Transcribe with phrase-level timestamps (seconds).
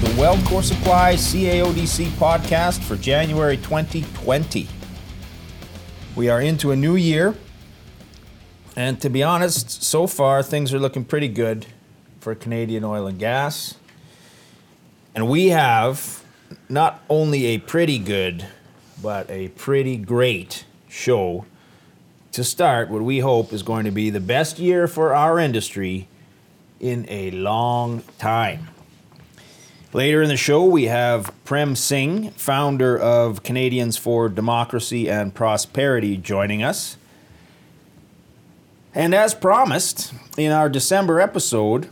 [0.00, 4.68] The Weld Core Supply CAODC podcast for January 2020.
[6.14, 7.34] We are into a new year,
[8.76, 11.66] and to be honest, so far things are looking pretty good
[12.20, 13.74] for Canadian oil and gas.
[15.16, 16.22] And we have
[16.68, 18.46] not only a pretty good,
[19.02, 21.44] but a pretty great show
[22.30, 26.06] to start what we hope is going to be the best year for our industry
[26.78, 28.68] in a long time.
[29.94, 36.18] Later in the show, we have Prem Singh, founder of Canadians for Democracy and Prosperity,
[36.18, 36.98] joining us.
[38.94, 41.88] And as promised in our December episode,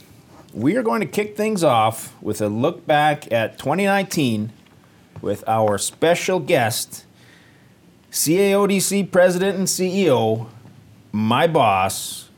[0.52, 4.52] we are going to kick things off with a look back at 2019
[5.23, 7.07] with our special guest,
[8.10, 10.48] CAODC President and CEO,
[11.13, 12.29] my boss,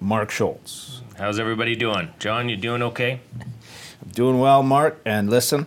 [0.00, 1.00] Mark Scholz.
[1.18, 2.08] How's everybody doing?
[2.18, 3.20] John, you doing okay?
[4.02, 5.00] I'm doing well, Mark.
[5.04, 5.66] And listen,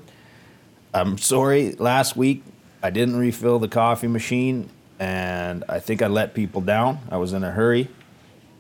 [0.94, 2.44] I'm sorry, last week
[2.83, 4.69] I didn't refill the coffee machine
[5.00, 7.00] and I think I let people down.
[7.11, 7.89] I was in a hurry.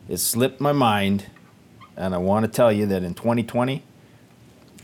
[0.09, 1.27] It slipped my mind.
[1.97, 3.81] And I want to tell you that in 2020,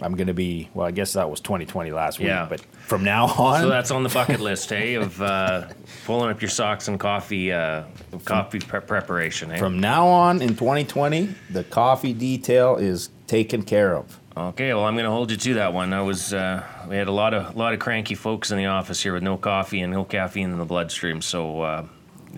[0.02, 2.48] I'm going to be, well, I guess that was 2020 last week, Yeah.
[2.50, 5.68] but from now on, So that's on the bucket list, hey, of uh,
[6.06, 7.84] pulling up your socks and coffee, uh,
[8.24, 9.58] coffee pre- preparation, eh?
[9.58, 14.21] from now on in 2020, the coffee detail is taken care of.
[14.36, 15.92] Okay, well, I'm going to hold you to that one.
[15.92, 19.04] I was, uh, we had a lot of, lot of cranky folks in the office
[19.04, 21.22] here with no coffee and no caffeine in the bloodstream.
[21.22, 21.86] So uh,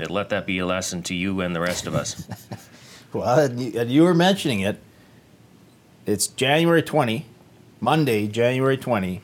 [0.10, 2.28] let that be a lesson to you and the rest of us.
[3.14, 4.82] Well, and you, and you were mentioning it.
[6.08, 7.28] It's January 20,
[7.80, 9.22] Monday, January 20,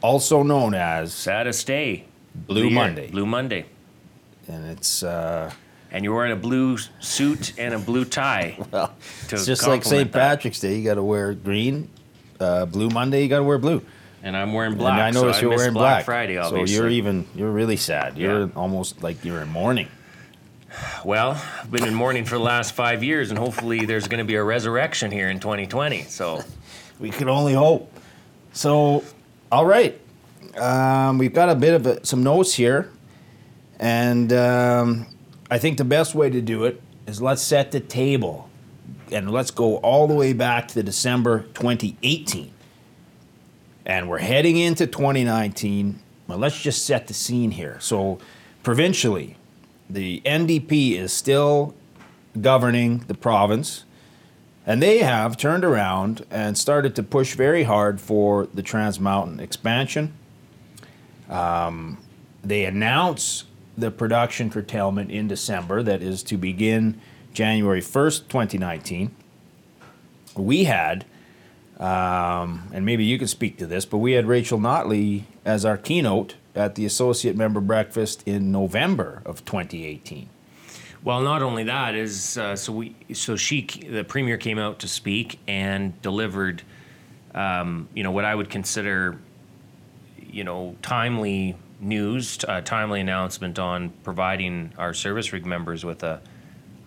[0.00, 2.04] also known as Saddest day.
[2.32, 2.70] Blue.
[2.70, 3.10] Monday.
[3.10, 3.66] Blue Monday.
[4.46, 5.52] and it's uh,
[5.90, 8.56] And you're wearing a blue suit and a blue tie.
[8.70, 8.94] well,
[9.28, 10.12] it's just like St.
[10.12, 10.76] Patrick's Day.
[10.78, 11.90] You got to wear green.
[12.44, 13.82] Uh, blue Monday, you got to wear blue.
[14.22, 14.92] And I'm wearing black.
[14.94, 16.04] and I noticed so you're missed wearing Black black.
[16.04, 18.16] Friday, so you're even you're really sad.
[18.16, 18.52] You're Yeah.
[18.56, 19.88] almost like you're in mourning.
[21.04, 24.24] Well, I've been in mourning for the last five years, and hopefully there's going to
[24.24, 26.02] be a resurrection here in 2020.
[26.04, 26.42] So,
[27.00, 27.92] We can only hope.
[28.52, 29.02] So,
[29.52, 30.00] all right,
[30.56, 32.88] um, we've got a bit of a, some notes here,
[33.78, 35.06] and um,
[35.50, 38.48] I think the best way to do it is let's set the table,
[39.14, 42.52] and let's go all the way back to December 2018,
[43.86, 46.00] and we're heading into 2019.
[46.26, 47.78] Well, let's just set the scene here.
[47.80, 48.18] So,
[48.62, 49.36] provincially,
[49.88, 51.74] the NDP is still
[52.40, 53.84] governing the province.
[54.66, 59.38] And they have turned around and started to push very hard for the Trans Mountain
[59.38, 60.14] expansion.
[61.28, 61.98] Um,
[62.42, 63.44] they announce
[63.76, 66.98] the production curtailment in December that is to begin
[67.34, 69.14] January 1st, 2019.
[70.36, 71.04] We had,
[71.78, 75.76] um, and maybe you can speak to this, but we had Rachel Notley as our
[75.76, 80.28] keynote at the associate member breakfast in November of 2018.
[81.02, 84.88] well, not only that is uh, so we so she the premier came out to
[84.88, 86.62] speak and delivered,
[87.34, 89.18] um, you know, what I would consider,
[90.30, 96.20] you know, timely news, a timely announcement on providing our service rig members with a.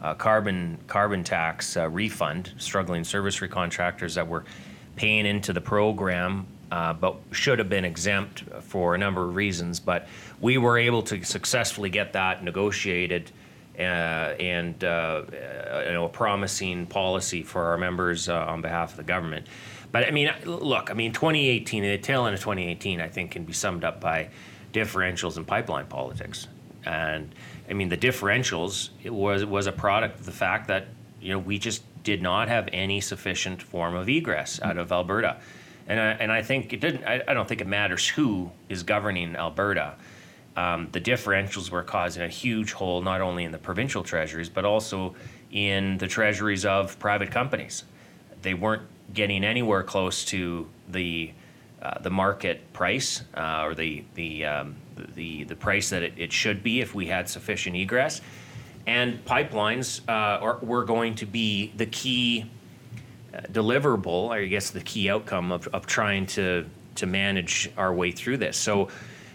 [0.01, 4.43] a carbon carbon tax uh, refund, struggling service contractors that were
[4.95, 9.79] paying into the program, uh, but should have been exempt for a number of reasons.
[9.79, 10.07] But
[10.41, 13.31] we were able to successfully get that negotiated,
[13.77, 18.91] uh, and uh, uh, you know, a promising policy for our members uh, on behalf
[18.91, 19.47] of the government.
[19.91, 23.45] But I mean, look, I mean, 2018, the tail end of 2018, I think, can
[23.45, 24.29] be summed up by
[24.73, 26.47] differentials in pipeline politics.
[26.85, 27.33] And
[27.69, 30.87] I mean, the differentials it was was a product of the fact that
[31.21, 35.37] you know we just did not have any sufficient form of egress out of Alberta,
[35.87, 37.03] and I, and I think it didn't.
[37.03, 39.95] I, I don't think it matters who is governing Alberta.
[40.55, 44.65] Um, the differentials were causing a huge hole not only in the provincial treasuries but
[44.65, 45.13] also
[45.51, 47.83] in the treasuries of private companies.
[48.41, 48.81] They weren't
[49.13, 51.31] getting anywhere close to the
[51.81, 54.75] uh, the market price uh, or the the, um,
[55.15, 58.21] the the price that it, it should be if we had sufficient egress.
[58.85, 62.49] And pipelines uh, are, were going to be the key
[63.33, 66.65] uh, deliverable, or I guess the key outcome of, of trying to
[66.95, 68.57] to manage our way through this.
[68.57, 68.89] So,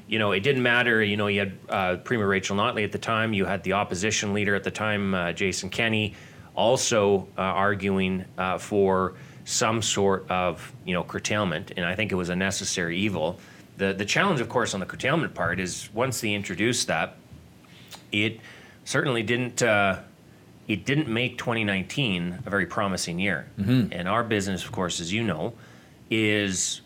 [0.09, 1.03] you know, it didn't matter.
[1.03, 3.33] You know, you had uh, Premier Rachel Notley at the time.
[3.33, 6.15] You had the opposition leader at the time, uh, Jason Kenney,
[6.55, 9.15] also uh, arguing uh, for
[9.45, 13.39] some sort of you know curtailment, and I think it was a necessary evil.
[13.77, 17.17] The the challenge, of course, on the curtailment part is once they introduced that,
[18.11, 18.41] it
[18.85, 19.63] certainly didn't.
[19.63, 20.01] Uh,
[20.69, 23.49] it didn't make 2019 a very promising year.
[23.93, 25.55] And our business, of course, as you know,
[26.09, 26.83] is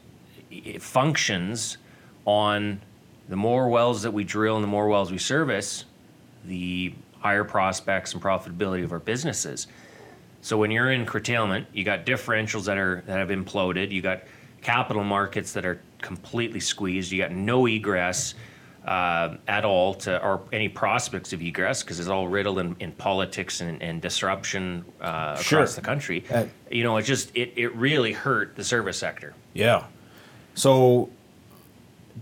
[0.50, 1.76] it functions
[2.24, 2.80] on
[3.28, 5.84] the more wells that we drill and the more wells we service,
[6.46, 9.66] the higher prospects and profitability of our businesses.
[10.40, 13.90] So when you're in curtailment, you got differentials that are that have imploded.
[13.90, 14.22] You got
[14.62, 17.10] capital markets that are completely squeezed.
[17.10, 18.34] You got no egress
[18.86, 22.92] uh, at all to or any prospects of egress because it's all riddled in, in
[22.92, 25.58] politics and, and disruption uh, Sure.
[25.58, 26.24] across the country.
[26.32, 29.34] Uh, you know, it just it, it really hurt the service sector.
[29.52, 29.86] Yeah.
[30.54, 31.10] So,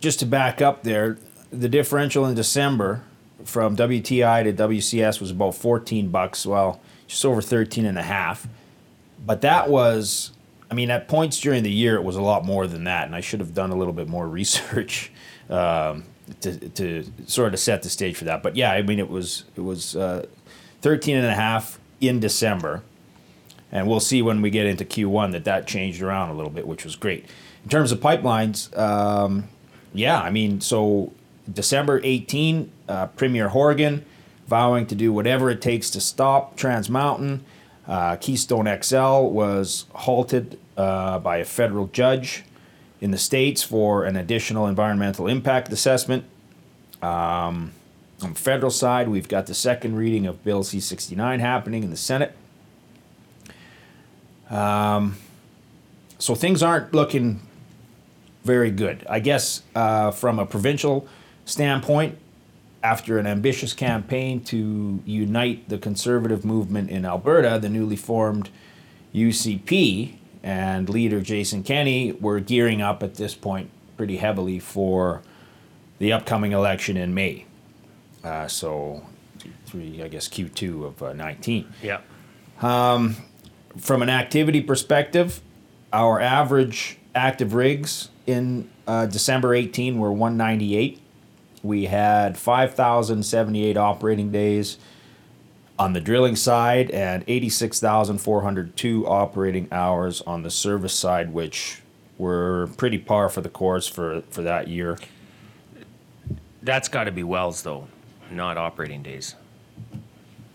[0.01, 1.19] just to back up there,
[1.53, 3.03] the differential in December
[3.45, 6.47] from WTI to WCS was about 14 bucks.
[6.47, 8.49] Well, just over 13 and a half.
[9.27, 10.33] But that was,
[10.75, 13.07] I mean, at points during the year, it was a lot more than that.
[13.07, 15.13] And I should have done a little bit more research
[15.49, 16.03] um,
[16.41, 18.43] to, to sort of set the stage for that.
[18.43, 20.27] But yeah, I mean, it was, it was uh,
[20.83, 22.83] 13 and a half in December.
[23.71, 26.67] And we'll see when we get into Q1 that that changed around a little bit,
[26.67, 27.27] which was great.
[27.63, 29.45] In terms of pipelines, um,
[29.93, 31.13] yeah, I mean, so
[31.53, 34.05] December 18, uh, Premier Horgan
[34.49, 37.45] vowing to do whatever it takes to stop Trans Mountain.
[37.87, 42.45] Uh, Keystone XL was halted uh, by a federal judge
[43.01, 46.25] in the States for an additional environmental impact assessment.
[47.03, 47.73] Um,
[48.23, 51.91] on the federal side, we've got the second reading of Bill C 69 happening in
[51.91, 52.35] the Senate.
[54.49, 55.17] Um,
[56.19, 57.41] so things aren't looking
[58.45, 59.05] very good.
[59.09, 61.07] I guess uh, from a provincial
[61.45, 62.19] standpoint,
[62.83, 68.51] after an ambitious campaign to unite the conservative movement in Alberta, the newly formed
[69.15, 75.23] UCP and leader Jason Kenney were gearing up at this point pretty heavily for
[75.99, 77.47] the upcoming election in May.
[78.23, 79.07] Uh, so,
[79.65, 82.01] three, I guess Q2 of uh, 19 Yeah.
[82.61, 85.41] from an activity perspective,
[85.93, 91.01] our average active rigs in uh, December 18 were 198.
[91.63, 94.77] We had 5,078 operating days
[95.79, 101.81] on the drilling side and 86,402 operating hours on the service side, which
[102.17, 104.99] were pretty par for the course for, for that year.
[106.63, 107.89] That's got to be wells though,
[108.31, 109.35] not operating days.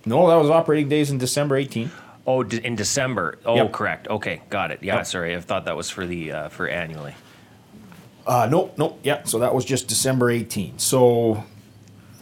[0.06, 1.92] No, that was operating days in December 18.
[2.26, 3.38] Oh, de- in December.
[3.46, 3.72] Oh, Yep.
[3.74, 4.08] correct.
[4.08, 4.80] Okay, got it.
[4.82, 5.06] Yeah, Yep.
[5.08, 5.36] sorry.
[5.36, 7.14] I thought that was for the uh, for annually.
[8.26, 9.00] Uh, nope, nope.
[9.04, 10.78] Yeah, so that was just December 18.
[10.80, 11.44] So,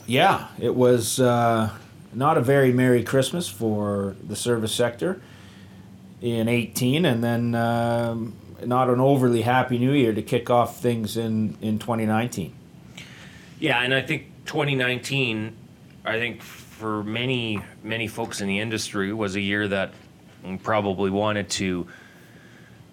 [0.05, 1.69] yeah, it was uh,
[2.13, 5.21] not a very Merry Christmas for the service sector
[6.21, 11.17] in 18, and then um, not an overly Happy New Year to kick off things
[11.17, 12.53] in, in 2019.
[13.59, 15.55] Yeah, and I think 2019,
[16.05, 19.93] I think for many many folks in the industry was a year that
[20.61, 21.87] probably wanted to, you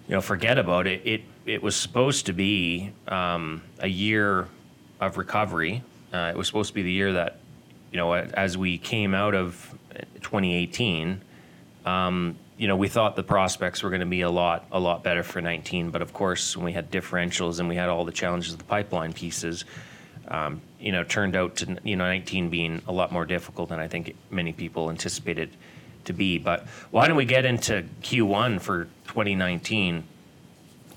[0.07, 1.01] know, forget about it.
[1.05, 4.47] It it was supposed to be um, a year
[4.99, 5.83] of recovery.
[6.11, 7.37] Uh, it was supposed to be the year that,
[7.95, 9.73] you know, as we came out of
[10.15, 11.21] 2018.
[11.85, 15.01] Um, you know, we thought the prospects were going to be a lot, a lot
[15.01, 15.91] better for 19.
[15.91, 18.65] But of course, when we had differentials and we had all the challenges of the
[18.65, 19.63] pipeline pieces,
[20.27, 23.79] um, you know, turned out to you know 19 being a lot more difficult than
[23.79, 25.51] I think many people anticipated
[26.03, 26.37] to be.
[26.37, 30.03] But why don't we get into Q1 for 2019?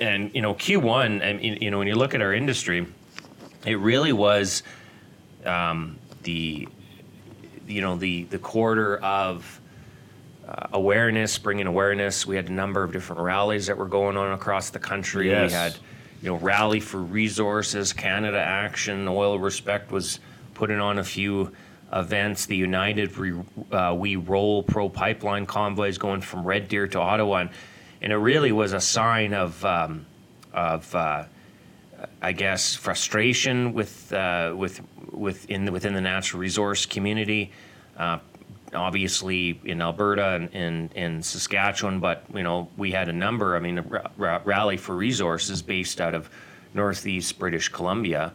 [0.00, 2.88] And you know, Q1, and you know, when you look at our industry,
[3.64, 4.64] it really was
[5.44, 6.66] um, the
[7.68, 9.60] you know the the quarter of
[10.48, 12.26] uh, awareness, bringing awareness.
[12.26, 15.28] We had a number of different rallies that were going on across the country.
[15.28, 15.50] Yes.
[15.50, 15.76] We had
[16.22, 20.20] you know rally for resources, Canada Action, Oil Respect was
[20.54, 21.52] putting on a few
[21.92, 22.46] events.
[22.46, 23.34] The United Re,
[23.70, 27.50] uh, We Roll Pro Pipeline convoys going from Red Deer to Ottawa, and,
[28.02, 30.06] and it really was a sign of um,
[30.52, 31.25] of uh,
[32.23, 34.81] I guess frustration with uh, with
[35.12, 37.52] within the, within the natural resource community.
[37.97, 38.19] Uh,
[38.75, 43.57] obviously in Alberta and in, in Saskatchewan, but you know we had a number.
[43.57, 43.83] I mean, a
[44.17, 46.28] ra- rally for resources based out of
[46.75, 48.33] Northeast British Columbia.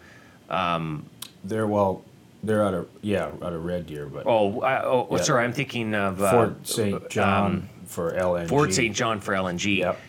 [1.46, 2.03] They're, well,
[2.41, 5.17] they're out of, yeah, out of Red Deer, but Oh, I, oh, Yeah.
[5.17, 7.10] sorry, I'm thinking of uh, Fort St.
[7.10, 8.48] John um, for LNG.
[8.50, 8.96] Fort St.
[8.96, 9.79] John for LNG.
[9.79, 10.00] Yep.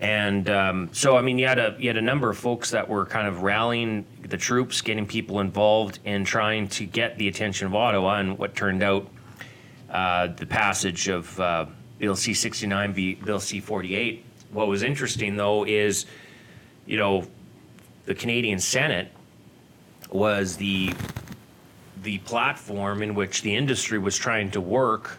[0.00, 2.86] And um, so, I mean, you had a you had a number of folks that
[2.86, 7.66] were kind of rallying the troops, getting people involved, and trying to get the attention
[7.66, 8.18] of Ottawa.
[8.18, 9.08] And what turned out,
[9.90, 11.66] uh, the passage of uh,
[11.98, 14.24] Bill C sixty nine, Bill C forty eight.
[14.52, 16.04] What was interesting though is,
[16.84, 17.26] you know,
[18.04, 19.10] the Canadian Senate
[20.10, 20.92] was the
[22.02, 25.18] the platform in which the industry was trying to work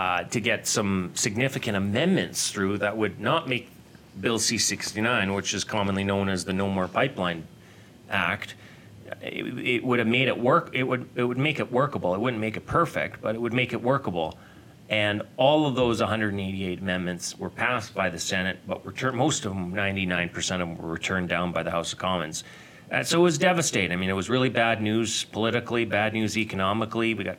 [0.00, 3.68] uh, to get some significant amendments through that would not make
[4.18, 7.46] Bill C-69, which is commonly known as the No More Pipeline
[8.08, 8.54] Act,
[9.20, 10.70] it, it would have made it work.
[10.72, 12.14] It would it would make it workable.
[12.14, 14.38] It wouldn't make it perfect, but it would make it workable.
[14.88, 19.52] And all of those 188 amendments were passed by the Senate, but returned, most of
[19.52, 22.42] them, 99% of them, were returned down by the House of Commons.
[22.90, 23.92] Uh, so it was devastating.
[23.92, 27.12] I mean, it was really bad news politically, bad news economically.
[27.12, 27.36] We got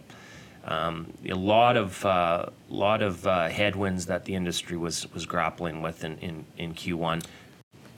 [0.71, 5.81] um, a lot of uh, lot of uh, headwinds that the industry was was grappling
[5.81, 7.23] with in, in, in Q1.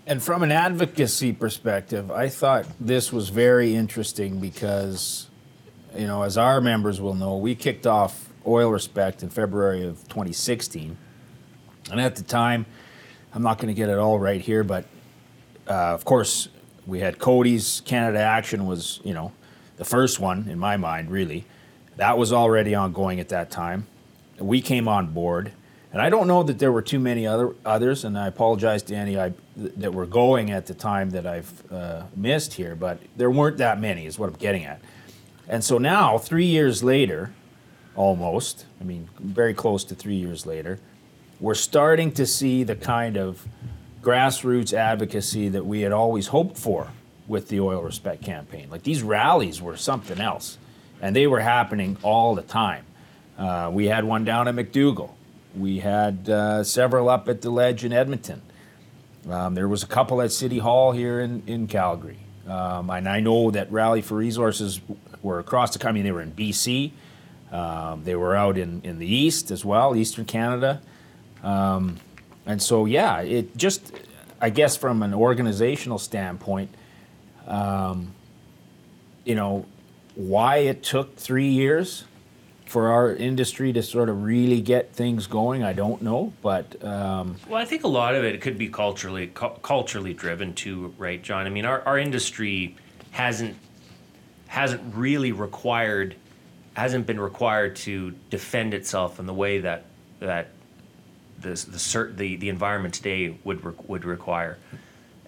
[0.05, 5.27] And from an advocacy perspective, I thought this was very interesting because,
[5.95, 10.01] you know, as our members will know, we kicked off Oil Respect in February of
[10.09, 10.97] 2016.
[11.89, 12.65] And at the time,
[13.33, 14.85] I'm not going to get it all right here, but
[15.69, 16.49] uh, of course,
[16.85, 19.31] we had Cody's Canada Action was, you know,
[19.77, 21.45] the first one in my mind, really.
[21.97, 23.87] That was already ongoing at that time.
[24.39, 25.51] We came on board,
[25.91, 28.03] and I don't know that there were too many other others.
[28.03, 32.03] And I apologize to any I, that were going at the time that I've uh,
[32.15, 34.05] missed here, but there weren't that many.
[34.05, 34.81] Is what I'm getting at.
[35.47, 37.31] And so now, three years later,
[37.95, 40.79] almost, I mean, very close to three years later,
[41.39, 43.45] we're starting to see the kind of
[44.01, 46.87] grassroots advocacy that we had always hoped for
[47.27, 48.69] with the Oil Respect campaign.
[48.69, 50.57] Like these rallies were something else,
[51.03, 52.85] and they were happening all the time.
[53.37, 55.11] Uh, we had one down at McDougall.
[55.53, 58.41] We had uh, several up at the Ledge in Edmonton.
[59.29, 62.19] Um, there was a couple at City Hall here in, in Calgary.
[62.47, 64.79] Um, and I know that Rally for Resources
[65.21, 66.01] were across the country.
[66.03, 66.91] They were in BC.
[67.51, 70.81] Um, they were out in, in the east as well, Eastern Canada.
[71.43, 71.97] Um,
[72.45, 73.91] and so, yeah, it just,
[74.39, 76.73] I guess, from an organizational standpoint,
[77.45, 78.13] um,
[79.25, 79.65] you know,
[80.15, 82.05] why it took three years
[82.65, 86.33] for our industry to sort of really get things going, I don't know.
[86.41, 90.53] But um, well, I think a lot of it could be culturally cu- culturally driven
[90.53, 91.45] too, right, John?
[91.45, 92.75] I mean, our, our industry
[93.11, 93.55] hasn't
[94.47, 96.15] hasn't really required
[96.75, 99.85] hasn't been required to defend itself in the way that
[100.19, 100.49] that
[101.39, 104.57] the the cert, the, the environment today would re- would require.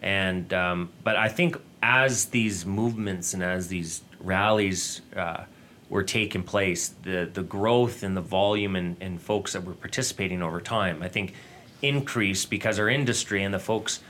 [0.01, 5.43] And um, but I think as these movements and as these rallies uh,
[5.89, 10.41] were taking place, the the growth and the volume and, and folks that were participating
[10.41, 11.33] over time, I think
[11.81, 14.01] increased because our industry and the folks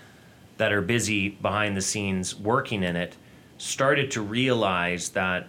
[0.58, 3.16] that are busy behind the scenes working in it
[3.58, 5.48] started to realize that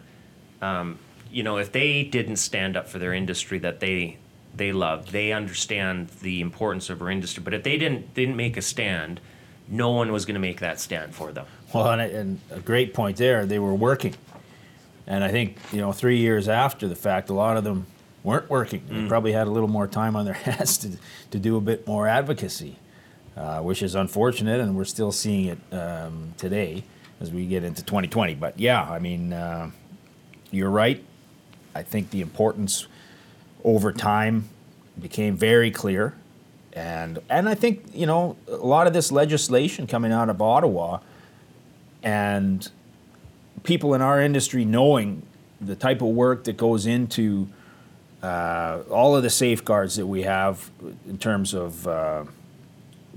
[0.63, 0.99] um,
[1.31, 4.19] you know, if they didn't stand up for their industry that they
[4.55, 7.43] they love, they understand the importance of our industry.
[7.43, 9.21] But if they didn't didn't make a stand,
[9.69, 11.47] no one was going to make that stand for them.
[11.75, 13.45] Well, and, and a great point there.
[13.45, 14.15] They were working,
[15.07, 17.87] and I think you know, three years after the fact, a lot of them
[18.23, 18.83] weren't working.
[18.89, 19.09] They mm.
[19.09, 20.91] probably had a little more time on their hands to
[21.31, 22.77] to do a bit more advocacy,
[23.37, 26.85] uh, which is unfortunate, and we're still seeing it um, today
[27.21, 28.35] as we get into 2020.
[28.35, 29.71] But yeah, I mean, uh,
[30.51, 31.03] you're right.
[31.75, 32.87] I think the importance
[33.65, 34.49] over time
[35.01, 36.15] became very clear.
[36.73, 41.01] And, and I think, you know, a lot of this legislation coming out of Ottawa
[42.03, 42.71] and
[43.67, 45.23] people in our industry knowing
[45.61, 47.49] the type of work that goes into
[48.23, 50.71] uh, all of the safeguards that we have
[51.09, 52.25] in terms of uh,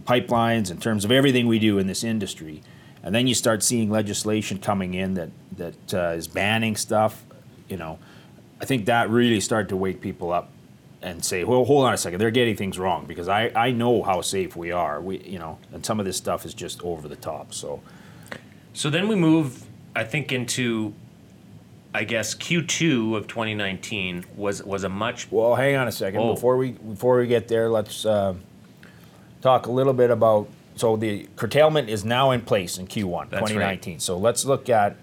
[0.04, 2.62] pipelines, in terms of everything we do in this industry.
[3.04, 7.24] And then you start seeing legislation coming in that, that uh, is banning stuff,
[7.70, 7.98] you know.
[8.62, 10.50] I think that really started to wake people up
[11.02, 14.04] and say, well, hold on a second, they're getting things wrong because I, I know
[14.04, 15.00] how safe we are.
[15.00, 17.54] We, you know, and some of this stuff is just over the top.
[17.54, 17.82] So,
[18.74, 19.64] so then we move,
[20.00, 20.94] I think, into,
[21.94, 25.30] I guess Q2 of 2019 was was a much.
[25.30, 26.36] Well, hang on a second oh.
[26.36, 27.70] before we before we get there.
[27.70, 28.36] Let's uh,
[29.42, 30.48] talk a little bit about.
[30.76, 33.96] So the curtailment is now in place in Q1 That's 2019.
[33.96, 34.02] Right.
[34.02, 34.96] So let's look at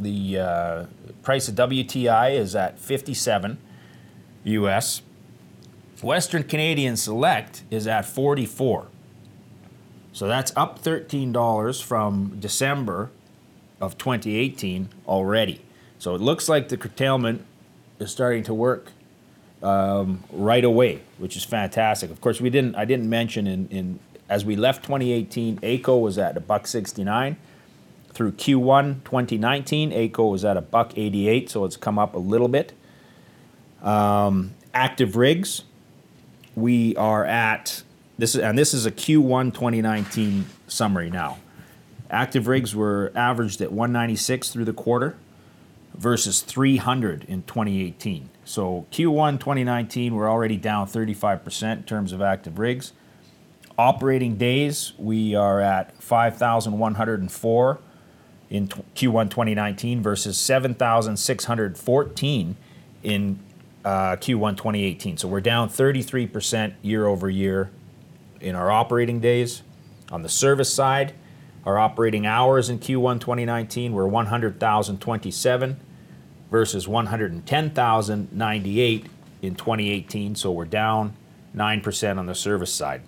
[0.00, 0.86] the uh,
[1.22, 3.56] price of WTI is at 57
[4.42, 5.02] US.
[6.02, 8.88] Western Canadian Select is at 44.
[10.12, 13.10] So that's up $13 from December
[13.80, 15.60] of 2018 already.
[15.98, 17.44] So it looks like the curtailment
[17.98, 18.92] is starting to work
[19.62, 22.10] um, right away, which is fantastic.
[22.10, 22.74] Of course, we didn't.
[22.74, 27.36] I didn't mention in, in as we left 2018, AECO was at a buck 69
[28.12, 32.48] through Q1 2019, AECO was at a buck 88, so it's come up a little
[32.48, 32.72] bit.
[33.82, 35.62] Um, active rigs,
[36.54, 37.82] we are at
[38.18, 41.38] this is and this is a Q1 2019 summary now.
[42.10, 45.16] Active rigs were averaged at 196 through the quarter
[45.94, 48.30] versus 300 in 2018.
[48.44, 52.92] So Q1 2019 we're already down 35% in terms of active rigs.
[53.78, 57.78] operating days, we are at 5,104
[58.50, 62.56] in tw- Q1 2019 versus 7,614
[63.02, 63.38] in
[63.84, 65.16] uh, Q1 2018.
[65.16, 67.70] So we're down 33% year over year
[68.40, 69.62] in our operating days.
[70.10, 71.14] On the service side,
[71.64, 75.80] our operating hours in Q1 2019 were 100,027
[76.50, 79.06] versus 110,098
[79.42, 80.34] in 2018.
[80.34, 81.14] So we're down
[81.54, 83.02] 9% on the service side.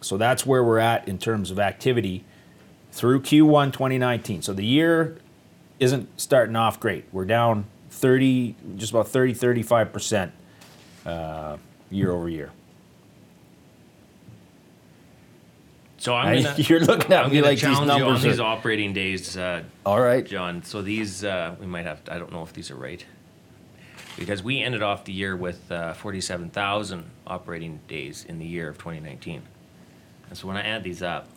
[0.00, 2.24] So that's where we're at in terms of activity
[2.92, 4.42] through Q1 2019.
[4.42, 5.18] So the year
[5.78, 7.04] isn't starting off great.
[7.12, 10.30] We're down 30, just about 30, 35%
[11.04, 11.56] uh,
[11.90, 12.52] year over year.
[15.98, 18.40] So I'm gonna, you're looking at I'm me like these challenge you on numbers these
[18.40, 20.24] operating days, uh, All right.
[20.24, 20.62] John.
[20.62, 22.04] So these uh, we might have.
[22.04, 23.04] To, I don't know if these are right
[24.18, 28.76] because we ended off the year with uh, 47,000 operating days in the year of
[28.78, 29.42] 2019.
[30.28, 31.28] And so when I add these up,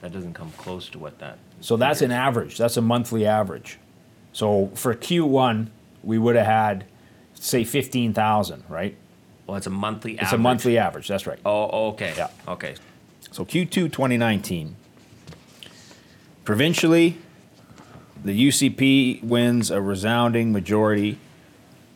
[0.00, 1.38] that doesn't come close to what that.
[1.60, 2.56] So that's an average.
[2.56, 3.78] That's a monthly average.
[4.32, 5.68] So for Q1,
[6.02, 6.86] we would have had,
[7.34, 8.96] say, 15,000, right?
[9.46, 10.16] Well, it's a monthly.
[10.18, 11.08] It's a monthly average.
[11.08, 11.40] That's right.
[11.44, 12.14] Oh, okay.
[12.16, 12.30] Yeah.
[12.48, 12.76] Okay.
[13.32, 14.76] So Q2 2019.
[16.44, 17.18] Provincially,
[18.24, 21.18] the UCP wins a resounding majority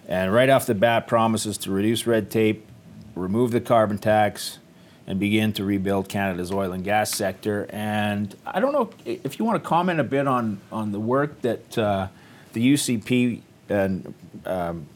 [0.06, 2.66] and right off the bat promises to reduce red tape,
[3.14, 4.58] remove the carbon tax,
[5.06, 7.66] and begin to rebuild Canada's oil and gas sector.
[7.70, 11.42] And I don't know if you want to comment a bit on, on the work
[11.42, 12.08] that uh,
[12.52, 14.14] the UCP and
[14.46, 14.86] um,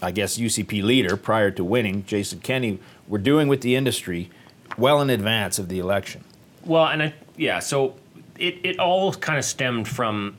[0.00, 4.30] I guess UCP leader prior to winning, Jason Kenney, were doing with the industry
[4.78, 6.24] well in advance of the election.
[6.64, 7.94] Well, and I, yeah, so
[8.38, 10.36] it, it all kind of stemmed from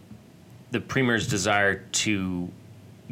[0.72, 2.50] the premier's desire to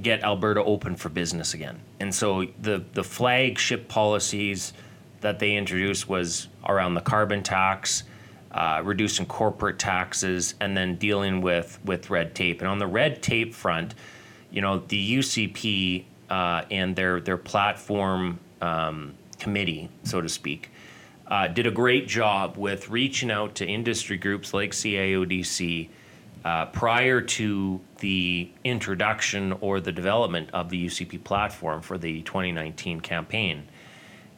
[0.02, 1.80] get Alberta open for business again.
[2.00, 4.74] And so the, the flagship policies
[5.22, 8.04] that they introduced was around the carbon tax,
[8.52, 12.62] uh, reducing corporate taxes, and then dealing with, with red tape.
[12.62, 13.93] And on the red tape front,
[14.50, 20.70] you know, the UCP uh, and their, their platform um, committee, so to speak,
[21.32, 25.88] uh, did a great job with reaching out to industry groups like CAODC
[26.44, 33.00] uh, prior to the introduction or the development of the UCP platform for the 2019
[33.00, 33.63] campaign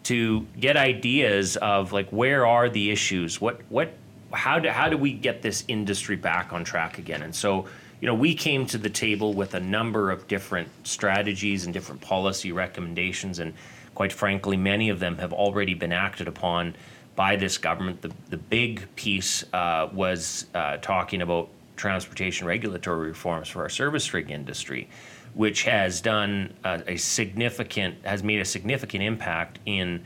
[0.03, 3.41] to get ideas of like where are the issues?
[3.41, 3.93] What what
[4.31, 7.23] how do how do we get this industry back on track again?
[7.23, 7.65] And so
[8.01, 12.01] you know we came to the table with a number of different strategies and different
[12.01, 13.53] policy recommendations and
[13.95, 16.75] quite frankly many of them have already been acted upon
[17.15, 23.49] by this government the the big piece uh, was uh, talking about transportation regulatory reforms
[23.49, 24.87] for our service rig industry
[25.33, 30.03] which has done a, a significant has made a significant impact in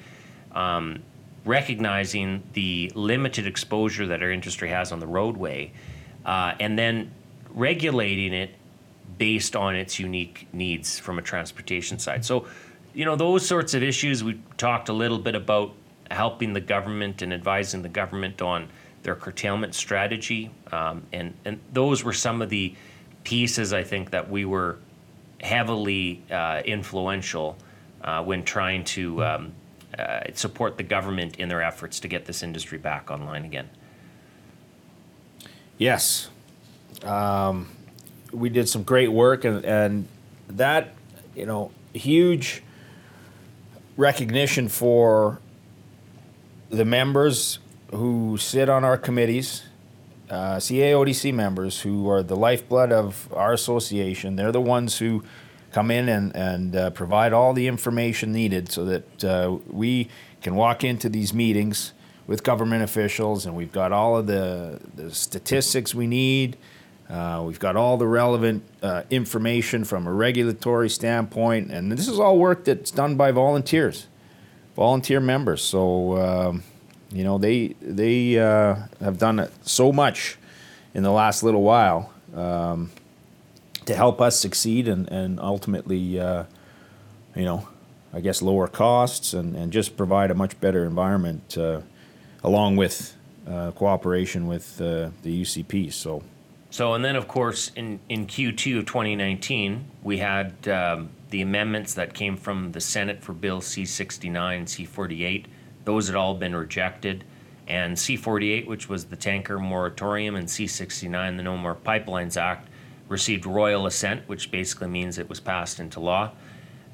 [0.54, 1.02] um,
[1.48, 5.72] recognizing the limited exposure that our industry has on the roadway,
[6.26, 7.12] uh, and then
[7.52, 8.52] regulating it
[9.18, 12.24] based on its unique needs from a transportation side.
[12.24, 12.46] So,
[12.98, 15.72] you know, those sorts of issues we talked a little bit about
[16.10, 18.70] helping the government and advising the government on
[19.04, 22.74] their curtailment strategy, um, and and those were some of the
[23.24, 24.80] pieces I think that we were
[25.42, 27.56] heavily uh, influential
[28.02, 29.54] uh, when trying to um,
[30.00, 33.70] uh, support the government in their efforts to get this industry back online again.
[35.78, 36.30] Yes.
[37.04, 37.70] Um,
[38.32, 40.08] we did some great work, and, and
[40.48, 40.96] that,
[41.36, 42.64] you know, huge
[43.98, 45.42] recognition for
[46.70, 47.60] the members
[47.92, 49.64] who sit on our committees,
[50.30, 54.36] uh, CAODC members who are the lifeblood of our association.
[54.36, 55.24] They're the ones who
[55.72, 60.10] come in and, and uh, provide all the information needed so that uh, we
[60.42, 61.94] can walk into these meetings
[62.26, 66.58] with government officials and we've got all of the, the statistics we need.
[67.10, 72.20] Uh, we've got all the relevant uh, information from a regulatory standpoint, and this is
[72.20, 74.08] all work that's done by volunteers,
[74.76, 75.62] volunteer members.
[75.62, 76.64] So, um,
[77.10, 80.38] you know, they they uh, have done so much
[80.94, 82.92] in the last little while um,
[83.86, 86.44] to help us succeed and and ultimately, uh,
[87.38, 87.70] you know,
[88.12, 91.82] I guess lower costs and and just provide a much better environment, uh,
[92.44, 93.16] along with
[93.48, 95.94] uh, cooperation with the UCP.
[95.94, 96.22] So.
[96.70, 101.94] So, and then of course, in, in Q2 of 2019, we had um, the amendments
[101.94, 105.48] that came from the Senate for Bill C 69, C 48.
[105.86, 107.24] Those had all been rejected.
[107.68, 112.38] And C 48, which was the tanker moratorium, and C 69, the No More Pipelines
[112.38, 112.70] Act,
[113.10, 116.32] received royal assent, which basically means it was passed into law.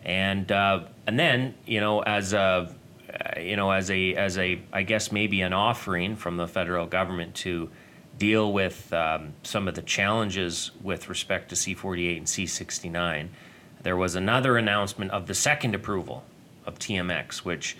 [0.03, 2.75] And, uh, and then, you know, as of,
[3.39, 7.35] you know, as a as a I guess maybe an offering from the federal government
[7.35, 7.69] to
[8.23, 13.27] deal with um, some of the challenges with respect to C48 and C69.
[13.81, 16.23] There was another announcement of the second approval
[16.65, 17.75] of TMX, which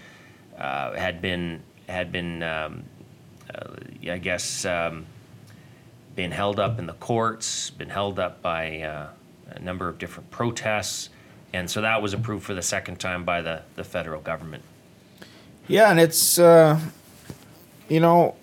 [0.58, 2.84] uh, had been had been um,
[3.56, 3.70] uh,
[4.12, 5.06] I guess um,
[6.14, 9.08] been held up in the courts, been held up by uh,
[9.48, 11.08] a number of different protests,
[11.54, 14.64] and so that was approved for the second time by the the federal government.
[15.70, 16.82] Yeah, and it's uh,
[17.88, 18.36] you know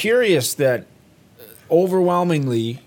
[0.00, 0.86] curious that
[1.70, 2.80] overwhelmingly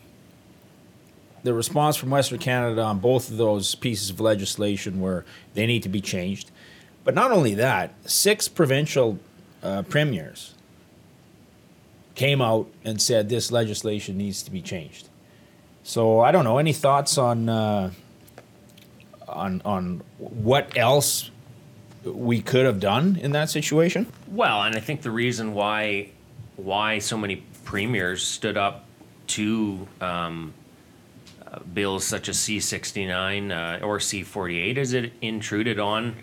[1.44, 5.24] the response from Western Canada on both of those pieces of legislation were
[5.54, 6.50] they need to be changed.
[7.04, 9.20] But not only that, six provincial
[9.62, 10.56] uh, premiers
[12.16, 15.08] came out and said this legislation needs to be changed.
[15.84, 16.58] So I don't know.
[16.58, 17.92] Any thoughts on uh,
[19.28, 21.30] on on what else
[22.04, 24.08] we could have done in that situation?
[24.30, 26.13] Well, and I think the reason why
[26.56, 28.86] why so many premiers stood up
[29.28, 30.54] to um,
[31.46, 36.16] uh, bills such as C69 uh, or C48 is it intruded on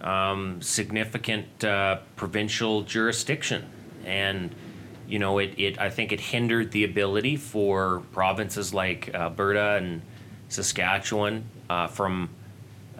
[0.00, 3.66] um, significant uh, provincial jurisdiction.
[4.04, 4.54] And,
[5.06, 10.02] you know, it, it, I think it hindered the ability for provinces like Alberta and
[10.48, 12.30] Saskatchewan uh, from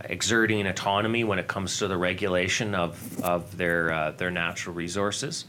[0.04, 5.46] exerting autonomy when it comes to the regulation of, of their, uh, their natural resources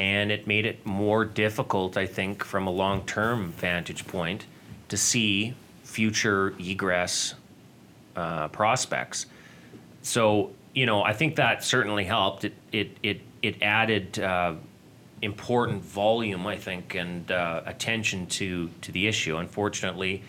[0.00, 4.46] and it made it more difficult, I think, from a long term vantage point
[4.88, 5.52] to see
[5.84, 7.34] future egress
[8.16, 9.26] uh, prospects.
[10.00, 12.46] So, you know, I think that certainly helped.
[12.46, 14.54] It, it, it, it added uh,
[15.20, 19.36] important volume, I think, and uh, attention to, to the issue.
[19.36, 20.22] Unfortunately,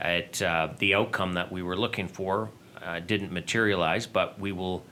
[0.00, 4.84] it, uh, the outcome that we were looking for uh, didn't materialize, but we will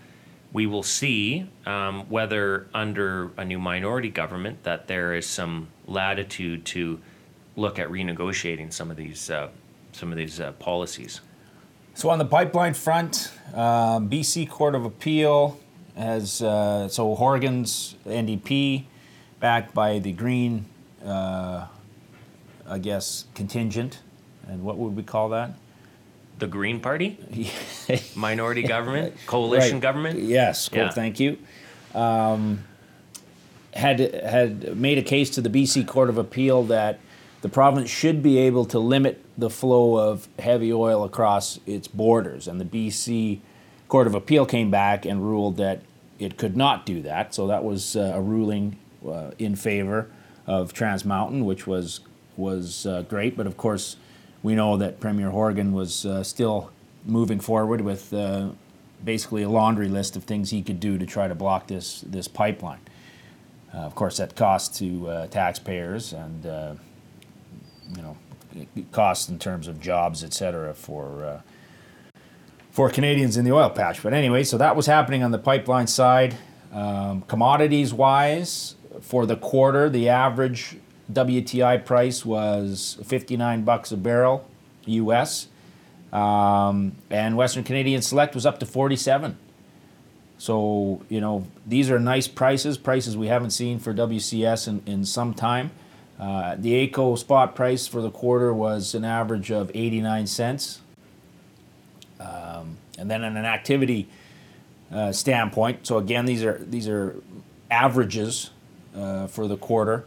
[0.53, 6.65] we will see um, whether under a new minority government that there is some latitude
[6.65, 7.01] to
[7.57, 9.49] look at renegotiating some of these uh,
[9.93, 11.21] some of these uh, policies.
[11.95, 15.59] So on the pipeline front, uh, BC Court of Appeal
[15.97, 18.85] has uh, so Horgan's NDP
[19.41, 20.67] backed by the Green,
[21.05, 21.67] uh,
[22.67, 24.01] I guess contingent,
[24.47, 25.53] and what would we call that?
[26.41, 27.19] The Green Party,
[28.17, 29.83] minority government, coalition right.
[29.83, 30.19] government.
[30.19, 30.91] Yes, cool, yeah.
[30.91, 31.39] thank you.
[31.95, 32.65] Um,
[33.73, 36.99] had had made a case to the BC Court of Appeal that
[37.43, 42.49] the province should be able to limit the flow of heavy oil across its borders,
[42.49, 43.41] and the BC
[43.89, 45.83] Court of Appeal came back and ruled that
[46.19, 47.35] it could not do that.
[47.35, 48.77] So that was uh, a ruling
[49.07, 50.11] uh, in favor
[50.47, 52.01] of Trans Mountain, which was
[52.37, 53.37] was uh, great.
[53.37, 53.97] But of course,
[54.43, 56.71] we know that Premier Horgan was uh, still
[57.05, 58.51] moving forward with uh,
[59.05, 62.29] basically a laundry list of things he could do to try to block this this
[62.29, 62.81] pipeline.
[63.73, 66.75] Uh, of course, that cost to uh, taxpayers and uh,
[67.95, 68.17] you know
[68.93, 71.41] costs in terms of jobs, et cetera, for uh,
[72.71, 74.03] for Canadians in the oil patch.
[74.03, 76.37] But anyway, so that was happening on the pipeline side.
[76.73, 80.77] Um, commodities wise, for the quarter, the average
[81.13, 84.47] WTI price was 59 bucks a barrel
[84.87, 85.49] US.
[86.13, 89.37] Um, and Western Canadian Select was up to 47.
[90.39, 95.05] So, you know, these are nice prices, prices we haven't seen for WCS in, in
[95.05, 95.71] some time.
[96.19, 100.81] Uh, the AECO spot price for the quarter was an average of 89 cents.
[102.19, 104.09] Um, and then, in an activity
[104.93, 107.17] uh, standpoint, so again, these are these are
[107.71, 108.51] averages
[108.95, 110.05] uh, for the quarter.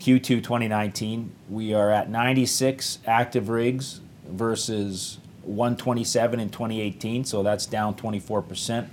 [0.00, 7.94] Q2 2019, we are at 96 active rigs versus 127 in 2018, so that's down
[7.94, 8.88] 24%.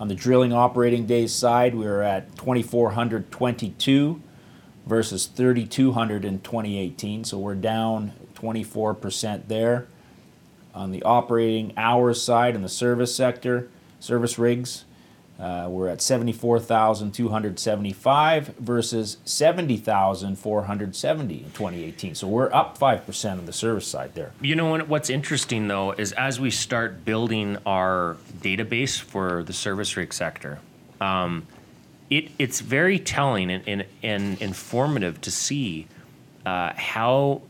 [0.00, 4.22] On the drilling operating days side, we are at 2,422
[4.86, 9.86] versus 3,200 in 2018, so we're down 24% there.
[10.74, 13.68] On the operating hours side in the service sector,
[14.00, 14.84] service rigs,
[15.38, 22.14] uh, we're at 74,275 versus 70,470 in 2018.
[22.14, 24.32] So we're up 5% on the service side there.
[24.40, 29.96] You know what's interesting though is as we start building our database for the service
[29.96, 30.60] rig sector,
[31.00, 31.48] um,
[32.10, 35.88] it, it's very telling and, and, and informative to see
[36.46, 37.42] uh, how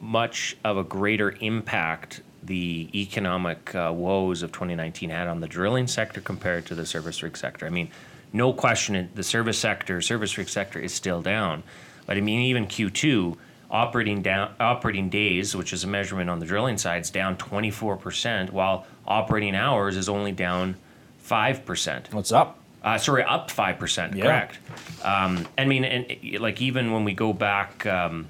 [0.00, 5.86] much of a greater impact the economic uh, woes of 2019 had on the drilling
[5.86, 7.66] sector compared to the service rig sector.
[7.66, 7.90] I mean,
[8.32, 11.62] no question, the service sector, service rig sector is still down.
[12.06, 13.36] But I mean, even Q2
[13.70, 18.50] operating down, operating days, which is a measurement on the drilling side, is down 24%,
[18.50, 20.76] while operating hours is only down
[21.18, 22.08] five percent.
[22.12, 22.58] What's up?
[22.82, 24.16] Uh, sorry, up five percent.
[24.16, 24.24] Yeah.
[24.24, 24.58] Correct.
[25.04, 28.28] Um, I mean, and like even when we go back um,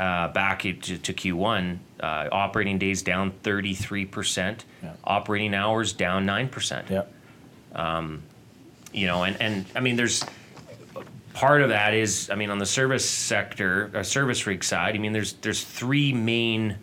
[0.00, 4.64] uh, back to, to Q1, uh, operating days down thirty three percent.
[4.82, 4.94] Yeah.
[5.04, 6.88] Operating hours down nine percent.
[6.88, 7.04] Yeah.
[8.92, 10.24] You know, and and I mean, there's
[11.34, 14.94] part of that is I mean on the service sector, uh, service rig side.
[14.94, 16.78] I mean, there's there's three main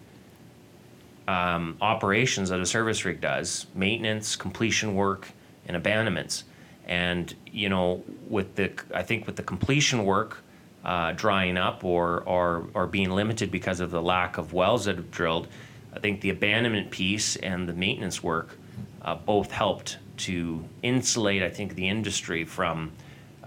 [1.27, 5.27] um, operations that a service rig does: maintenance, completion work,
[5.67, 6.43] and abandonments.
[6.86, 10.43] And you know, with the I think with the completion work
[10.84, 14.96] uh, drying up or or or being limited because of the lack of wells that
[14.96, 15.48] have drilled,
[15.94, 18.58] I think the abandonment piece and the maintenance work
[19.02, 22.92] uh, both helped to insulate I think the industry from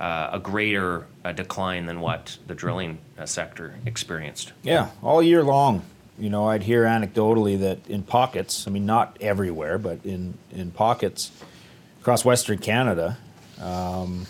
[0.01, 4.53] uh, a greater uh, decline than what the drilling uh, sector experienced.
[4.63, 5.83] Yeah, all year long.
[6.19, 10.71] You know, I'd hear anecdotally that in pockets, I mean, not everywhere, but in, in
[10.71, 11.31] pockets
[12.01, 13.19] across Western Canada,
[13.61, 14.27] um,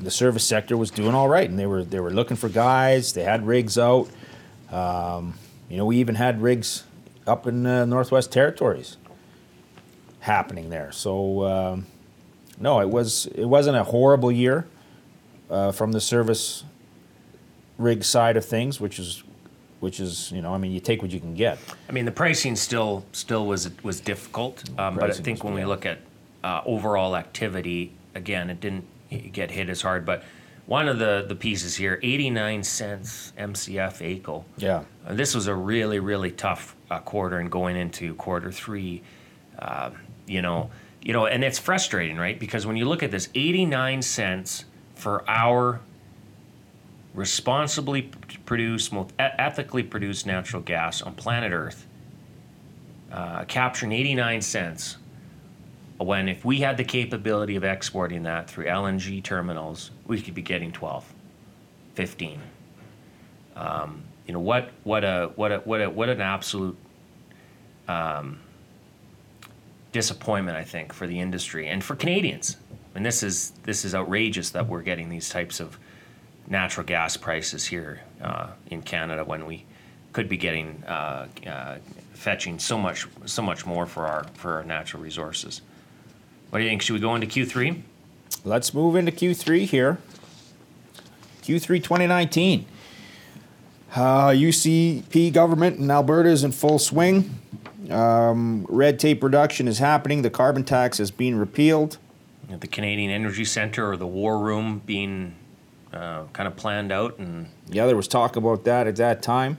[0.00, 3.12] the service sector was doing all right, and they were they were looking for guys.
[3.12, 4.08] They had rigs out.
[4.70, 5.34] Um,
[5.68, 6.84] you know, we even had rigs
[7.26, 8.96] up in the Northwest Territories
[10.20, 10.92] happening there.
[10.92, 11.86] So um,
[12.60, 14.66] no, it was it wasn't a horrible year
[15.50, 16.64] uh, from the service
[17.76, 19.22] rig side of things, which is
[19.80, 21.58] which is you know I mean you take what you can get.
[21.88, 25.64] I mean, the pricing still still was was difficult, um, but I think when we
[25.64, 25.98] look at
[26.44, 30.04] uh, overall activity, again, it didn't get hit as hard.
[30.04, 30.24] But
[30.66, 34.44] one of the the pieces here, eighty nine cents MCF AECO.
[34.56, 34.84] Yeah.
[35.06, 39.02] Uh, this was a really really tough uh, quarter, and going into quarter three,
[39.58, 39.90] uh,
[40.26, 40.70] you know,
[41.02, 42.38] you know, and it's frustrating, right?
[42.38, 45.80] Because when you look at this, eighty nine cents for our
[47.14, 48.02] responsibly
[48.46, 51.86] produced, most ethically produced natural gas on planet Earth,
[53.12, 54.96] uh, capturing 89 cents.
[55.98, 60.42] When if we had the capability of exporting that through LNG terminals, we could be
[60.42, 61.12] getting 12,
[61.94, 62.40] 15.
[63.56, 64.70] Um, you know what?
[64.84, 66.76] What a what a what a what an absolute
[67.88, 68.38] um,
[69.90, 72.56] disappointment I think for the industry and for Canadians.
[72.94, 75.78] And this is this is outrageous that we're getting these types of
[76.46, 79.64] natural gas prices here uh, in Canada when we
[80.12, 81.76] could be getting uh, uh,
[82.12, 85.62] fetching so much so much more for our for our natural resources.
[86.50, 86.82] What do you think?
[86.82, 87.84] Should we go into Q three?
[88.44, 89.98] Let's move into Q3 here.
[91.42, 92.66] Q3 2019.
[93.94, 97.38] Uh, UCP government in Alberta is in full swing.
[97.90, 100.22] Um, red tape reduction is happening.
[100.22, 101.98] The carbon tax is being repealed.
[102.60, 105.34] The Canadian Energy Centre or the War Room being
[105.92, 109.58] uh, kind of planned out and Yeah, there was talk about that at that time.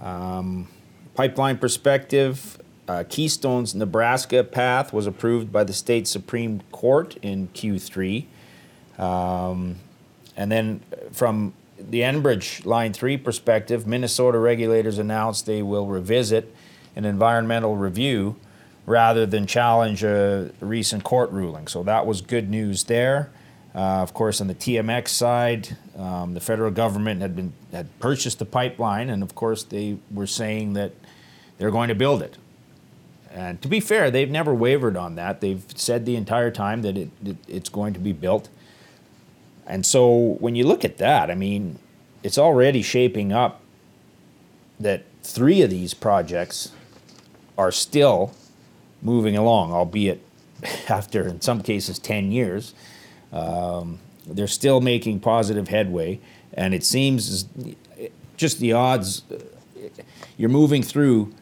[0.00, 0.68] Um,
[1.14, 8.26] pipeline perspective, uh, Keystone's Nebraska path was approved by the state Supreme Court in Q3.
[8.98, 9.76] Um,
[10.36, 10.80] and then
[11.12, 16.54] from the Enbridge Line 3 perspective, Minnesota regulators announced they will revisit
[16.96, 18.36] an environmental review
[18.84, 21.68] rather than challenge a recent court ruling.
[21.68, 23.30] So that was good news there.
[23.74, 28.38] Uh, of course, on the TMX side, um, the federal government had been had purchased
[28.38, 30.92] the pipeline, and of course, they were saying that
[31.56, 32.36] they're going to build it.
[33.34, 35.40] And to be fair, they've never wavered on that.
[35.40, 38.48] They've said the entire time that it, it it's going to be built.
[39.66, 41.78] And so when you look at that, I mean,
[42.22, 43.60] it's already shaping up
[44.78, 46.72] that three of these projects
[47.56, 48.34] are still
[49.00, 50.22] moving along, albeit
[50.88, 52.74] after, in some cases, 10 years.
[53.32, 56.20] Um, they're still making positive headway,
[56.52, 57.46] and it seems
[58.36, 59.22] just the odds
[60.36, 61.32] you're moving through,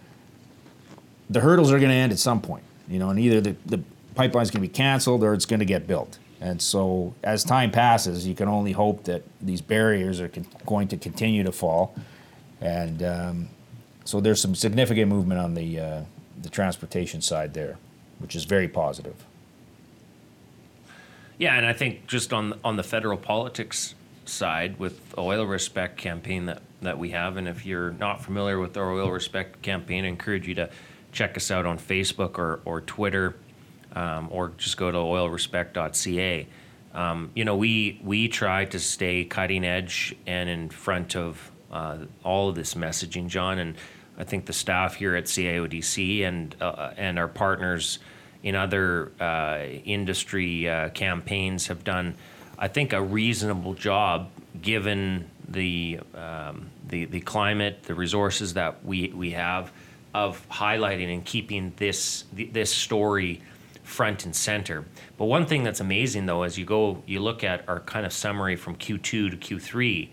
[1.30, 3.80] the hurdles are going to end at some point, you know, and either the, the
[4.14, 6.18] pipeline's going to be canceled or it's going to get built.
[6.40, 10.88] And so, as time passes, you can only hope that these barriers are con- going
[10.88, 11.94] to continue to fall.
[12.60, 13.48] And um,
[14.04, 16.02] so, there's some significant movement on the, uh,
[16.40, 17.76] the transportation side there,
[18.18, 19.14] which is very positive.
[21.36, 23.94] Yeah, and I think just on on the federal politics
[24.26, 28.58] side with the Oil Respect campaign that, that we have, and if you're not familiar
[28.58, 30.70] with our Oil Respect campaign, I encourage you to
[31.12, 33.36] check us out on Facebook or, or Twitter,
[33.94, 36.46] um, or just go to oilrespect.ca.
[36.92, 41.98] Um, you know, we we try to stay cutting edge and in front of uh,
[42.24, 43.76] all of this messaging, John, and
[44.18, 48.00] I think the staff here at CAODC and uh, and our partners
[48.42, 52.16] in other uh, industry uh, campaigns have done,
[52.58, 59.08] I think, a reasonable job given the um, the the climate, the resources that we
[59.08, 59.72] we have,
[60.14, 63.40] of highlighting and keeping this this story
[63.84, 64.84] front and center.
[65.18, 68.12] But one thing that's amazing though, as you go, you look at our kind of
[68.12, 70.08] summary from Q2 to Q3,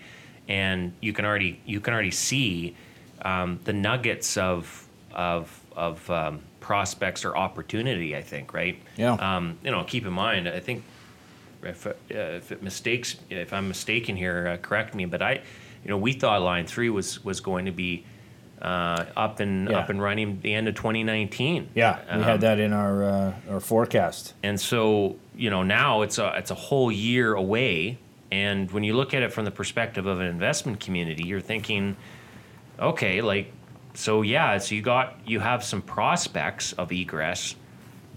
[0.47, 2.75] and you can already you can already see
[3.21, 8.15] um, the nuggets of of of um, prospects or opportunity.
[8.15, 8.79] I think right.
[8.97, 9.13] Yeah.
[9.13, 10.83] Um, you know, keep in mind, I think
[11.63, 15.05] if, uh, if it mistakes, if I'm mistaken here, uh, correct me.
[15.05, 15.33] But I,
[15.83, 18.05] you know, we thought Line Three was was going to be
[18.61, 19.79] uh, up and Yeah.
[19.79, 21.69] up and running the end of 2019.
[21.75, 24.33] Yeah, we Um, had that in our uh, our forecast.
[24.43, 27.97] and so you know now it's a it's a whole year away.
[28.31, 31.95] And when you look at it from the perspective of an investment community, you're thinking,
[32.79, 33.51] okay, like
[33.93, 37.55] so yeah, so you got you have some prospects of egress,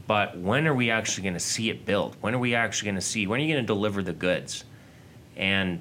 [0.07, 2.17] but when are we actually going to see it built?
[2.21, 3.27] When are we actually going to see?
[3.27, 4.65] When are you going to deliver the goods?
[5.37, 5.81] And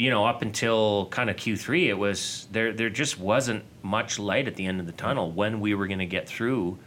[0.00, 2.72] you know, up until kind of Q3, it was there.
[2.72, 5.98] There just wasn't much light at the end of the tunnel when we were going
[5.98, 6.78] to get through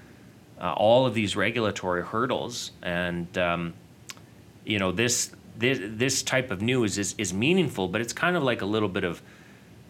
[0.59, 2.71] uh, all of these regulatory hurdles.
[2.81, 3.75] And um,
[4.65, 8.41] you know, this this this type of news is is meaningful, but it's kind of
[8.41, 9.21] like a little bit of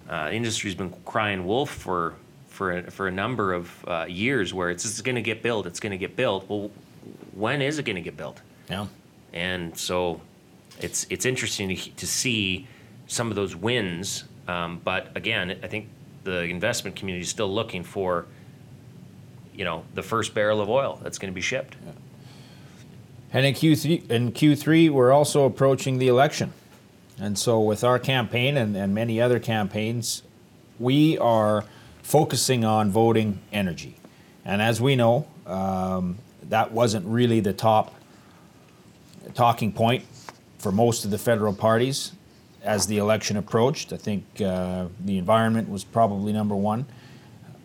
[0.10, 2.16] uh, industry's been crying wolf for
[2.50, 5.66] for a, for a number of uh, years, where it's, it's going to get built,
[5.66, 6.50] it's going to get built.
[6.50, 6.72] Well,
[7.32, 8.42] when is it going to get built?
[8.70, 8.88] Yeah.
[9.32, 10.20] and so
[10.82, 12.68] it's it's interesting to, to see
[13.08, 14.24] some of those wins.
[14.48, 15.88] Um, but again, I think
[16.24, 18.26] the investment community is still looking for,
[19.54, 21.76] you know, the first barrel of oil that's going to be shipped.
[23.32, 26.54] And in Q3, in Q3, we're also approaching the election.
[27.20, 30.24] And so, with our campaign and, and many other campaigns,
[30.80, 31.66] we are
[32.02, 33.96] focusing on voting energy.
[34.46, 36.18] And as we know, um,
[36.50, 37.96] that wasn't really the top
[39.34, 40.06] talking point
[40.58, 42.12] for most of the federal parties
[42.64, 43.94] as the election approached.
[43.94, 46.86] I think uh, the environment was probably number one.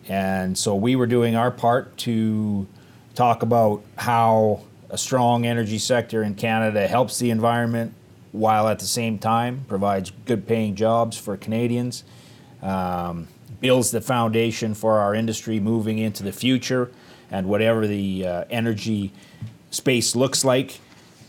[0.07, 2.67] And so we were doing our part to
[3.15, 7.93] talk about how a strong energy sector in Canada helps the environment
[8.31, 12.03] while at the same time provides good paying jobs for Canadians,
[12.61, 13.27] um,
[13.59, 16.91] builds the foundation for our industry moving into the future
[17.31, 19.11] and whatever the uh, energy
[19.71, 20.79] space looks like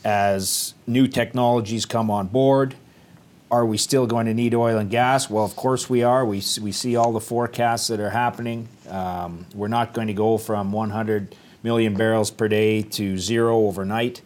[0.04, 2.74] as new technologies come on board.
[3.50, 5.28] Are we still going to need oil and gas?
[5.28, 6.24] Well, of course we are.
[6.24, 8.68] We, we see all the forecasts that are happening.
[8.88, 11.34] Um, we're not going to go from 100
[11.64, 14.22] million barrels per day to zero overnight.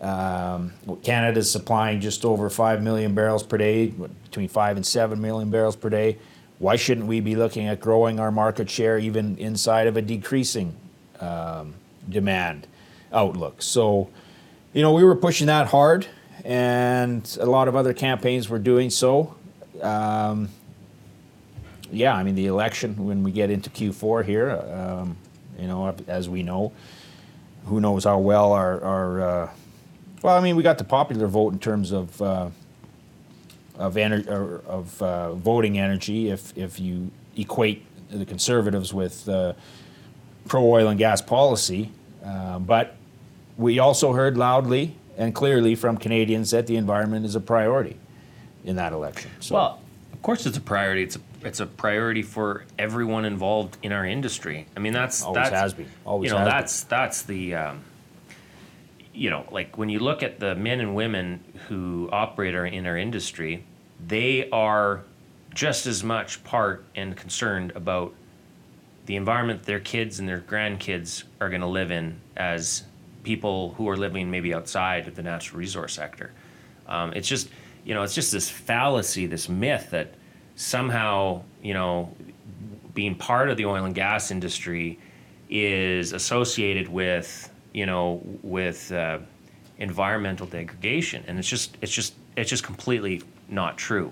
[0.00, 5.50] Um, Canada's supplying just over 5 million barrels per day, between 5 and 7 million
[5.50, 6.18] barrels per day.
[6.58, 10.76] Why shouldn't we be looking at growing our market share even inside of a decreasing
[11.20, 11.74] um,
[12.08, 12.66] demand
[13.10, 13.62] outlook?
[13.62, 14.10] So,
[14.74, 16.06] you know, we were pushing that hard,
[16.46, 19.34] and a lot of other campaigns were doing so.
[19.82, 20.48] Um,
[21.90, 25.16] yeah, I mean, the election, when we get into Q4 here, um,
[25.58, 26.72] you know, as we know,
[27.64, 29.50] who knows how well our, our uh,
[30.22, 32.48] well, I mean, we got the popular vote in terms of uh,
[33.76, 36.30] of ener- of uh, voting energy.
[36.30, 39.54] If if you equate the conservatives with uh,
[40.46, 41.90] pro oil and gas policy,
[42.24, 42.94] uh, but
[43.56, 47.96] we also heard loudly and clearly from Canadians that the environment is a priority
[48.64, 49.30] in that election.
[49.40, 49.80] So, Well,
[50.12, 51.02] of course, it's a priority.
[51.02, 54.66] It's a it's a priority for everyone involved in our industry.
[54.76, 55.88] I mean, that's Always that's, has been.
[56.04, 56.54] Always you know, has been.
[56.56, 57.84] that's that's the um,
[59.16, 62.86] you know, like when you look at the men and women who operate our, in
[62.86, 63.64] our industry,
[64.06, 65.04] they are
[65.54, 68.12] just as much part and concerned about
[69.06, 72.84] the environment their kids and their grandkids are going to live in as
[73.26, 76.30] people who are living maybe outside of the natural resource sector.
[76.86, 77.50] Um, it's just,
[77.84, 80.14] you know, it's just this fallacy, this myth that
[80.54, 82.14] somehow, you know,
[82.94, 84.98] being part of the oil and gas industry
[85.50, 89.18] is associated with, you know, with uh,
[89.78, 94.10] environmental degradation, and it's just, it's just, it's just completely not true.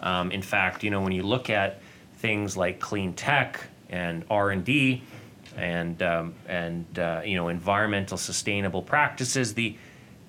[0.00, 1.80] Um, in fact, you know, when you look at
[2.18, 3.60] things like clean tech
[3.90, 5.02] and R and D,
[5.56, 9.76] and um, and uh, you know environmental sustainable practices, the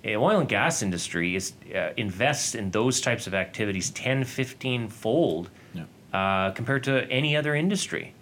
[0.05, 4.87] uh, oil and gas industry is uh, invests in those types of activities 10, 15
[4.89, 5.83] fold Yeah.
[6.13, 8.13] uh, compared to any other industry.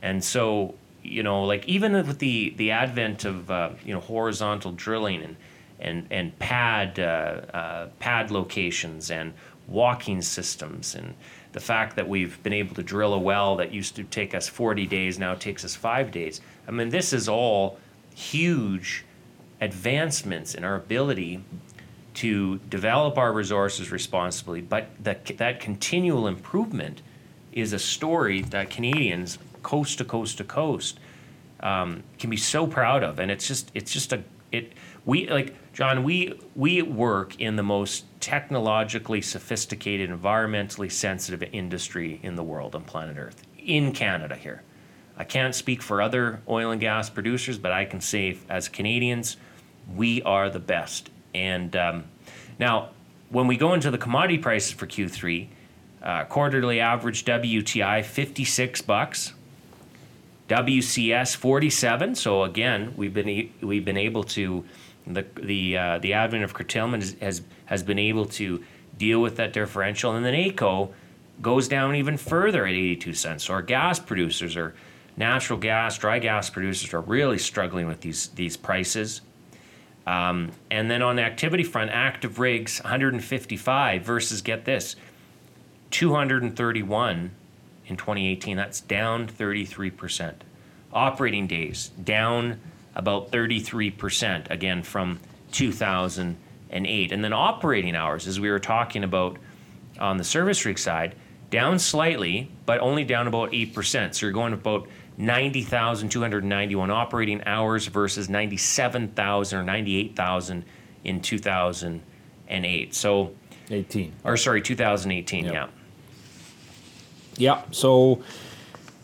[0.00, 4.72] And so, you know, like even with the the advent of uh, you know horizontal
[4.72, 5.36] drilling and
[5.80, 7.02] and and pad uh,
[7.56, 9.32] uh, pad locations and
[9.66, 11.14] walking systems and
[11.52, 14.48] the fact that we've been able to drill a well that used to take us
[14.48, 16.40] 40 days now takes us five days.
[16.66, 17.78] I mean, this is all
[18.14, 19.04] huge
[19.60, 21.42] advancements in our ability
[22.14, 27.00] to develop our resources responsibly, but that that continual improvement
[27.52, 30.98] is a story that Canadians, coast to coast to coast,
[31.60, 34.72] um, can be so proud of, and it's just it's just a it
[35.04, 36.02] we like John.
[36.02, 42.82] We we work in the most technologically sophisticated, environmentally sensitive industry in the world on
[42.82, 43.44] planet Earth.
[43.56, 44.64] In Canada, here,
[45.16, 49.36] I can't speak for other oil and gas producers, but I can say as Canadians,
[49.94, 51.10] we are the best.
[51.32, 52.06] And um,
[52.58, 52.88] now,
[53.28, 55.46] when we go into the commodity prices for Q3,
[56.02, 59.32] uh, quarterly average WTI 56 bucks,
[60.48, 62.16] WCS 47.
[62.16, 64.64] So again, we've been we've been able to
[65.14, 68.62] the the uh, the advent of curtailment has, has has been able to
[68.96, 70.92] deal with that differential, and then AECO
[71.40, 73.44] goes down even further at 82 cents.
[73.44, 74.74] So our gas producers are
[75.16, 79.20] natural gas, dry gas producers are really struggling with these these prices.
[80.06, 84.96] Um, and then on the activity front, active rigs 155 versus get this
[85.90, 87.30] 231
[87.86, 88.56] in 2018.
[88.56, 90.34] That's down 33%.
[90.94, 92.58] Operating days down
[92.98, 95.18] about 33% again from
[95.52, 97.12] 2008.
[97.12, 99.38] And then operating hours, as we were talking about
[99.98, 101.14] on the service rig side,
[101.50, 104.14] down slightly, but only down about 8%.
[104.14, 104.86] So you're going about
[105.16, 110.64] 90,291 operating hours versus 97,000 or 98,000
[111.04, 112.94] in 2008.
[112.94, 113.32] So
[113.70, 114.12] 18.
[114.24, 115.54] Or sorry, 2018, yep.
[115.54, 115.68] yeah.
[117.36, 117.62] Yeah.
[117.70, 118.22] So,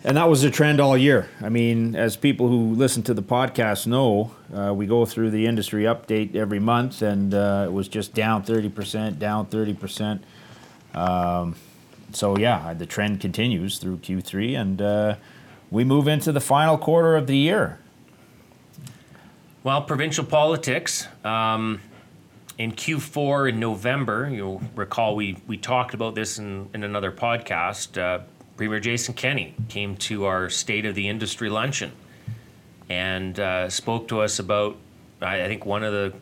[0.04, 1.30] and that was the trend all year.
[1.40, 5.46] I mean, as people who listen to the podcast know, uh, we go through the
[5.46, 10.20] industry update every month, and uh, it was just down 30%, down 30%.
[10.94, 11.56] Um,
[12.12, 15.16] so, yeah, the trend continues through Q3, and uh,
[15.70, 17.78] we move into the final quarter of the year.
[19.62, 21.08] Well, provincial politics.
[21.24, 21.80] Um,
[22.58, 27.98] in Q4 in November, you'll recall we, we talked about this in, in another podcast.
[28.56, 31.92] Premier Jason Kenney came to our State of the Industry luncheon
[32.88, 34.76] and uh, spoke to us about,
[35.20, 36.12] I, I, think one of the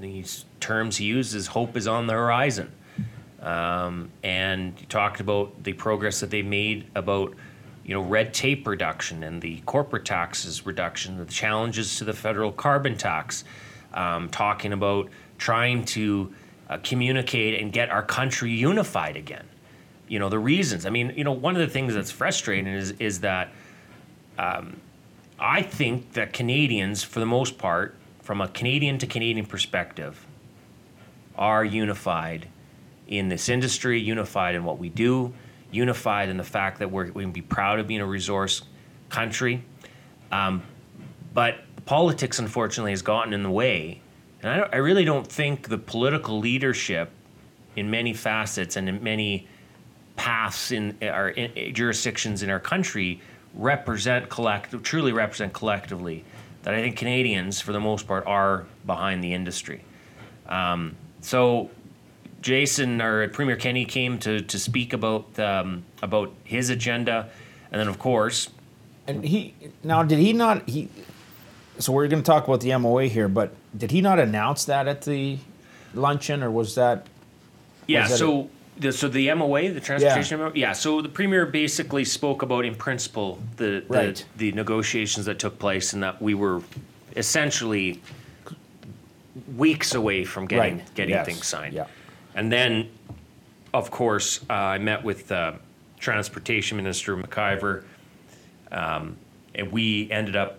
[0.00, 2.72] these terms he used is hope is on the horizon.
[3.40, 7.34] Um, and he talked about the progress that they made about
[7.84, 12.50] you know, red tape reduction and the corporate taxes reduction, the challenges to the federal
[12.50, 13.44] carbon tax,
[13.92, 16.34] um, talking about trying to
[16.70, 19.46] uh, communicate and get our country unified again.
[20.08, 20.86] You know, the reasons.
[20.86, 23.52] I mean, you know, one of the things that's frustrating is is that
[24.38, 24.80] um,
[25.38, 30.26] I think that Canadians, for the most part, from a Canadian to Canadian perspective,
[31.36, 32.48] are unified
[33.08, 35.32] in this industry, unified in what we do,
[35.70, 38.62] unified in the fact that we're, we can be proud of being a resource
[39.10, 39.62] country.
[40.32, 40.62] Um,
[41.32, 44.00] but politics, unfortunately, has gotten in the way.
[44.42, 47.10] And I, I really don't think the political leadership
[47.76, 49.48] in many facets and in many
[50.16, 53.20] paths in our in, jurisdictions in our country
[53.54, 56.24] represent collective, truly represent collectively
[56.62, 59.84] that I think Canadians, for the most part, are behind the industry.
[60.48, 61.70] Um, so
[62.40, 67.30] Jason or Premier Kenney came to, to speak about um, about his agenda,
[67.70, 68.50] and then of course,
[69.06, 70.88] and he now did he not he.
[71.78, 74.86] So we're going to talk about the MOA here, but did he not announce that
[74.86, 75.38] at the
[75.92, 77.06] luncheon, or was that?
[77.86, 78.02] Yeah.
[78.02, 78.50] Was that so.
[78.76, 80.44] The, so the MOA, the transportation yeah.
[80.46, 80.72] MOA, yeah.
[80.72, 84.24] So the premier basically spoke about, in principle, the, right.
[84.36, 86.60] the the negotiations that took place, and that we were
[87.16, 88.00] essentially
[89.56, 90.94] weeks away from getting right.
[90.94, 91.26] getting yes.
[91.26, 91.74] things signed.
[91.74, 91.86] Yeah.
[92.34, 92.90] And then,
[93.72, 95.52] of course, uh, I met with uh,
[96.00, 97.84] Transportation Minister McIver,
[98.72, 99.16] um,
[99.54, 100.58] and we ended up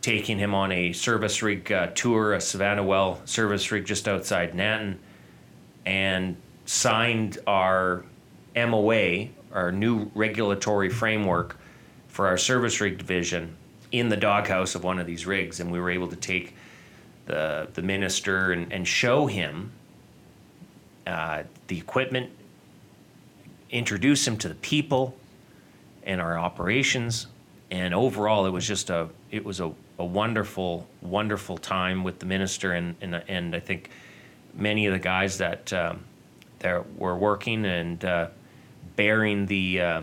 [0.00, 4.54] taking him on a service rig uh, tour, a Savanna Well service rig just outside
[4.54, 4.96] Nanton,
[5.84, 6.36] and
[6.70, 8.04] signed our
[8.54, 11.58] MOA, our new regulatory framework
[12.06, 13.56] for our service rig division
[13.90, 15.58] in the doghouse of one of these rigs.
[15.58, 16.54] And we were able to take
[17.26, 19.72] the, the minister and, and show him
[21.08, 22.30] uh, the equipment,
[23.70, 25.16] introduce him to the people
[26.04, 27.26] and our operations.
[27.72, 32.26] And overall, it was just a it was a, a wonderful wonderful time with the
[32.26, 33.90] minister and and, and I think
[34.54, 36.04] many of the guys that um,
[36.60, 38.28] that were working and uh,
[38.96, 40.02] bearing the uh,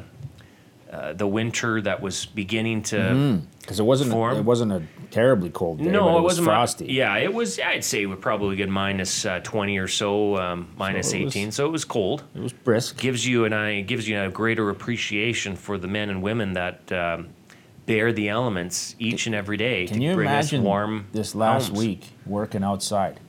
[0.92, 3.84] uh, the winter that was beginning to because mm-hmm.
[3.84, 4.38] it wasn't form.
[4.38, 4.82] it wasn't a
[5.12, 5.86] terribly cold day.
[5.86, 6.86] No, it, it wasn't frosty.
[6.86, 7.60] yeah, it was.
[7.60, 11.48] I'd say would probably get minus, uh, twenty or so, um, minus so eighteen.
[11.48, 12.24] Was, so it was cold.
[12.36, 12.98] It was brisk.
[12.98, 16.92] Gives you and I gives you a greater appreciation for the men and women that
[16.92, 17.30] um,
[17.86, 19.88] bear the elements each and every day.
[19.88, 21.80] Can you imagine warm this last homes.
[21.80, 23.20] week working outside?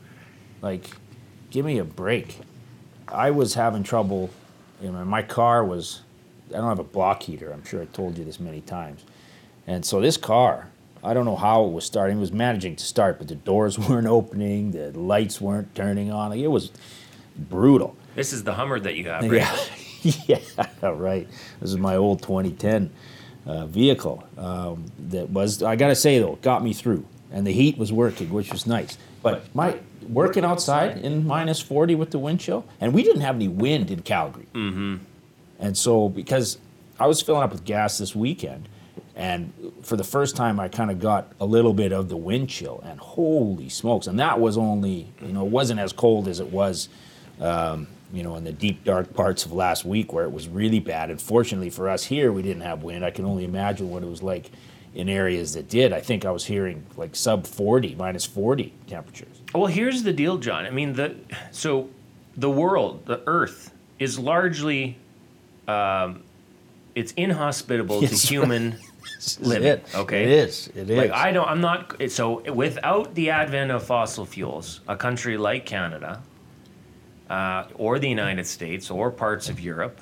[0.62, 0.90] Like,
[1.50, 2.38] give me a break.
[3.12, 4.30] I was having trouble.
[4.80, 6.02] You know, my car was.
[6.48, 7.52] I don't have a block heater.
[7.52, 9.04] I'm sure I told you this many times.
[9.66, 10.70] And so this car
[11.02, 12.18] I don't know how it was starting.
[12.18, 16.32] It was managing to start, but the doors weren't opening, the lights weren't turning on.
[16.32, 16.70] It was
[17.36, 17.96] brutal.
[18.14, 19.70] This is the Hummer that you have, right?
[20.02, 20.38] Yeah,
[20.82, 21.28] yeah, right.
[21.60, 22.90] This is my old 2010
[23.46, 24.24] uh, vehicle.
[24.36, 28.30] Um, that was, I gotta say though, got me through, and the heat was working,
[28.30, 28.98] which was nice.
[29.22, 29.78] But my
[30.08, 33.90] working outside in minus 40 with the wind chill, and we didn't have any wind
[33.90, 34.46] in Calgary.
[34.54, 34.96] Mm-hmm.
[35.58, 36.58] And so, because
[36.98, 38.68] I was filling up with gas this weekend,
[39.14, 39.52] and
[39.82, 42.80] for the first time, I kind of got a little bit of the wind chill,
[42.84, 44.06] and holy smokes!
[44.06, 46.88] And that was only, you know, it wasn't as cold as it was,
[47.40, 50.80] um, you know, in the deep dark parts of last week where it was really
[50.80, 51.10] bad.
[51.10, 53.04] And fortunately for us here, we didn't have wind.
[53.04, 54.50] I can only imagine what it was like
[54.94, 55.92] in areas that did.
[55.92, 59.37] I think I was hearing like sub 40, minus 40 temperatures.
[59.54, 60.66] Well, here's the deal, John.
[60.66, 61.16] I mean, the
[61.50, 61.88] so
[62.36, 64.96] the world, the Earth, is largely
[65.66, 66.22] um,
[66.94, 68.76] it's inhospitable Yes, to human
[69.18, 69.68] is living.
[69.68, 69.86] it.
[69.94, 70.68] Okay, It is.
[70.74, 70.98] It is.
[70.98, 72.00] Like I don't, I'm not.
[72.10, 76.22] So without the advent of fossil fuels, a country like Canada,
[77.30, 80.00] uh, or the United States, or parts of Europe,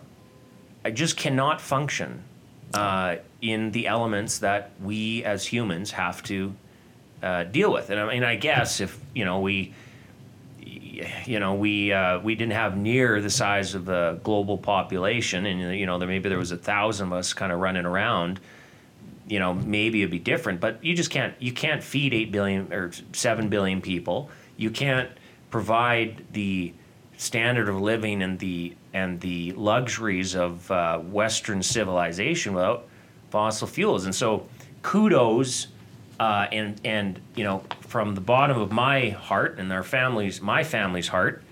[0.85, 2.23] I just cannot function
[2.75, 6.55] uh, in the elements that we as humans have to
[7.23, 7.91] uh, deal with.
[7.91, 9.75] And I mean, I guess if you know we,
[11.25, 15.79] you know, we uh, we didn't have near the size of the global population, and
[15.79, 18.41] you know, there maybe there was a thousand of us kind of running around
[19.29, 20.61] you know maybe it'd be different.
[20.61, 24.31] But you just can't you can't feed 8 billion or 7 billion people.
[24.57, 25.11] You can't
[25.51, 26.73] provide the
[27.17, 32.89] standard of living and the and the luxuries of uh, western civilization without
[33.31, 34.05] fossil fuels.
[34.05, 34.47] And so
[34.83, 35.69] kudos
[36.19, 40.65] uh, and and you know from the bottom of my heart and our families my
[40.65, 41.43] family's heart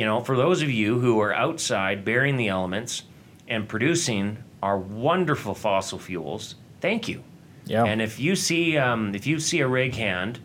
[0.00, 3.02] you know, for those of you who are outside bearing the elements
[3.48, 7.22] and producing our wonderful fossil fuels, thank you.
[7.66, 7.84] Yeah.
[7.84, 10.38] And if you see um, if you see a rig hand,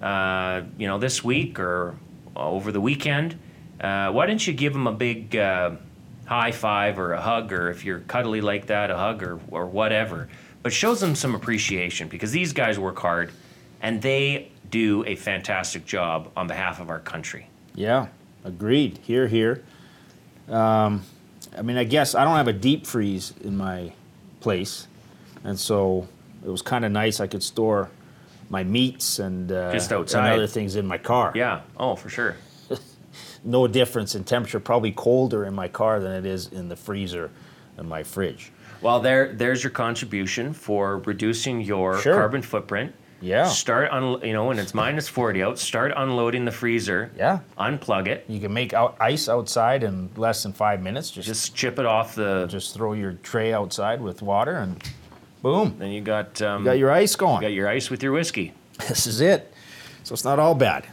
[0.00, 1.96] uh, you know, this week or
[2.36, 3.38] over the weekend,
[3.80, 5.72] uh, why don't you give them a big uh,
[6.26, 9.66] high five or a hug, or if you're cuddly like that, a hug or or
[9.66, 10.28] whatever.
[10.62, 13.32] But shows them some appreciation because these guys work hard,
[13.80, 17.48] and they do a fantastic job on behalf of our country.
[17.74, 18.08] Yeah,
[18.44, 18.98] agreed.
[19.02, 19.62] Here, here.
[20.48, 21.02] Um,
[21.56, 23.92] I mean, I guess I don't have a deep freeze in my
[24.40, 24.86] place,
[25.44, 26.08] and so
[26.44, 27.20] it was kind of nice.
[27.20, 27.90] I could store
[28.48, 31.32] my meats and uh, Just and other things in my car.
[31.34, 31.62] Yeah.
[31.76, 32.36] Oh, for sure.
[33.44, 34.60] No difference in temperature.
[34.60, 37.28] Probably colder in my car than it is in the freezer
[37.76, 38.51] in my fridge.
[38.82, 42.14] Well, there, there's your contribution for reducing your Sure.
[42.14, 42.94] carbon footprint.
[43.20, 43.46] Yeah.
[43.46, 47.12] Start on, you know, when it's minus 40 out, start unloading the freezer.
[47.16, 47.38] Yeah.
[47.56, 48.24] Unplug it.
[48.28, 51.10] You can make out ice outside in less than five minutes.
[51.12, 52.46] Just just, chip it off the.
[52.50, 54.82] Just throw your tray outside with water and
[55.40, 57.40] boom, then you got, um, you got your ice going.
[57.40, 58.52] got your ice with your whiskey.
[58.88, 59.52] This is it.
[60.02, 60.86] So it's not all bad.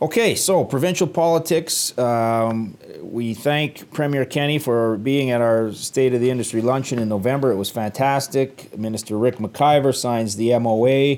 [0.00, 1.96] Okay, so provincial politics.
[1.96, 7.08] Um, we thank Premier Kenney for being at our State of the Industry luncheon in
[7.08, 7.50] November.
[7.50, 8.76] It was fantastic.
[8.76, 11.16] Minister Rick McIver signs the MOA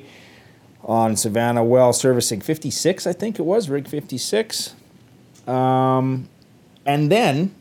[0.84, 4.76] on Savanna Well servicing 56, I think it was, Rig 56.
[5.48, 6.28] Um,
[6.86, 7.56] and then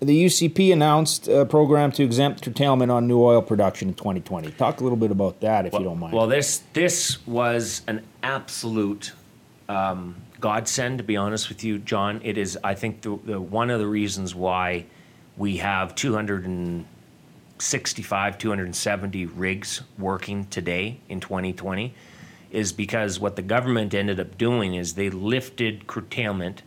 [0.00, 4.52] the UCP announced a program to exempt curtailment on new oil production in 2020.
[4.52, 6.14] Talk a little bit about that, if you don't mind.
[6.14, 9.12] Well, this this was an absolute
[9.68, 12.20] um, godsend, to be honest with you, John.
[12.22, 14.84] It is, I think, the, the one of the reasons why
[15.36, 21.94] we have 265, 270 rigs working today in 2020
[22.50, 26.62] is because what the government ended up doing is they lifted curtailment,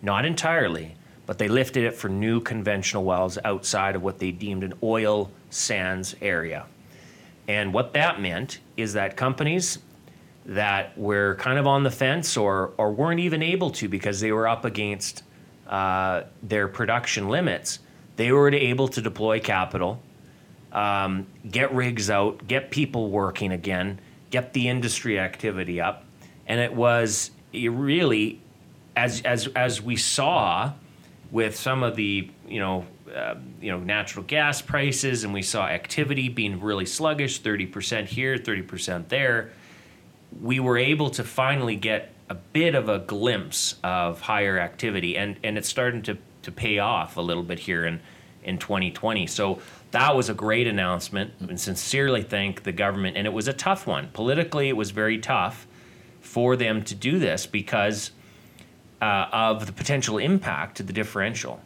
[0.00, 0.94] not entirely,
[1.26, 5.30] but they lifted it for new conventional wells outside of what they deemed an oil
[5.50, 6.64] sands area.
[7.48, 9.78] And what that meant is that companies
[10.46, 14.30] that were kind of on the fence or, or weren't even able to because they
[14.30, 15.24] were up against
[15.66, 17.80] uh, their production limits,
[18.14, 20.00] they were able to deploy capital,
[20.72, 23.98] um, get rigs out, get people working again,
[24.30, 26.04] get the industry activity up.
[26.46, 28.40] And it was it really,
[28.94, 30.72] as, as, as we saw
[31.32, 35.66] with some of the, you know, uh, you know, natural gas prices, and we saw
[35.66, 39.50] activity being really sluggish, 30% here, 30% there
[40.40, 45.36] we were able to finally get a bit of a glimpse of higher activity and,
[45.44, 48.00] and it's starting to, to pay off a little bit here in,
[48.42, 49.26] in 2020.
[49.26, 49.60] So
[49.92, 53.16] that was a great announcement and sincerely thank the government.
[53.16, 54.08] And it was a tough one.
[54.12, 55.66] Politically, it was very tough
[56.20, 58.10] for them to do this because
[59.00, 61.60] uh, of the potential impact to the differential.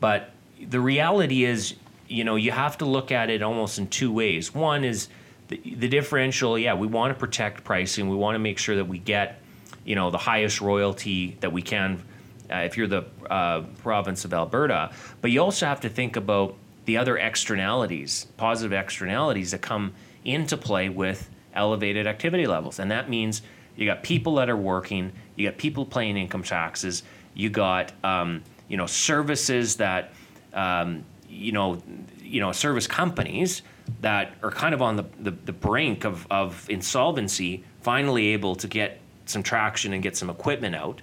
[0.00, 0.30] But
[0.60, 1.74] the reality is,
[2.08, 4.54] you know, you have to look at it almost in two ways.
[4.54, 5.08] One is
[5.52, 8.08] the, the differential, yeah, we want to protect pricing.
[8.08, 9.40] We want to make sure that we get,
[9.84, 12.02] you know, the highest royalty that we can
[12.50, 14.92] uh, if you're the uh, province of Alberta.
[15.20, 19.92] But you also have to think about the other externalities, positive externalities that come
[20.24, 22.78] into play with elevated activity levels.
[22.78, 23.42] And that means
[23.76, 27.02] you got people that are working, you got people paying income taxes,
[27.34, 30.12] you got um, you know services that
[30.54, 31.82] um, you know
[32.22, 33.62] you know service companies
[34.00, 38.68] that are kind of on the, the, the brink of, of insolvency finally able to
[38.68, 41.00] get some traction and get some equipment out.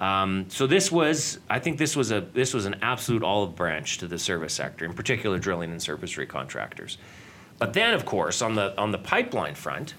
[0.00, 3.98] Um, so this was, I think this was a this was an absolute olive branch
[3.98, 6.98] to the service sector, in particular drilling and surface rig contractors.
[7.58, 9.94] But then, of course, on the on the pipeline front,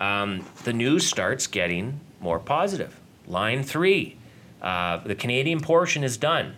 [0.00, 2.98] um, the news starts getting more positive.
[3.26, 4.16] Line three,
[4.62, 6.54] uh, the Canadian portion is done.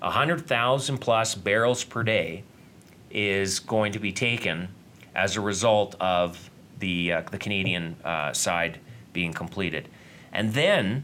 [0.00, 2.44] 100,000 plus barrels per day
[3.16, 4.68] is going to be taken
[5.14, 8.78] as a result of the, uh, the Canadian uh, side
[9.14, 9.88] being completed.
[10.32, 11.02] And then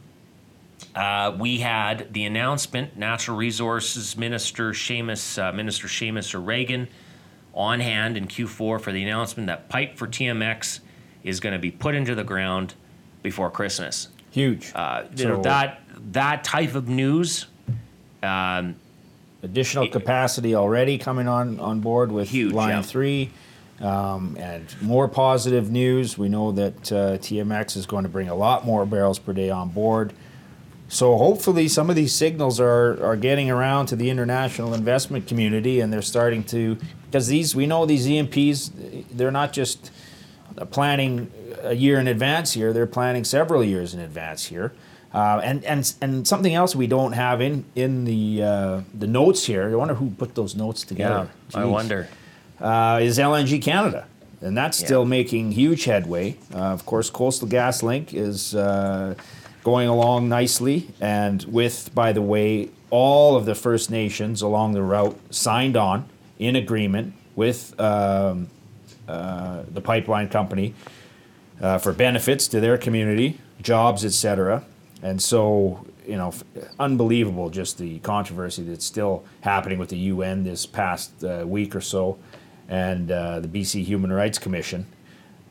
[0.94, 6.86] uh, we had the announcement, Natural Resources Minister Seamus, uh, Minister Seamus O'Regan
[7.54, 10.80] on hand in Q4 for the announcement that pipe for TMX
[11.24, 12.74] is going to be put into the ground
[13.22, 14.08] before Christmas.
[14.30, 14.70] Huge.
[14.74, 15.80] Uh, you know, that
[16.12, 17.46] that type of news.
[18.22, 18.76] Um,
[19.42, 22.82] Additional capacity already coming on, on board with Huge, Line yeah.
[22.82, 23.30] 3.
[23.80, 26.16] Um, and more positive news.
[26.16, 29.50] We know that uh, TMX is going to bring a lot more barrels per day
[29.50, 30.12] on board.
[30.92, 35.80] So hopefully, some of these signals are, are getting around to the international investment community,
[35.80, 36.76] and they're starting to
[37.06, 38.70] because these we know these E&Ps
[39.10, 39.90] they're not just
[40.70, 41.32] planning
[41.62, 44.74] a year in advance here; they're planning several years in advance here.
[45.14, 49.44] Uh, and and and something else we don't have in in the uh, the notes
[49.44, 49.68] here.
[49.70, 51.28] I wonder who put those notes together.
[51.54, 51.70] I Jeez.
[51.70, 52.08] wonder.
[52.60, 54.06] Uh, is LNG Canada,
[54.40, 54.86] and that's Yeah.
[54.86, 56.36] still making huge headway.
[56.54, 59.14] Uh, of course, Coastal GasLink is uh,
[59.64, 64.82] going along nicely, and with, by the way, all of the First Nations along the
[64.82, 66.04] route signed on
[66.38, 68.48] in agreement with um,
[69.08, 70.72] uh, the pipeline company
[71.60, 74.64] uh, for benefits to their community, jobs, etc.
[75.02, 76.32] And so, you know,
[76.78, 81.80] unbelievable just the controversy that's still happening with the UN this past uh, week or
[81.80, 82.18] so,
[82.68, 84.86] and uh, the BC Human Rights Commission.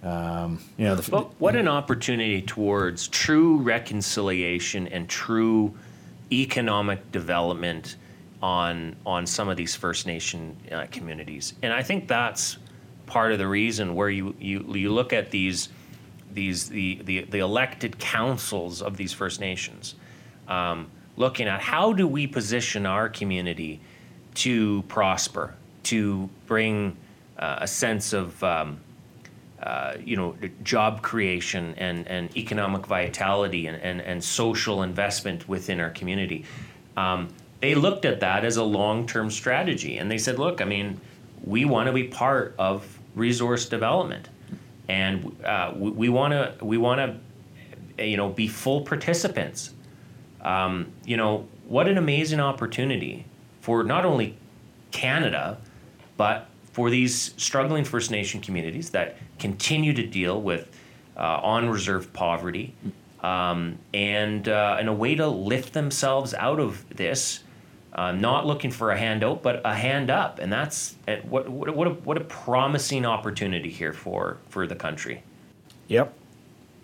[0.04, 5.76] Um, you know, the, what an opportunity towards true reconciliation and true
[6.32, 7.98] economic development
[8.42, 12.58] on on some of these First Nation uh, communities, and I think that's
[13.06, 15.70] part of the reason where you you, you look at these
[16.34, 19.96] these the, the the elected councils of these First Nations,
[20.48, 23.80] um, looking at how do we position our community
[24.36, 25.54] to prosper,
[25.84, 26.96] to bring
[27.38, 28.80] uh, a sense of um,
[29.62, 35.80] uh, you know, job creation and, and economic vitality and, and, and social investment within
[35.80, 36.46] our community.
[36.98, 37.30] Um,
[37.60, 41.00] they looked at that as a long term strategy and they said, look, I mean,
[41.44, 44.30] we want to be part of resource development
[44.92, 47.00] and uh, we, want to we want
[47.98, 49.74] to you know be full participants
[50.42, 53.26] um, you know what an amazing opportunity
[53.62, 54.38] for not only
[54.92, 55.58] Canada
[56.18, 60.70] but for these struggling First Nation communities that continue to deal with
[61.16, 62.76] uh, on reserve poverty
[63.22, 67.44] um, and uh, and a way to lift themselves out of this.
[67.94, 71.76] Uh, not looking for a handout, but a hand up, and that's uh, what what
[71.76, 75.22] what a, what a promising opportunity here for for the country.
[75.88, 76.14] yep,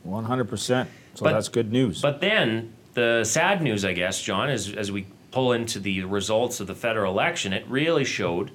[0.04, 0.90] one hundred percent.
[1.16, 2.02] So But- that's good news.
[2.02, 6.60] But then the sad news, I guess, John, is as we pull into the results
[6.60, 8.52] of the federal election, it really showed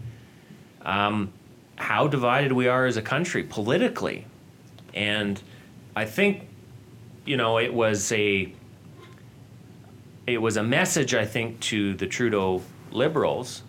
[0.82, 1.32] um,
[1.76, 4.26] how divided we are as a country politically.
[4.94, 5.40] And
[5.96, 6.48] I think,
[7.24, 8.52] you know, it was a
[10.34, 13.62] it was a message, I think, to the Trudeau liberals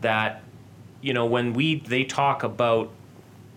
[0.00, 0.42] that,
[1.00, 2.90] you know, when we they talk about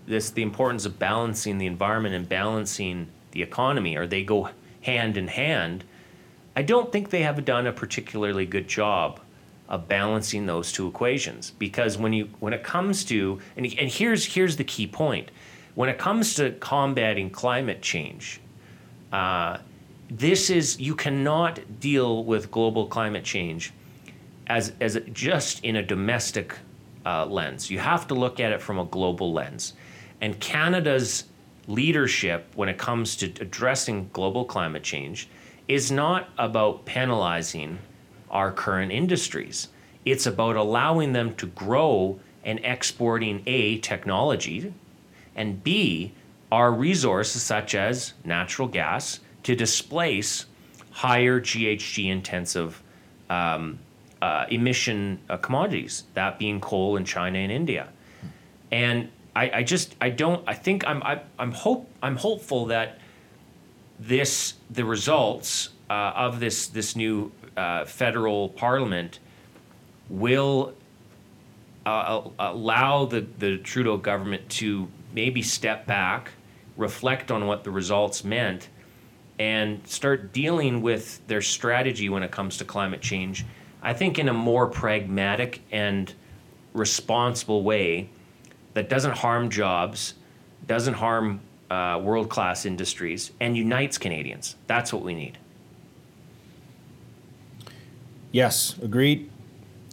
[0.05, 4.49] this the importance of balancing the environment and balancing the economy, or they go
[4.81, 5.83] hand in hand.
[6.55, 9.19] I don't think they have done a particularly good job
[9.67, 14.25] of balancing those two equations because when you when it comes to and, and here's
[14.25, 15.31] here's the key point
[15.73, 18.41] when it comes to combating climate change
[19.13, 19.57] uh,
[20.09, 23.73] this is you cannot deal with global climate change
[24.47, 26.55] as as just in a domestic
[27.05, 27.69] uh, lens.
[27.69, 29.73] You have to look at it from a global lens,
[30.21, 31.25] and Canada's
[31.67, 35.29] leadership when it comes to addressing global climate change
[35.67, 37.79] is not about penalizing
[38.29, 39.69] our current industries.
[40.03, 44.73] It's about allowing them to grow and exporting a technology
[45.35, 46.11] and B,
[46.51, 50.45] our resources such as natural gas to displace
[50.91, 52.81] higher GHG intensive
[53.29, 53.79] um,
[54.21, 57.89] uh, emission uh, commodities, that being coal in China and India.
[58.71, 62.99] And I, I just I don't I think I'm I, I'm hope I'm hopeful that
[63.99, 69.19] this the results uh, of this this new uh, federal parliament
[70.09, 70.73] will
[71.85, 76.31] uh, allow the, the Trudeau government to maybe step back,
[76.77, 78.69] reflect on what the results meant,
[79.39, 83.45] and start dealing with their strategy when it comes to climate change.
[83.81, 86.13] I think in a more pragmatic and
[86.73, 88.09] responsible way
[88.73, 90.13] that doesn't harm jobs,
[90.67, 94.55] doesn't harm uh, world class industries, and unites Canadians.
[94.67, 95.38] That's what we need.
[98.31, 99.29] Yes, agreed.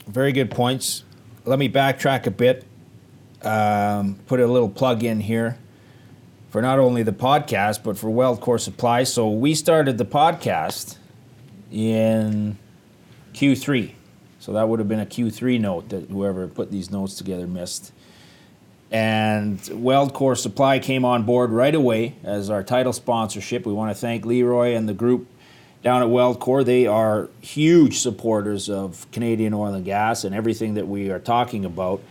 [0.06, 1.04] Very good points.
[1.44, 2.66] Let me backtrack a bit.
[3.42, 5.58] Um, put a little plug in here
[6.50, 9.04] for not only the podcast but for WeldCore Supply.
[9.04, 10.96] So we started the podcast
[11.72, 12.58] in
[13.32, 13.92] Q3.
[14.40, 17.92] So that would have been a Q3 note that whoever put these notes together missed.
[18.90, 23.64] And WeldCore Supply came on board right away as our title sponsorship.
[23.64, 25.28] We want to thank Leroy and the group
[25.84, 26.64] down at WeldCore.
[26.64, 31.64] They are huge supporters of Canadian oil and gas and everything that we are talking
[31.64, 32.02] about.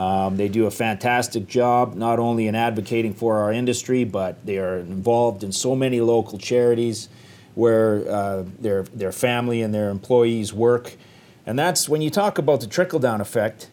[0.00, 4.56] Um, they do a fantastic job, not only in advocating for our industry, but they
[4.56, 7.10] are involved in so many local charities
[7.54, 10.96] where uh, their, their family and their employees work.
[11.44, 13.68] And that's when you talk about the trickle down effect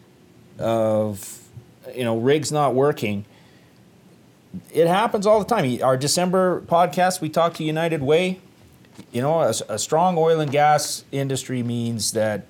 [0.58, 1.48] of
[1.94, 3.24] you know rigs not working.
[4.70, 5.82] It happens all the time.
[5.82, 8.40] Our December podcast, we talked to United Way
[9.12, 12.46] you know, a, a, strong oil and gas industry means that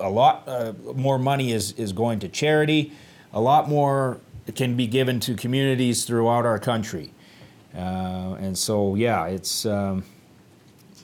[0.00, 2.92] a lot uh, more money is, is going to charity,
[3.32, 4.20] a lot more
[4.54, 7.12] can be given to communities throughout our country.
[7.74, 10.02] Uh, and so, yeah, it's um,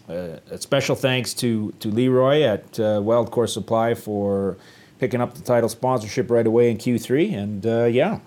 [0.09, 4.57] uh, a special thanks to, to Leroy at uh, WeldCore Supply for
[4.99, 7.35] picking up the title sponsorship right away in Q3.
[7.37, 8.21] And uh, yeah.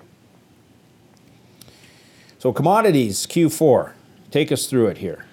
[2.38, 3.94] So, commodities, Q4.
[4.32, 5.26] Take us through it here.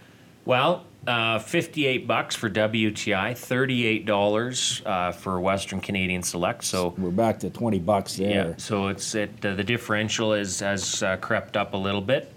[0.44, 6.64] Well, uh, 58 bucks for WTI, $38 uh, for Western Canadian Select.
[6.64, 8.48] So we're back to 20 bucks there.
[8.48, 12.32] Yeah, so it's it uh, the differential is has uh, crept up a little bit.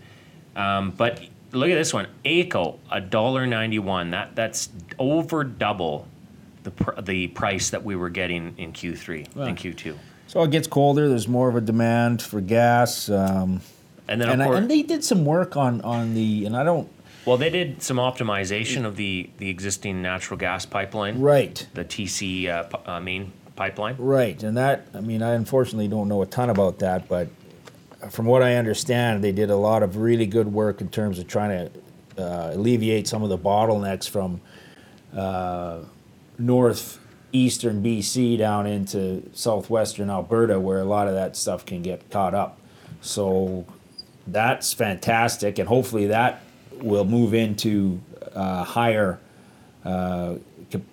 [0.56, 4.12] Um, but look at this one, AECO, $1.91.
[4.12, 6.08] That that's over double
[6.64, 9.96] the pr- the price that we were getting in Q3 and Q2.
[10.28, 13.10] So it gets colder, there's more of a demand for gas.
[13.10, 13.62] Um,
[14.08, 16.90] and then and, I, and they did some work on on the and I don't
[17.26, 21.20] well, they did some optimization of the, the existing natural gas pipeline.
[21.20, 21.68] Right.
[21.74, 23.96] The TC uh, p- uh, main pipeline.
[23.98, 24.42] Right.
[24.42, 27.28] And that, I mean, I unfortunately don't know a ton about that, but
[28.10, 31.28] from what I understand, they did a lot of really good work in terms of
[31.28, 31.70] trying
[32.16, 34.42] to uh, alleviate some of the bottlenecks from
[35.16, 35.80] uh,
[36.38, 42.34] northeastern BC down into southwestern Alberta, where a lot of that stuff can get caught
[42.34, 42.60] up.
[43.02, 43.66] So
[44.26, 46.42] that's fantastic, and hopefully that
[46.84, 48.00] will move into
[48.34, 49.20] uh, higher,
[49.86, 50.36] uh,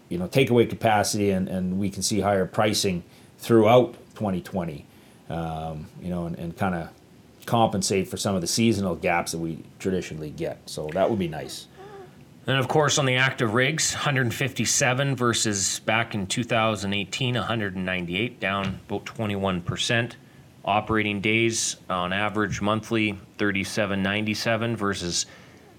[0.09, 3.03] you know, takeaway capacity, and, and we can see higher pricing
[3.39, 4.85] throughout 2020.
[5.29, 6.89] Um, you know, and, and kind of
[7.47, 10.59] compensate for some of the seasonal gaps that we traditionally get.
[10.67, 11.67] So that would be nice.
[12.47, 19.05] And of course, on the active rigs, 157 versus back in 2018, 198, down about
[19.05, 20.13] 21%.
[20.65, 25.27] Operating days on average monthly, 3797 versus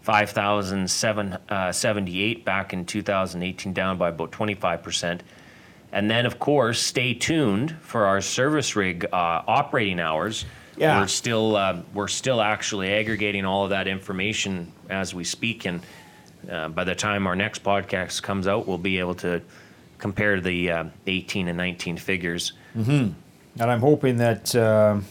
[0.08, 5.20] 5,778 uh, back in 2018, down by about 25%.
[5.92, 10.46] And then, of course, stay tuned for our service rig uh, operating hours.
[10.78, 11.02] Yeah.
[11.02, 15.82] We're still uh, we're still actually aggregating all of that information as we speak, and
[16.50, 19.42] uh, by the time our next podcast comes out, we'll be able to
[19.98, 22.54] compare the uh, 18 and 19 figures.
[22.78, 23.12] Mm-hmm.
[23.60, 25.02] And I'm hoping that uh,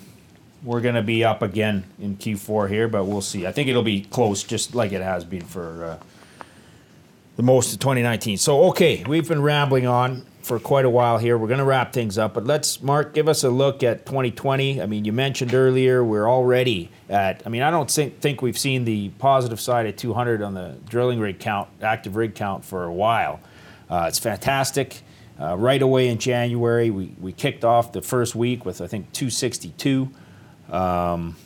[0.66, 3.46] we're going to be up again in Q4 here, but we'll see.
[3.46, 6.44] I think it'll be close, just like it has been for uh,
[7.36, 8.36] the most of 2019.
[8.36, 11.38] So, okay, we've been rambling on for quite a while here.
[11.38, 14.82] We're going to wrap things up, but let's, Mark, give us a look at 2020.
[14.82, 18.58] I mean, you mentioned earlier we're already at, I mean, I don't think, think we've
[18.58, 22.84] seen the positive side at 200 on the drilling rig count, active rig count for
[22.84, 23.38] a while.
[23.88, 25.02] Uh, it's fantastic.
[25.38, 29.12] Uh, right away in January, we, we kicked off the first week with, I think,
[29.12, 30.10] 262
[30.70, 31.36] um,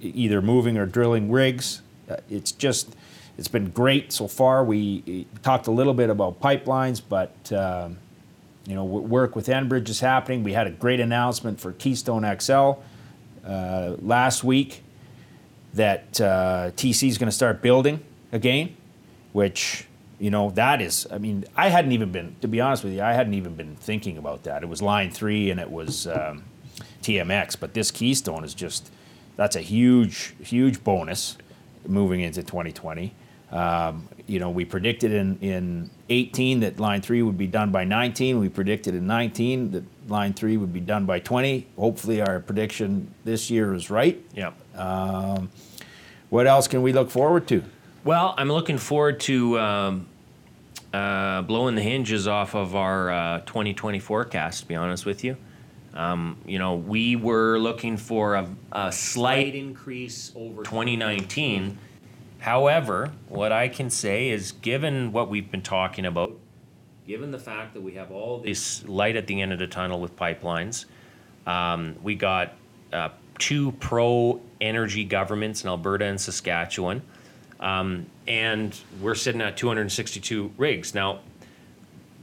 [0.00, 1.82] either moving or drilling rigs.
[2.08, 2.94] Uh, it's just,
[3.38, 4.64] it's been great so far.
[4.64, 7.98] We talked a little bit about pipelines, but um,
[8.66, 10.42] you know, work with Enbridge is happening.
[10.42, 12.72] We had a great announcement for Keystone XL
[13.44, 14.82] uh, last week
[15.74, 18.00] that uh, TC is going to start building
[18.32, 18.76] again,
[19.32, 19.86] which
[20.18, 21.06] you know that is.
[21.10, 23.02] I mean, I hadn't even been to be honest with you.
[23.02, 24.62] I hadn't even been thinking about that.
[24.62, 26.44] It was Line Three and it was um,
[27.04, 28.90] TMX, but this Keystone is just
[29.36, 31.36] that's a huge, huge bonus
[31.86, 33.14] moving into 2020.
[33.50, 37.84] Um, you know, we predicted in, in 18 that line three would be done by
[37.84, 38.40] 19.
[38.40, 41.66] We predicted in 19 that line three would be done by 20.
[41.76, 44.20] Hopefully, our prediction this year is right.
[44.34, 44.54] Yep.
[44.76, 45.50] Um,
[46.30, 47.62] what else can we look forward to?
[48.02, 50.06] Well, I'm looking forward to um,
[50.92, 54.62] uh, blowing the hinges off of our uh, 2020 forecast.
[54.62, 55.36] To be honest with you,
[55.94, 61.78] um, you know, we were looking for a, a slight increase over 2019
[62.44, 66.38] However, what I can say is given what we've been talking about,
[67.06, 69.98] given the fact that we have all this light at the end of the tunnel
[69.98, 70.84] with pipelines,
[71.46, 72.52] um, we got
[72.92, 77.00] uh, two pro energy governments in Alberta and Saskatchewan,
[77.60, 80.94] um, and we're sitting at 262 rigs.
[80.94, 81.20] Now,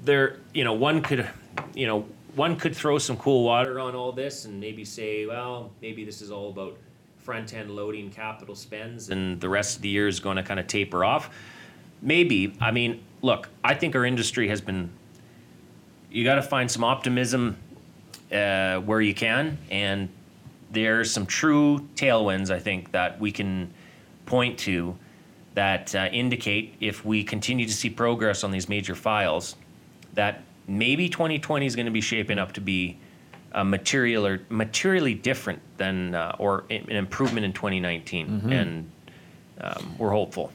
[0.03, 1.27] there, you know, one could,
[1.73, 2.05] you know,
[2.35, 6.21] one could throw some cool water on all this and maybe say, well, maybe this
[6.21, 6.77] is all about
[7.17, 10.59] front end loading capital spends and the rest of the year is going to kind
[10.59, 11.29] of taper off.
[12.01, 12.55] Maybe.
[12.59, 14.89] I mean, look, I think our industry has been,
[16.11, 17.57] you got to find some optimism
[18.31, 19.57] uh, where you can.
[19.69, 20.09] And
[20.71, 23.71] there's some true tailwinds, I think, that we can
[24.25, 24.97] point to
[25.53, 29.57] that uh, indicate if we continue to see progress on these major files,
[30.13, 32.97] that maybe 2020 is going to be shaping up to be
[33.53, 38.51] uh, material or materially different than uh, or an improvement in 2019, mm-hmm.
[38.51, 38.91] and
[39.59, 40.51] um, we're hopeful.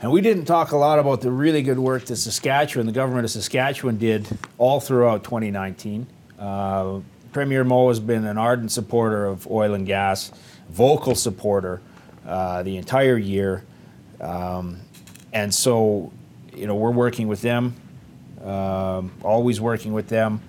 [0.00, 3.24] And we didn't talk a lot about the really good work that Saskatchewan, the government
[3.24, 4.28] of Saskatchewan, did
[4.58, 6.06] all throughout 2019.
[6.38, 7.00] Uh,
[7.32, 10.32] Premier Moe has been an ardent supporter of oil and gas,
[10.68, 11.80] vocal supporter
[12.26, 13.64] uh, the entire year,
[14.20, 14.80] um,
[15.32, 16.12] and so
[16.54, 17.74] you know we're working with them,
[18.46, 20.40] um, always working with them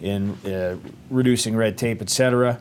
[0.00, 0.76] in uh,
[1.10, 2.60] reducing red tape, etc.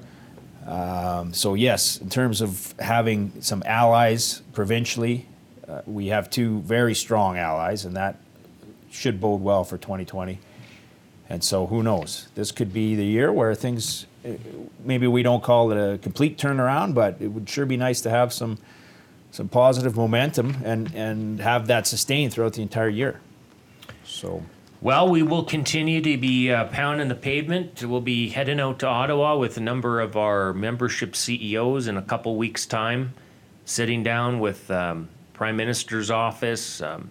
[0.65, 5.27] Um, so yes, in terms of having some allies provincially,
[5.67, 8.17] uh, we have two very strong allies, and that
[8.89, 10.39] should bode well for 2020.
[11.29, 12.29] And so who knows?
[12.35, 14.31] This could be the year where things, uh,
[14.83, 18.09] maybe we don't call it a complete turnaround, but it would sure be nice to
[18.09, 18.57] have some
[19.29, 23.19] some positive momentum and, and have that sustained throughout the entire year.
[24.03, 24.41] So
[24.88, 27.83] well, we will continue to be uh, pounding the pavement.
[27.83, 32.01] We'll be heading out to Ottawa with a number of our membership CEOs in a
[32.01, 33.13] couple weeks' time,
[33.65, 37.09] sitting down with um, Prime Minister's office, um,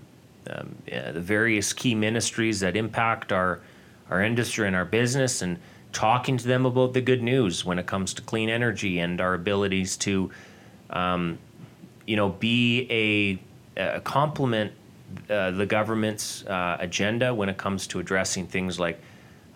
[0.48, 3.60] um, yeah, the various key ministries that impact our
[4.08, 5.58] our industry and our business, and
[5.92, 9.34] talking to them about the good news when it comes to clean energy and our
[9.34, 10.30] abilities to,
[10.88, 11.38] um,
[12.06, 13.38] you know, be
[13.76, 14.72] a, a complement
[15.30, 19.00] uh, the government's uh, agenda when it comes to addressing things like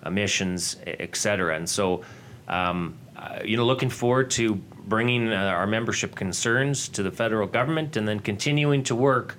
[0.07, 1.57] emissions, et cetera.
[1.57, 2.03] And so,
[2.49, 4.55] um, uh, you know, looking forward to
[4.89, 9.37] bringing uh, our membership concerns to the federal government and then continuing to work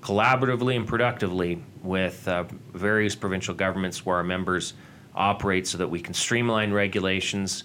[0.00, 4.74] collaboratively and productively with uh, various provincial governments where our members
[5.14, 7.64] operate so that we can streamline regulations,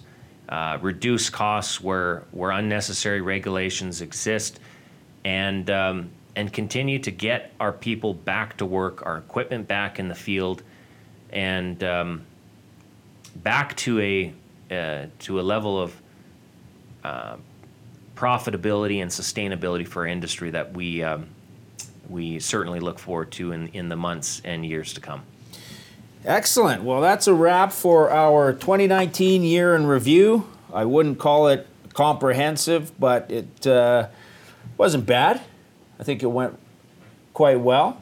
[0.80, 4.58] reduce costs where, where unnecessary regulations exist,
[5.24, 10.08] and um, and continue to get our people back to work, our equipment back in
[10.08, 10.62] the field,
[11.30, 12.22] and um,
[13.36, 14.32] back to a
[14.70, 16.02] uh, to a level of
[17.04, 17.36] uh,
[18.16, 21.26] profitability and sustainability for our industry that we um,
[22.08, 25.22] we certainly look forward to in, in the months and years to come.
[26.24, 26.82] Excellent.
[26.82, 30.46] Well, that's a wrap for our 2019 year in review.
[30.72, 34.08] I wouldn't call it comprehensive, but it uh,
[34.78, 35.42] wasn't bad.
[36.04, 36.58] I think it went
[37.32, 37.96] quite well.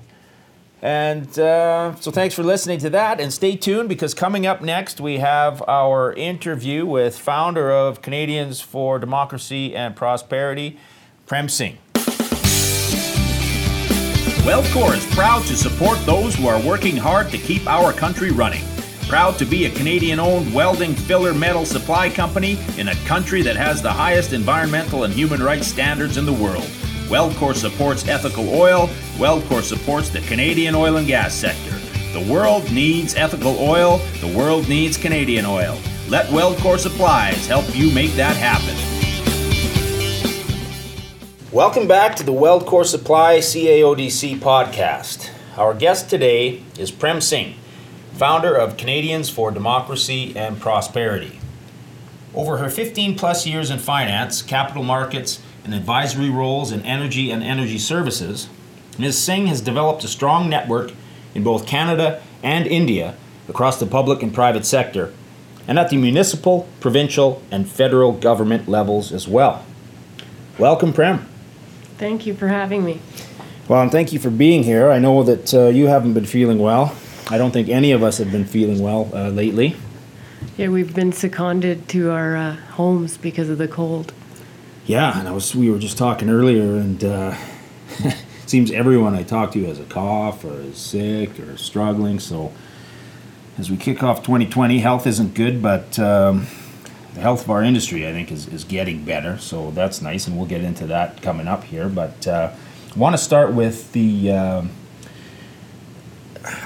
[0.83, 3.21] And uh, so thanks for listening to that.
[3.21, 8.61] And stay tuned because coming up next, we have our interview with founder of Canadians
[8.61, 10.81] for Democracy and Prosperity,
[11.27, 11.79] Prem Singh.
[14.43, 18.65] WeldCore is proud to support those who are working hard to keep our country running.
[19.07, 23.55] Proud to be a Canadian owned welding filler metal supply company in a country that
[23.55, 26.69] has the highest environmental and human rights standards in the world.
[27.09, 28.89] WeldCore supports ethical oil.
[29.17, 31.77] WeldCore supports the Canadian oil and gas sector.
[32.13, 33.99] The world needs ethical oil.
[34.21, 35.79] The world needs Canadian oil.
[36.09, 38.77] Let WeldCore Supplies help you make that happen.
[41.51, 45.31] Welcome back to the WeldCore Supply CAODC podcast.
[45.59, 47.57] Our guest today is Prem Singh,
[48.15, 51.41] founder of Canadians for Democracy and Prosperity.
[52.35, 57.43] Over her 15 plus years in finance, capital markets, and advisory roles in energy and
[57.43, 58.49] energy services,
[58.99, 59.19] Ms.
[59.19, 60.93] Singh has developed a strong network
[61.35, 63.15] in both Canada and India
[63.49, 65.13] across the public and private sector,
[65.67, 69.65] and at the municipal, provincial, and federal government levels as well.
[70.59, 71.27] Welcome, Prem.
[71.99, 73.01] Thank you for having me.
[73.69, 74.91] Well, and thank you for being here.
[74.91, 76.95] I know that uh, you haven't been feeling well.
[77.31, 79.77] I don't think any of us have been feeling well uh, lately.
[80.57, 84.13] Yeah, we've been seconded to our uh, homes because of the cold.
[84.85, 87.37] Yeah, and I was we were just talking earlier, and uh,
[88.47, 92.19] seems everyone I talk to has a cough or is sick or struggling.
[92.19, 92.53] So
[93.59, 96.47] as we kick off 2020, health isn't good, but um,
[97.15, 99.39] the health of our industry, I think, is, is getting better.
[99.39, 101.89] So that's nice, and we'll get into that coming up here.
[101.89, 102.53] But uh,
[102.95, 104.33] I want to start with the.
[104.33, 104.71] Um,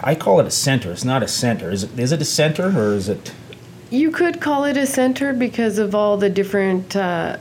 [0.02, 0.90] I call it a center.
[0.92, 1.70] It's not a center.
[1.70, 1.98] Is it?
[1.98, 3.34] Is it a center or is it?
[3.90, 7.36] You could call it a center because of all the different uh,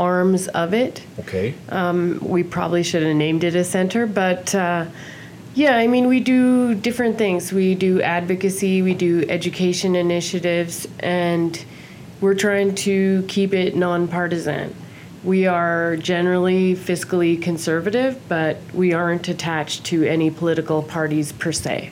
[0.00, 1.02] arms of it.
[1.20, 1.54] Okay.
[1.68, 4.86] Um, we probably should have named it a center, but uh,
[5.54, 7.52] yeah, I mean, we do different things.
[7.52, 11.62] We do advocacy, we do education initiatives, and
[12.20, 14.74] we're trying to keep it nonpartisan.
[15.22, 21.90] We are generally fiscally conservative, but we aren't attached to any political parties per se.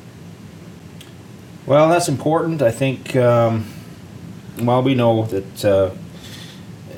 [1.67, 2.63] Well, that's important.
[2.63, 3.15] I think.
[3.17, 3.67] Um,
[4.59, 5.91] well, we know that uh,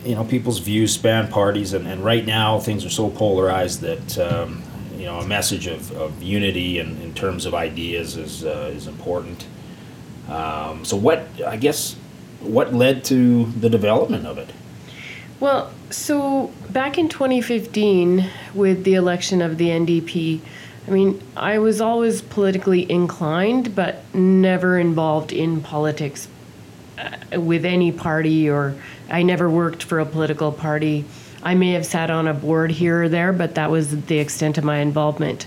[0.05, 4.19] you know people's views span parties, and, and right now things are so polarized that
[4.19, 4.63] um,
[4.97, 8.87] you know a message of, of unity and in terms of ideas is uh, is
[8.87, 9.47] important.
[10.29, 11.97] Um, so, what I guess
[12.41, 14.51] what led to the development of it?
[15.41, 20.41] Well, so back in 2015, with the election of the NDP,
[20.87, 26.29] I mean, I was always politically inclined, but never involved in politics
[27.37, 28.75] with any party, or
[29.11, 31.05] I never worked for a political party.
[31.43, 34.59] I may have sat on a board here or there, but that was the extent
[34.59, 35.47] of my involvement.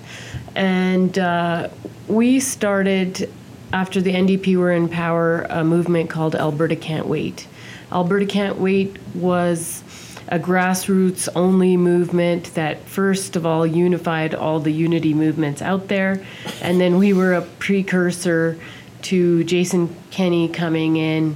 [0.55, 1.69] And uh,
[2.07, 3.29] we started,
[3.71, 7.47] after the NDP were in power, a movement called Alberta Can't Wait.
[7.91, 9.83] Alberta Can't Wait was
[10.29, 16.23] a grassroots only movement that first of all unified all the unity movements out there
[16.61, 18.57] and then we were a precursor
[19.03, 21.35] to Jason Kenney coming in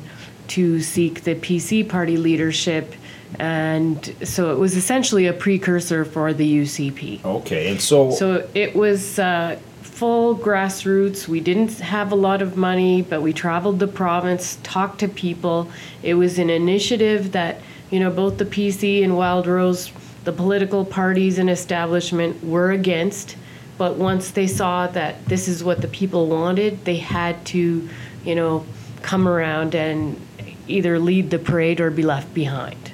[0.50, 2.94] to seek the PC party leadership
[3.40, 7.24] and so it was essentially a precursor for the UCP.
[7.24, 11.28] Okay, and so So it was uh, full grassroots.
[11.28, 15.70] We didn't have a lot of money, but we traveled the province, talked to people.
[16.04, 17.60] It was an initiative that,
[17.92, 19.92] you know, both the PC and Wildrose,
[20.24, 23.36] the political parties and establishment were against.
[23.78, 27.88] But once they saw that this is what the people wanted, they had to,
[28.24, 28.66] you know,
[29.02, 30.20] come around and
[30.68, 32.92] either lead the parade or be left behind.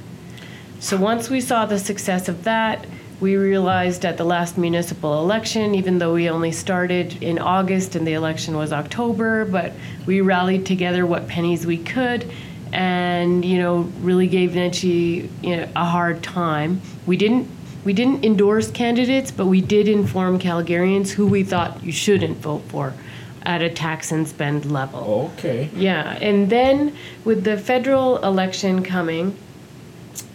[0.80, 2.86] So once we saw the success of that,
[3.22, 8.06] we realized at the last municipal election, even though we only started in August and
[8.06, 9.72] the election was October, but
[10.06, 12.30] we rallied together what pennies we could
[12.74, 16.82] and, you know, really gave Nenshi you know, a hard time.
[17.06, 17.48] We didn't
[17.84, 22.64] we didn't endorse candidates, but we did inform Calgarians who we thought you shouldn't vote
[22.68, 22.94] for
[23.46, 25.32] at a tax and spend level.
[25.38, 29.36] okay, Yeah, and then with the federal election coming,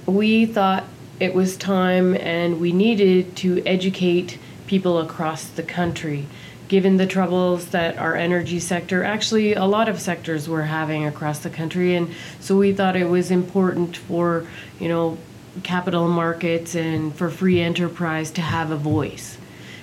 [0.05, 0.85] we thought
[1.21, 6.27] it was time and we needed to educate people across the country
[6.69, 11.39] given the troubles that our energy sector actually a lot of sectors were having across
[11.41, 14.47] the country and so we thought it was important for
[14.79, 15.17] you know
[15.63, 19.39] capital markets and for free enterprise to have a voice.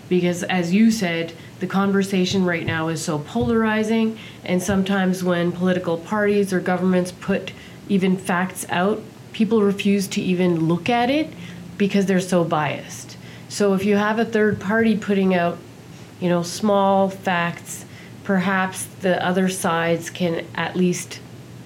[0.10, 5.98] Because as you said the conversation right now is so polarizing and sometimes when political
[5.98, 7.52] parties or governments put
[7.88, 9.02] even facts out
[9.34, 11.30] people refuse to even look at it
[11.78, 13.18] because they're so biased.
[13.50, 15.58] So if you have a third party putting out
[16.20, 17.86] you know small facts
[18.24, 21.20] perhaps the other sides can at least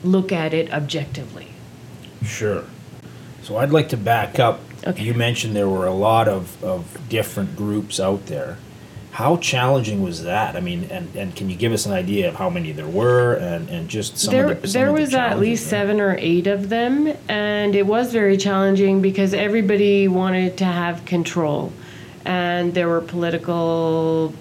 [0.04, 1.48] look at it objectively.
[2.24, 2.64] Sure.
[3.50, 4.60] So I'd like to back up.
[4.86, 5.04] Okay.
[5.04, 8.58] You mentioned there were a lot of, of different groups out there.
[9.10, 10.56] How challenging was that?
[10.56, 13.34] I mean, and, and can you give us an idea of how many there were
[13.34, 16.46] and, and just some there, of the there the was at least seven or eight
[16.46, 21.74] of them, and it was very challenging because everybody wanted to have control,
[22.26, 24.32] and there were political,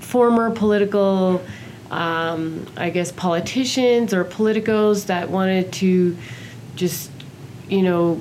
[0.00, 1.44] former political,
[1.90, 6.16] um, I guess politicians or politicos that wanted to
[6.74, 7.10] just,
[7.68, 8.18] you know,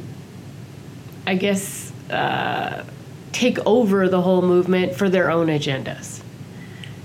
[1.27, 2.83] I guess uh,
[3.31, 6.21] take over the whole movement for their own agendas.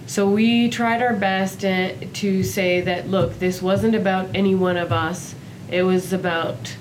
[0.07, 4.77] So we tried our best to, to say that look, this wasn't about any one
[4.77, 5.35] of us.
[5.71, 6.77] It was about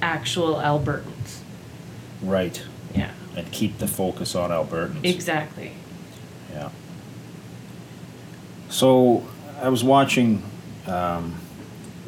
[0.00, 1.38] actual Albertans.
[2.22, 2.60] Right.
[2.94, 5.04] Yeah, And keep the focus on Albertans.
[5.04, 5.72] exactly.
[6.52, 6.70] Yeah.
[8.68, 9.26] So
[9.60, 10.42] I was watching
[10.86, 11.36] um,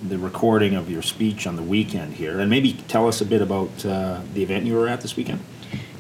[0.09, 3.41] the recording of your speech on the weekend here, and maybe tell us a bit
[3.41, 5.41] about uh, the event you were at this weekend.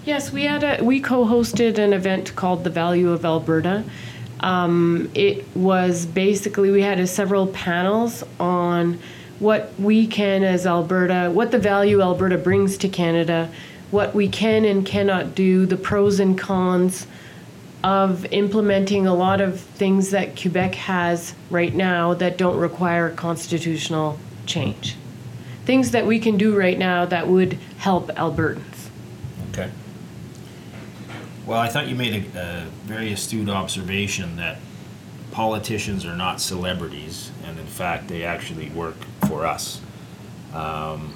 [0.04, 3.84] Yes, we had a we co-hosted an event called the Value of Alberta.
[4.40, 8.98] Um, it was basically we had several panels on
[9.38, 13.50] what we can as Alberta, what the value Alberta brings to Canada,
[13.90, 17.06] what we can and cannot do, the pros and cons
[17.84, 24.18] of implementing a lot of things that Quebec has right now that don't require constitutional
[24.46, 24.96] change.
[25.66, 28.88] Things that we can do right now that would help Albertans.
[29.50, 29.70] Okay.
[31.44, 34.60] Well, I thought you made a, a very astute observation that
[35.30, 38.96] politicians are not celebrities, and in fact, they actually work
[39.28, 39.82] for us.
[40.54, 41.14] Um,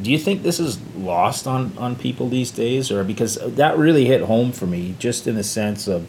[0.00, 4.04] do you think this is lost on, on people these days, or because that really
[4.04, 6.06] hit home for me, just in the sense of,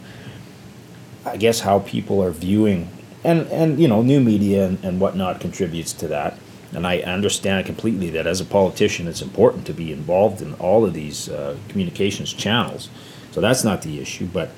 [1.24, 2.90] I guess, how people are viewing,
[3.24, 6.38] and and you know, new media and, and whatnot contributes to that.
[6.74, 10.84] And I understand completely that as a politician, it's important to be involved in all
[10.84, 12.90] of these uh, communications channels.
[13.30, 14.50] So that's not the issue, but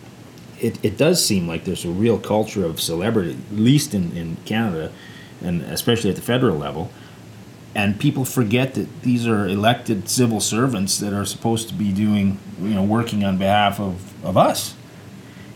[0.60, 4.36] it, it does seem like there's a real culture of celebrity, at least in, in
[4.44, 4.90] Canada,
[5.40, 6.90] and especially at the federal level.
[7.74, 12.38] And people forget that these are elected civil servants that are supposed to be doing,
[12.60, 14.74] you know, working on behalf of, of us.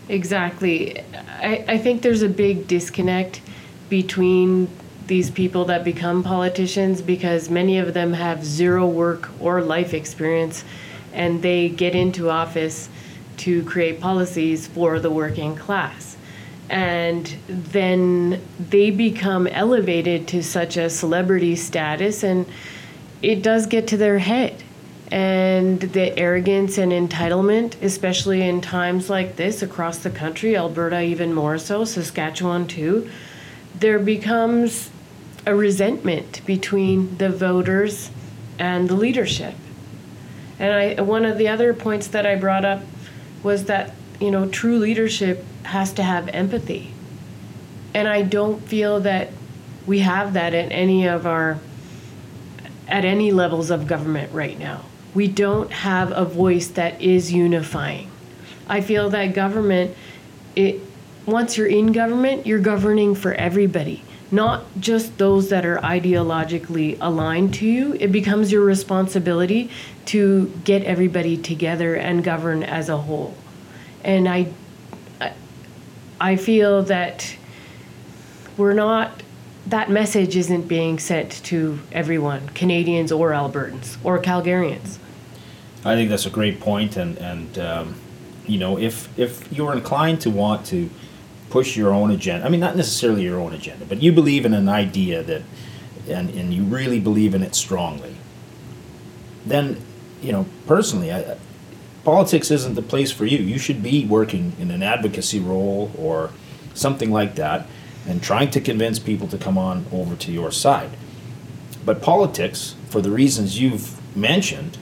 [0.07, 1.01] Exactly.
[1.41, 3.41] I, I think there's a big disconnect
[3.89, 4.69] between
[5.07, 10.63] these people that become politicians because many of them have zero work or life experience
[11.13, 12.89] and they get into office
[13.37, 16.04] to create policies for the working class.
[16.69, 22.45] And then they become elevated to such a celebrity status, and
[23.21, 24.63] it does get to their head.
[25.11, 31.33] And the arrogance and entitlement, especially in times like this across the country, Alberta even
[31.33, 33.09] more so, Saskatchewan too,
[33.79, 34.89] there becomes
[35.45, 38.09] a resentment between the voters
[38.57, 39.53] and the leadership.
[40.57, 42.81] And I, one of the other points that I brought up
[43.43, 46.93] was that, you know, true leadership has to have empathy.
[47.93, 49.29] And I don't feel that
[49.85, 51.59] we have that at any of our,
[52.87, 54.85] at any levels of government right now.
[55.13, 58.09] We don't have a voice that is unifying.
[58.67, 59.95] I feel that government,
[60.55, 60.81] it,
[61.25, 67.53] once you're in government, you're governing for everybody not just those that are ideologically aligned
[67.55, 67.93] to you.
[67.99, 69.69] It becomes your responsibility
[70.07, 73.35] to get everybody together and govern as a whole.
[74.03, 74.47] And I,
[76.19, 77.35] I feel that
[78.57, 79.23] we're not.
[79.67, 84.99] That message isn't being sent to everyone, Canadians or Albertans or Calgarians.
[85.83, 87.95] I think that's a great point, and and um,
[88.45, 90.89] you know, if if you're inclined to want to
[91.49, 92.45] push your own agenda.
[92.45, 95.41] I mean, not necessarily your own agenda, but you believe in an idea that,
[96.07, 98.15] and, and you really believe in it strongly.
[99.45, 99.81] Then,
[100.21, 101.37] you know, personally, I,
[102.05, 103.39] politics isn't the place for you.
[103.39, 106.29] You should be working in an advocacy role or
[106.73, 107.67] something like that
[108.07, 110.91] and trying to convince people to come on over to your side.
[111.83, 114.77] But politics, for the reasons you've mentioned,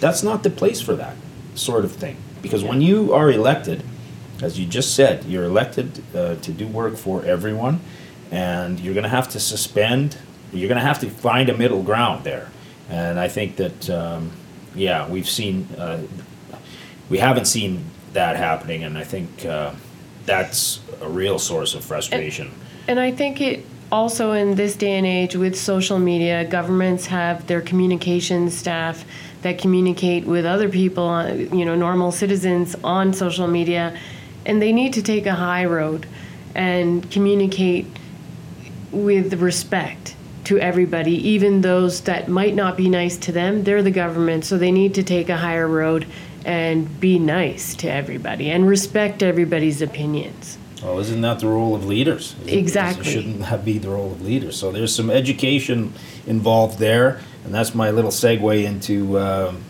[0.00, 1.16] that's not the place for that
[1.56, 2.16] sort of thing.
[2.40, 3.82] Because when you are elected,
[4.40, 7.80] as you just said, you're elected uh, to do work for everyone,
[8.30, 10.16] and you're going to have to suspend.
[10.52, 12.48] You're going to have to find a middle ground there,
[12.88, 14.30] and I think that um,
[14.74, 16.02] yeah, we've seen uh,
[17.08, 19.74] we haven't seen that happening, and I think uh,
[20.26, 22.50] that's a real source of frustration.
[22.86, 27.46] And I think it also in this day and age with social media, governments have
[27.46, 29.04] their communications staff
[29.42, 33.96] that communicate with other people, uh, you know, normal citizens on social media
[34.48, 36.06] and they need to take a high road
[36.54, 37.86] and communicate
[38.90, 43.64] with respect to everybody, even those that might not be nice to them.
[43.64, 46.06] They're the government, so they need to take a higher road
[46.44, 50.58] and be nice to everybody and respect everybody's opinions.
[50.82, 52.36] Well, isn't that the role of leaders?
[52.46, 53.04] Exactly.
[53.04, 54.56] Shouldn't that be the role of leaders?
[54.56, 55.92] So there's some education
[56.26, 59.62] involved there, and that's my little segue into um,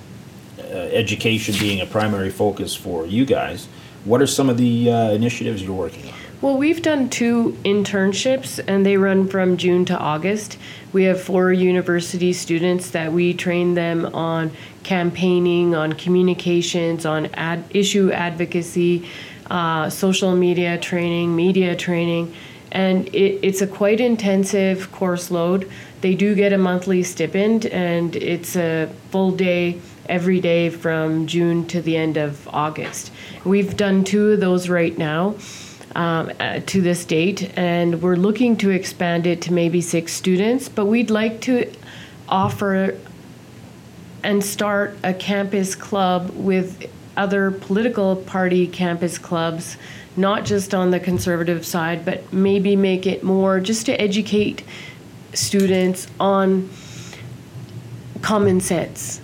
[0.59, 3.69] uh, education being a primary focus for you guys.
[4.05, 6.15] What are some of the uh, initiatives you're working on?
[6.41, 10.57] Well, we've done two internships and they run from June to August.
[10.93, 14.51] We have four university students that we train them on
[14.85, 19.09] campaigning, on communications, on ad- issue advocacy,
[19.51, 22.35] uh, social media training, media training.
[22.71, 25.71] and it, it's a quite intensive course load.
[26.03, 31.67] They do get a monthly stipend, and it's a full day every day from June
[31.69, 33.11] to the end of August.
[33.45, 35.35] We've done two of those right now
[35.95, 40.69] um, uh, to this date, and we're looking to expand it to maybe six students,
[40.69, 41.73] but we'd like to
[42.29, 42.97] offer
[44.23, 49.77] and start a campus club with other political party campus clubs,
[50.17, 54.63] not just on the conservative side, but maybe make it more just to educate
[55.33, 56.69] students on
[58.23, 59.21] common sense,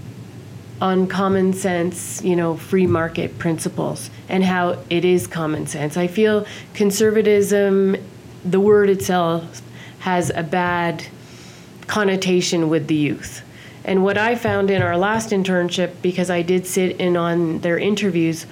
[0.85, 5.97] on common sense, you know, free market principles and how it is common sense.
[5.97, 7.97] I feel conservatism,
[8.45, 9.63] the word itself,
[10.01, 11.03] has a bad
[11.87, 13.43] connotation with the youth.
[13.87, 17.79] And what I found in our last internship, because I did sit in on their
[17.79, 18.45] interviews,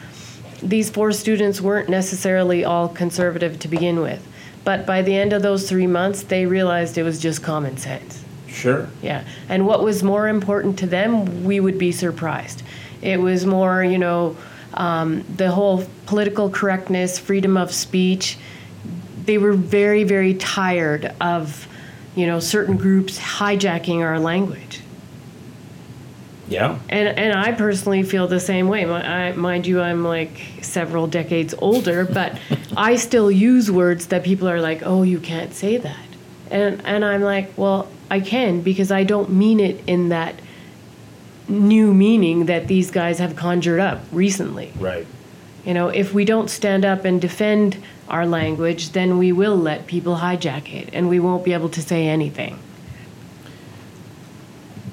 [0.63, 4.27] these four students weren't necessarily all conservative to begin with.
[4.65, 8.22] But by the end of those three months, they realized it was just common sense.
[8.53, 8.89] Sure.
[9.01, 9.25] Yeah.
[9.49, 12.63] And what was more important to them, we would be surprised.
[13.01, 14.37] It was more, you know,
[14.75, 18.39] um, the whole political correctness, freedom of speech.
[19.25, 21.67] They were very, very tired of,
[22.15, 24.81] you know, certain groups hijacking our language.
[26.49, 26.79] Yeah.
[26.91, 28.85] And and I personally feel the same way.
[28.85, 32.39] My, I, mind you, I'm like several decades older, but
[32.77, 36.07] I still use words that people are like, "Oh, you can't say that,"
[36.51, 40.35] and and I'm like, "Well, I can because I don't mean it in that
[41.49, 45.07] new meaning that these guys have conjured up recently." Right.
[45.65, 47.77] You know, if we don't stand up and defend
[48.09, 51.81] our language, then we will let people hijack it, and we won't be able to
[51.81, 52.59] say anything.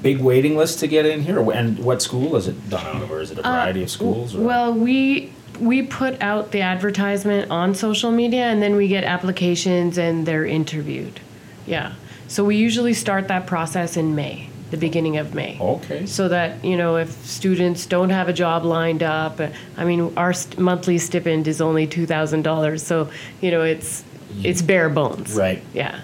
[0.02, 3.12] Big waiting list to get in here, and what school is it done out of,
[3.12, 4.34] or is it a variety of schools?
[4.34, 4.40] Or?
[4.40, 9.04] Uh, Well, we we put out the advertisement on social media, and then we get
[9.04, 11.20] applications, and they're interviewed.
[11.68, 11.91] Yeah.
[12.30, 15.57] So we usually start that process in May, the beginning of May.
[15.60, 16.06] okay.
[16.06, 20.14] So that you know, if students don't have a job lined up, uh, I mean,
[20.15, 22.81] our st- monthly stipend is only two thousand dollars.
[22.85, 23.10] So
[23.41, 24.03] you know, it's
[24.43, 25.34] it's bare bones.
[25.35, 25.61] Right.
[25.73, 25.99] Yeah.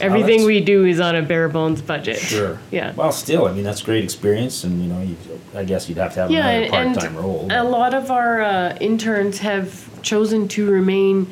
[0.00, 2.18] Everything that's- we do is on a bare bones budget.
[2.18, 2.58] Sure.
[2.72, 2.92] Yeah.
[2.94, 5.16] Well, still, I mean, that's great experience, and you know, you,
[5.54, 7.42] I guess you'd have to have Yeah, another part-time role.
[7.42, 11.28] and a lot of our uh, interns have chosen to remain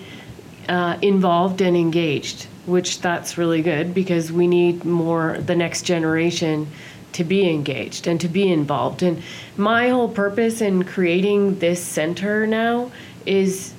[0.69, 6.67] uh, involved and engaged, which that's really good because we need more the next generation
[7.13, 9.03] to be engaged and to be involved.
[9.03, 9.23] And
[9.57, 12.93] my whole purpose in creating this center now
[13.27, 13.75] is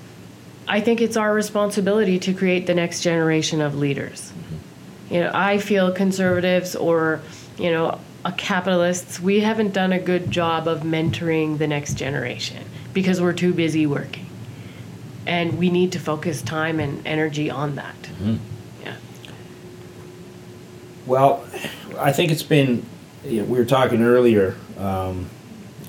[0.68, 4.32] I think it's our responsibility to create the next generation of leaders.
[5.10, 7.22] You know, I feel conservatives or,
[7.58, 8.00] you know,
[8.38, 12.64] capitalists, we haven't done a good job of mentoring the next generation
[12.94, 14.28] because we're too busy working.
[15.26, 17.96] And we need to focus time and energy on that.
[18.22, 18.38] Yeah.
[21.06, 21.46] Well,
[21.98, 22.86] I think it's been.
[23.24, 25.30] You know, we were talking earlier um,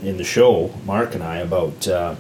[0.02, 2.14] in the show, Mark and I, about uh,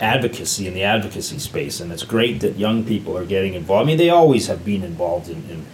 [0.00, 3.84] advocacy in the advocacy space, and it's great that young people are getting involved.
[3.84, 5.64] I mean, they always have been involved in, in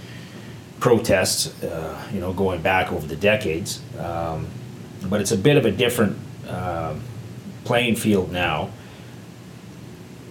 [0.81, 4.47] protests, uh, you know, going back over the decades, um,
[5.09, 6.17] but it's a bit of a different
[6.49, 7.03] um
[7.65, 8.71] playing field now.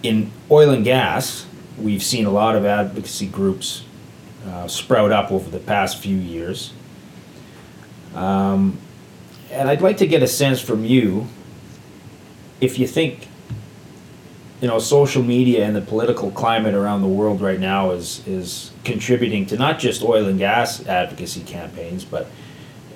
[0.02, 1.46] In oil and gas,
[1.76, 3.84] we've seen a lot of advocacy groups
[4.48, 6.72] uh, sprout up over the past few years.
[8.14, 8.78] Um,
[9.50, 11.26] and I'd like to get a sense from you
[12.60, 13.28] if you think,
[14.60, 18.72] you know, social media and the political climate around the world right now is is
[18.84, 22.26] contributing to not just oil and gas advocacy campaigns, but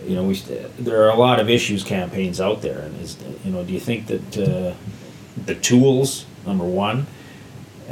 [0.06, 0.34] you know, we
[0.78, 3.80] there are a lot of issues campaigns out there, and is you know, do you
[3.80, 4.74] think that uh,
[5.46, 7.06] the tools number one,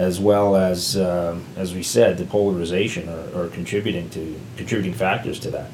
[0.01, 5.39] as well as um, as we said, the polarization are, are contributing to contributing factors
[5.41, 5.71] to that?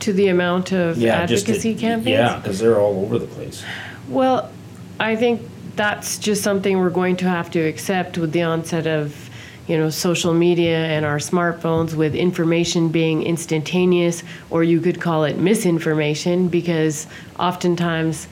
[0.00, 2.18] To the amount of Yeah, advocacy campaigns?
[2.18, 3.64] Yeah, because they're all over the place.
[4.08, 4.52] Well,
[5.00, 5.40] I think
[5.74, 9.30] that's just something we're going to have to accept with the onset of,
[9.68, 15.24] you know, social media and our smartphones with information being instantaneous, or you could call
[15.24, 17.06] it misinformation, because
[17.38, 18.28] oftentimes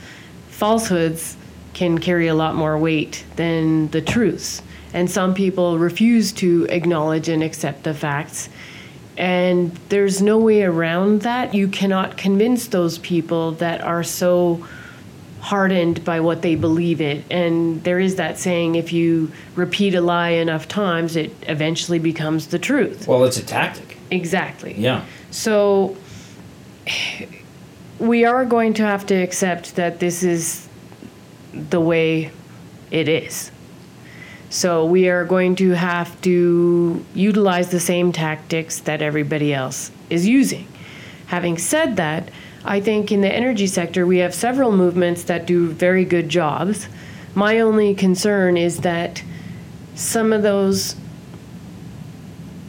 [0.51, 1.39] falsehoods
[1.73, 4.63] can carry a lot more weight than the truths.
[4.93, 8.49] And some people refuse to acknowledge and accept the facts.
[9.17, 11.55] And there's no way around that.
[11.55, 14.67] You cannot convince those people that are so
[15.41, 17.25] hardened by what they believe it.
[17.31, 22.49] And there is that saying if you repeat a lie enough times, it eventually becomes
[22.49, 23.07] the truth.
[23.07, 23.97] Well, it's a tactic.
[24.11, 24.75] Exactly.
[24.77, 25.05] Yeah.
[25.31, 25.97] So
[27.99, 30.67] we are going to have to accept that this is
[31.53, 32.31] the way
[32.91, 33.51] it is.
[34.51, 40.27] So we are going to have to utilize the same tactics that everybody else is
[40.27, 40.67] using.
[41.27, 42.31] Having said that,
[42.65, 46.89] I think in the energy sector we have several movements that do very good jobs.
[47.35, 49.23] My only concern is that
[49.95, 50.97] some of those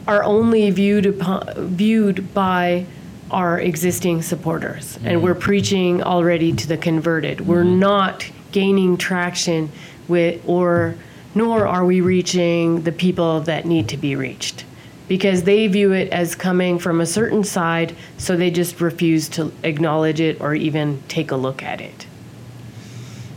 [0.06, 2.86] are only viewed upon, viewed by
[3.32, 5.24] our existing supporters and mm-hmm.
[5.24, 7.78] we're preaching already to the converted we're mm-hmm.
[7.78, 9.70] not gaining traction
[10.08, 10.96] with or
[11.34, 14.64] nor are we reaching the people that need to be reached.
[15.08, 19.52] Because they view it as coming from a certain side so they just refuse to
[19.62, 22.06] acknowledge it or even take a look at it.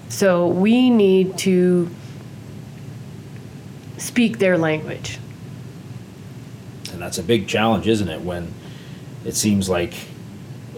[0.09, 1.89] So we need to
[3.97, 5.19] speak their language.
[6.91, 8.21] And that's a big challenge, isn't it?
[8.21, 8.53] When
[9.25, 9.93] it seems like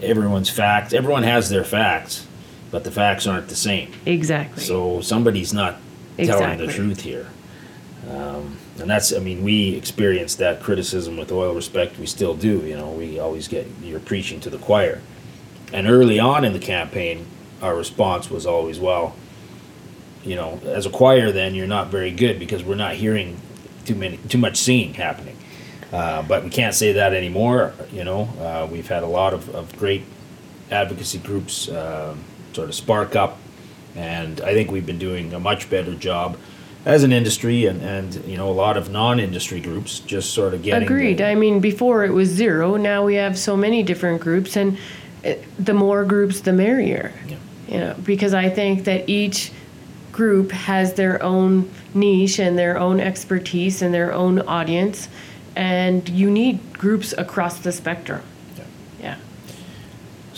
[0.02, 2.26] everyone's facts, everyone has their facts,
[2.70, 3.92] but the facts aren't the same.
[4.06, 5.76] exactly So somebody's not
[6.16, 7.28] telling the truth here.
[8.10, 11.98] Um, and that's, I mean, we experienced that criticism with oil respect.
[11.98, 12.60] We still do.
[12.60, 15.00] You know, we always get you're preaching to the choir.
[15.72, 17.26] And early on in the campaign,
[17.60, 19.14] our response was always, well,
[20.24, 23.40] you know, as a choir, then you're not very good because we're not hearing
[23.84, 25.36] too many, too much singing happening.
[25.92, 27.72] Uh, but we can't say that anymore.
[27.92, 30.02] You know, uh, we've had a lot of, of great
[30.70, 32.22] advocacy groups um
[32.58, 33.38] sort of spark up,
[33.94, 36.36] and I think we've been doing a much better job
[36.84, 40.62] as an industry and, and you know a lot of non-industry groups just sort of
[40.64, 41.18] getting Agreed.
[41.18, 42.76] the- I mean, before it was zero.
[42.76, 44.76] Now we have so many different groups, and
[45.24, 47.12] uh, the more groups, the merrier.
[47.28, 47.36] Yeah.
[47.68, 49.52] You know, because I think that each
[50.10, 55.08] group has their own niche and their own expertise and their own audience,
[55.54, 58.22] and you need groups across the spectrum.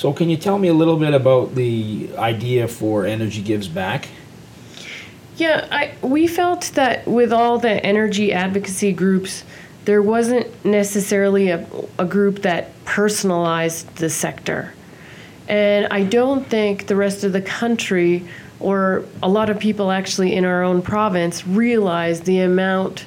[0.00, 4.08] So can you tell me a little bit about the idea for Energy Gives Back?
[5.36, 9.44] Yeah, I we felt that with all the energy advocacy groups,
[9.84, 11.66] there wasn't necessarily a,
[11.98, 14.72] a group that personalized the sector.
[15.48, 18.26] And I don't think the rest of the country
[18.58, 23.04] or a lot of people actually in our own province realize the amount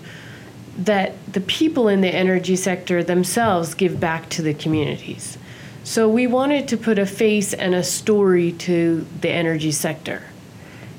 [0.78, 5.40] that the people in the energy sector themselves give back to the communities.
[5.84, 10.24] So we wanted to put a face and a story to the energy sector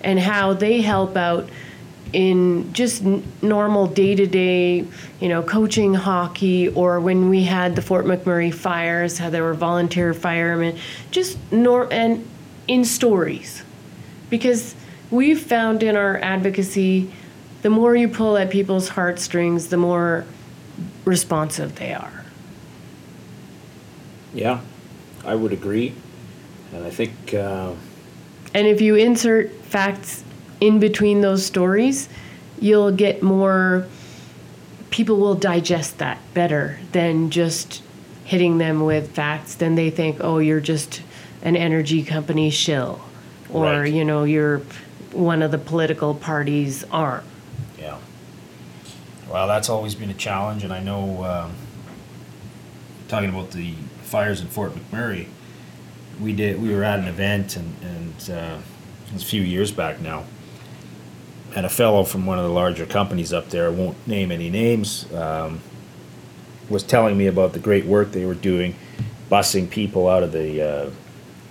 [0.03, 1.49] and how they help out
[2.13, 4.87] in just n- normal day-to-day,
[5.21, 9.55] you know, coaching hockey or when we had the Fort McMurray fires, how there were
[9.55, 10.79] volunteer firemen,
[11.11, 12.27] just nor and
[12.69, 13.63] in stories.
[14.31, 14.75] Because
[15.11, 17.11] we've found in our advocacy,
[17.63, 20.25] the more you pull at people's heartstrings, the more
[21.05, 22.25] responsive they are.
[24.35, 24.61] Yeah,
[25.25, 25.95] I would agree,
[26.73, 27.73] and I think uh,
[28.53, 30.23] And if you insert facts
[30.61, 32.09] in between those stories,
[32.61, 33.87] you'll get more,
[34.91, 37.83] people will digest that better than just
[38.25, 39.55] hitting them with facts.
[39.57, 41.03] Then they think, oh, you're just
[41.43, 43.01] an energy company shill,
[43.51, 43.93] or, Right.
[43.93, 44.63] you know, you're
[45.13, 47.25] one of the political parties' arm.
[47.79, 47.97] Yeah.
[49.31, 51.53] Well, that's always been a challenge, and I know, um,
[53.09, 53.75] talking about the
[54.15, 55.27] fires in Fort McMurray,
[56.21, 58.59] we did, we were at an event, and, and uh,
[59.09, 60.23] it was a few years back now.
[61.57, 64.51] And a fellow from one of the larger companies up there, I won't name any
[64.51, 65.61] names, um,
[66.69, 68.77] was telling me about the great work they were doing,
[69.33, 70.91] busing people out of the uh,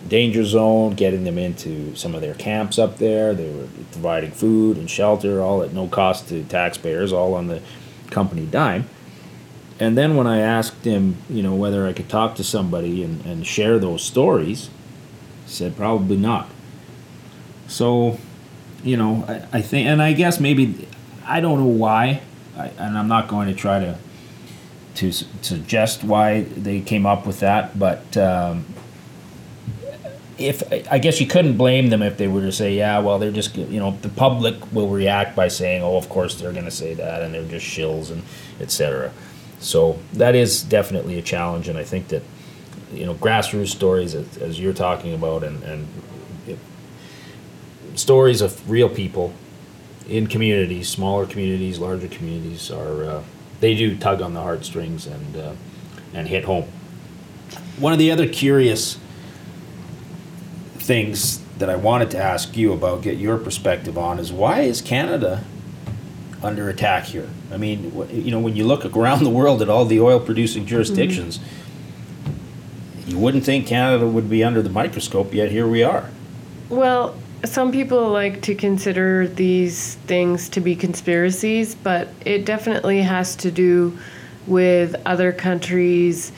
[0.07, 3.33] danger zone, getting them into some of their camps up there.
[3.33, 7.61] They were providing food and shelter, all at no cost to taxpayers, all on the
[8.09, 8.87] company dime.
[9.83, 13.25] And then when I asked him, you know, whether I could talk to somebody and,
[13.25, 14.69] and share those stories,
[15.45, 16.49] he said probably not.
[17.67, 18.17] So,
[18.81, 20.87] you know, I, I think, and I guess maybe,
[21.25, 22.21] I don't know why,
[22.57, 23.97] I, and I'm not going to try to
[24.95, 28.63] to s- suggest why they came up with that, but um,
[30.37, 30.61] if
[30.91, 33.55] I guess you couldn't blame them if they were to say, yeah, well, they're just
[33.57, 36.93] you know the public will react by saying, oh, of course they're going to say
[36.93, 38.21] that, and they're just shills and
[38.61, 39.11] etc.
[39.63, 42.21] So that is definitely a challenge, and I think that
[42.93, 45.87] you know grassroots stories, as, as you're talking about, and and
[46.45, 46.59] it,
[47.95, 49.33] stories of real people
[50.09, 53.23] in communities, smaller communities, larger communities, are uh,
[53.61, 55.53] they do tug on the heartstrings and uh,
[56.13, 56.65] and hit home.
[57.79, 58.99] One of the other curious
[60.75, 64.81] things that I wanted to ask you about, get your perspective on, is why is
[64.81, 65.45] Canada
[66.43, 67.29] under attack here?
[67.51, 70.69] I mean, you know, when you look around the world at all the oil-producing mm-hmm.
[70.69, 71.39] jurisdictions,
[73.07, 76.09] you wouldn't think Canada would be under the microscope, yet here we are.
[76.69, 77.15] Well,
[77.45, 83.51] some people like to consider these things to be conspiracies, but it definitely has to
[83.51, 83.97] do
[84.47, 86.31] with other countries'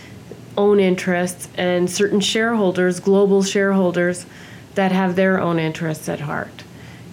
[0.57, 4.25] own interests and certain shareholders, global shareholders,
[4.73, 6.63] that have their own interests at heart.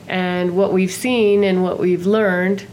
[0.09, 2.67] And what we've seen and what we've learned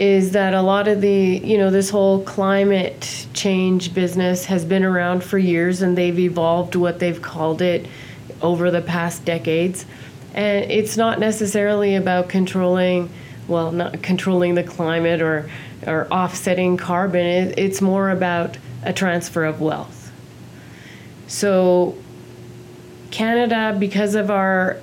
[0.00, 1.12] is that a lot of the,
[1.44, 6.74] you know, this whole climate change business has been around for years and they've evolved
[6.74, 7.86] what they've called it
[8.40, 9.84] over the past decades.
[10.32, 13.10] And it's not necessarily about controlling,
[13.46, 15.50] well, not controlling the climate or,
[15.86, 17.26] or offsetting carbon.
[17.26, 20.10] It, it's more about a transfer of wealth.
[21.26, 21.94] So,
[23.10, 24.80] Canada, because of our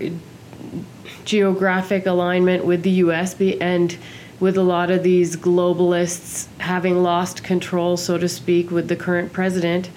[1.25, 3.97] geographic alignment with the US and
[4.39, 9.33] with a lot of these globalists having lost control, so to speak, with the current
[9.33, 9.89] president,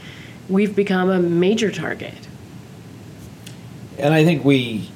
[0.48, 2.28] we've become a major target.
[3.98, 4.90] And I think we.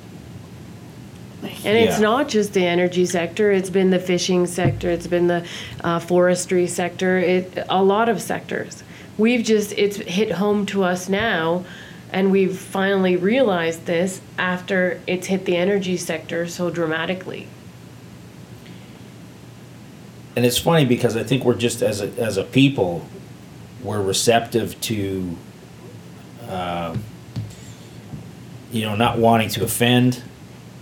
[1.42, 5.46] And it's not just the energy sector, it's been the fishing sector, it's been the
[5.82, 8.82] uh, forestry sector, it, a lot of sectors.
[9.18, 11.64] We've just, it's hit home to us now,
[12.10, 17.46] and we've finally realized this after it's hit the energy sector so dramatically.
[20.36, 23.06] And it's funny because I think we're just as a as a people,
[23.82, 25.36] we're receptive to,
[26.48, 27.04] um,
[28.72, 30.22] you know, not wanting to offend,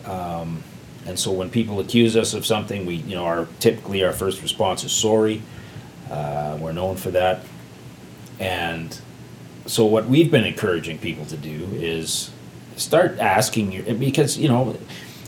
[0.06, 0.62] um,
[1.06, 4.42] and so when people accuse us of something, we you know our typically our first
[4.42, 5.42] response is sorry.
[6.10, 7.44] Uh, we're known for that,
[8.38, 9.00] and
[9.66, 12.30] so what we've been encouraging people to do is
[12.76, 14.76] start asking because you know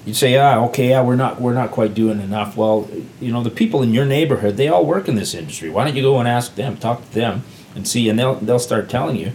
[0.04, 2.56] you'd say, ah, okay, yeah, we're not we're not quite doing enough.
[2.56, 2.88] Well,
[3.20, 5.70] you know, the people in your neighborhood, they all work in this industry.
[5.70, 7.44] Why don't you go and ask them, talk to them,
[7.74, 9.32] and see, and they'll they'll start telling you.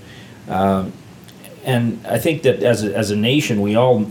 [0.47, 0.93] Um,
[1.63, 4.09] and I think that as a, as a nation, we all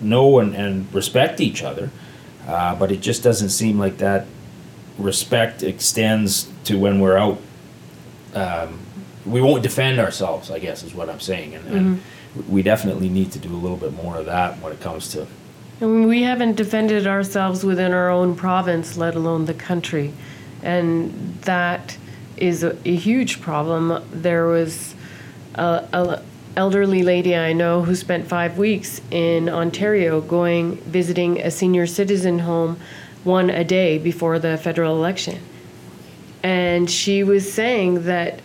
[0.00, 1.90] know and, and respect each other,
[2.46, 4.26] uh, but it just doesn't seem like that
[4.98, 7.38] respect extends to when we're out.
[8.34, 8.78] Um,
[9.24, 12.02] we won't defend ourselves, I guess, is what I'm saying, and, and
[12.48, 15.26] we definitely need to do a little bit more of that when it comes to
[15.82, 20.12] Mean, we haven't defended ourselves within our own province, let alone the country.
[20.62, 21.98] And that
[22.36, 24.02] is a, a huge problem.
[24.12, 24.94] There was
[25.56, 26.22] a, a
[26.56, 32.40] elderly lady I know who spent five weeks in Ontario going visiting a senior citizen
[32.40, 32.78] home
[33.24, 35.40] one a day before the federal election.
[36.42, 38.40] And she was saying that,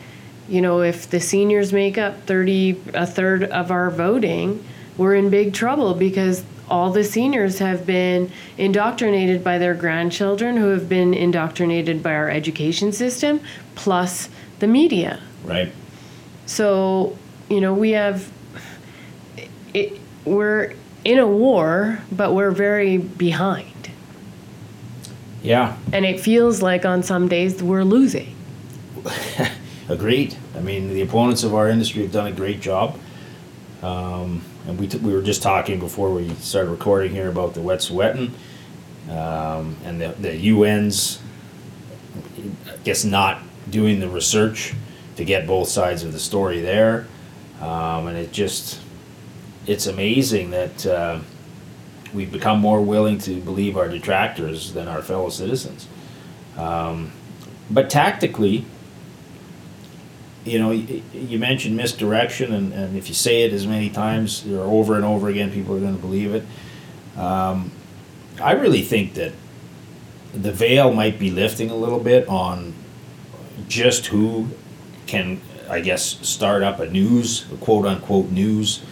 [0.47, 4.63] you know, if the seniors make up 30, a third of our voting,
[4.97, 10.67] we're in big trouble because all the seniors have been indoctrinated by their grandchildren who
[10.69, 13.39] have been indoctrinated by our education system
[13.75, 14.29] plus
[14.59, 15.19] the media.
[15.45, 15.71] right.
[16.45, 17.17] So,
[17.49, 18.31] you know, we have
[19.73, 20.73] it, we're
[21.03, 23.91] in a war, but we're very behind.
[25.43, 28.35] Yeah, And it feels like on some days we're losing.
[29.89, 30.35] agreed.
[30.55, 32.99] I mean, the opponents of our industry have done a great job.
[33.81, 37.61] Um, and we, t- we were just talking before we started recording here about the
[37.61, 38.31] Wet'suwet'en
[39.09, 41.21] um, and the, the UN's,
[42.67, 44.73] I guess, not doing the research
[45.15, 47.07] to get both sides of the story there.
[47.61, 48.81] Um, and it just,
[49.65, 51.19] it's amazing that uh,
[52.13, 55.87] we've become more willing to believe our detractors than our fellow citizens.
[56.57, 57.13] Um,
[57.69, 58.65] but tactically,
[60.47, 64.61] you know, you, mentioned misdirection, and, and if you say it as many times or
[64.61, 66.45] over and over again, people are going to believe it.
[67.19, 67.71] Um,
[68.41, 69.33] I really think that
[70.33, 72.73] the veil might be lifting a little bit on
[73.67, 74.49] just who
[75.05, 78.83] can, I guess, start up a news, quote unquote news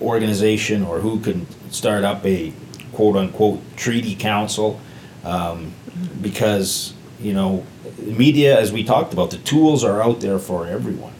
[0.00, 2.52] organization, or who can start up a
[2.92, 4.80] quote unquote treaty council.
[5.24, 5.72] Um,
[6.20, 7.66] because, you know,
[7.98, 11.12] media, as we talked about, the tools are out there for everyone.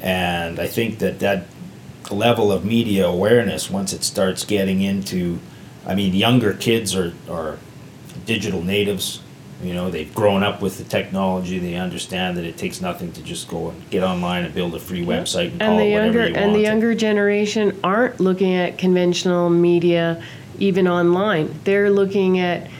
[0.00, 1.46] And I think that that
[2.10, 5.38] level of media awareness, once it starts getting into,
[5.86, 7.58] I mean, younger kids are, are
[8.26, 9.20] digital natives.
[9.62, 11.58] You know, they've grown up with the technology.
[11.58, 14.78] They understand that it takes nothing to just go and get online and build a
[14.78, 18.20] free website and, and call the it younger whatever you and the younger generation aren't
[18.20, 20.22] looking at conventional media
[20.60, 22.70] even online they're looking at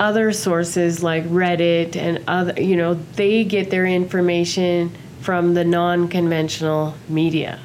[0.00, 6.94] other sources like reddit and other you know they get their information from the non-conventional
[7.08, 7.60] media.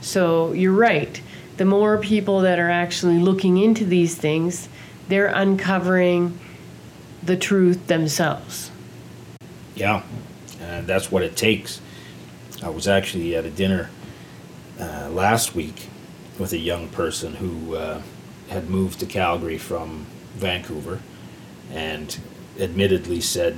[0.00, 1.20] So you're right.
[1.56, 4.68] The more people that are actually looking into these things
[5.08, 6.38] they're uncovering
[7.22, 8.70] the truth themselves.
[9.74, 10.02] Yeah,
[10.60, 11.80] and that's what it takes.
[12.62, 13.90] I was actually at a dinner
[14.80, 15.88] uh, last week
[16.38, 18.02] with a young person who uh,
[18.48, 21.00] had moved to Calgary from Vancouver
[21.72, 22.18] and
[22.60, 23.56] admittedly said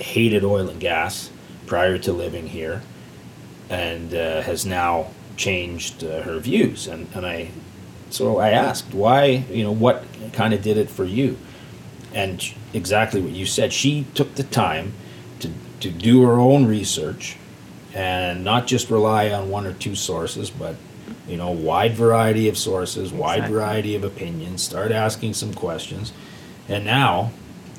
[0.00, 1.30] hated oil and gas
[1.66, 2.82] prior to living here
[3.68, 6.86] and uh, has now changed uh, her views.
[6.86, 7.48] And, and I,
[8.10, 11.38] so I asked, why, you know, what kind of did it for you?
[12.12, 12.42] And
[12.74, 14.92] exactly what you said, she took the time
[15.40, 15.50] to,
[15.80, 17.36] to do her own research
[17.94, 20.76] and not just rely on one or two sources, but,
[21.26, 26.12] you know, wide variety of sources, wide variety of opinions, start asking some questions.
[26.68, 27.32] And now,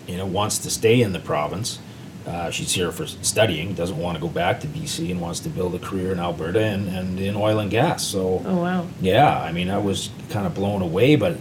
[0.07, 1.79] you know, wants to stay in the province.
[2.25, 5.49] Uh, she's here for studying, doesn't want to go back to BC, and wants to
[5.49, 8.01] build a career in Alberta and, and in oil and gas.
[8.05, 8.87] So, Oh wow.
[9.01, 11.37] yeah, I mean, I was kind of blown away, but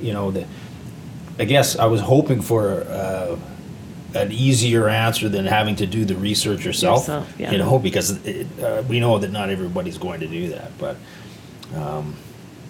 [0.00, 0.46] you know, the,
[1.38, 3.36] I guess I was hoping for uh,
[4.14, 7.00] an easier answer than having to do the research yourself.
[7.08, 7.50] Yourself, yeah.
[7.50, 10.96] You know, because it, uh, we know that not everybody's going to do that, but
[11.74, 12.14] um,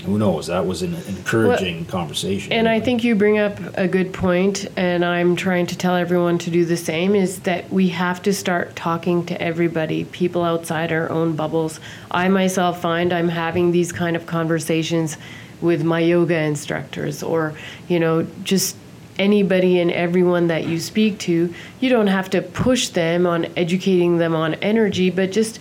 [0.05, 0.49] who knows?
[0.49, 2.53] That was an encouraging conversation.
[2.53, 6.39] And I think you bring up a good point, and I'm trying to tell everyone
[6.39, 10.93] to do the same is that we have to start talking to everybody, people outside
[10.93, 11.81] our own bubbles.
[12.11, 15.17] I myself find I'm having these kind of conversations
[15.61, 17.55] with my yoga instructors or,
[17.89, 18.77] you know, just
[19.19, 21.55] anybody and everyone that you speak to.
[21.81, 25.61] You don't have to push them on educating them on energy, but just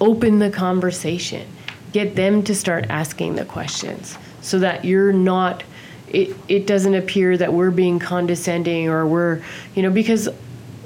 [0.00, 1.46] open the conversation
[1.92, 5.64] get them to start asking the questions so that you're not
[6.08, 9.42] it, it doesn't appear that we're being condescending or we're
[9.74, 10.28] you know because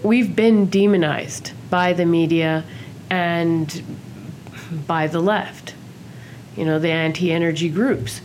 [0.03, 2.65] we've been demonized by the media
[3.11, 3.83] and
[4.87, 5.75] by the left
[6.57, 8.21] you know the anti-energy groups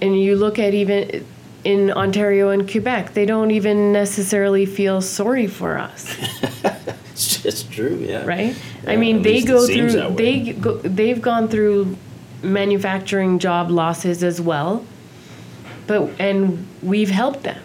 [0.00, 1.24] and you look at even
[1.64, 6.16] in Ontario and Quebec they don't even necessarily feel sorry for us
[7.16, 8.26] it's just true, yeah.
[8.26, 8.54] right?
[8.86, 11.96] I mean, they go through they go, they've gone through
[12.42, 14.84] manufacturing job losses as well,
[15.86, 17.60] but and we've helped them,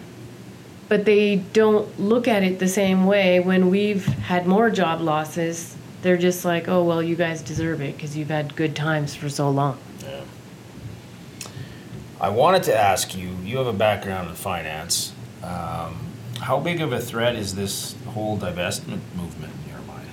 [0.88, 5.76] but they don't look at it the same way when we've had more job losses.
[6.02, 9.28] They're just like, oh well, you guys deserve it because you've had good times for
[9.28, 9.78] so long.
[10.02, 10.24] Yeah.
[12.20, 13.30] I wanted to ask you.
[13.44, 15.12] You have a background in finance.
[15.42, 16.06] Um,
[16.40, 20.08] how big of a threat is this whole divestment movement in your mind?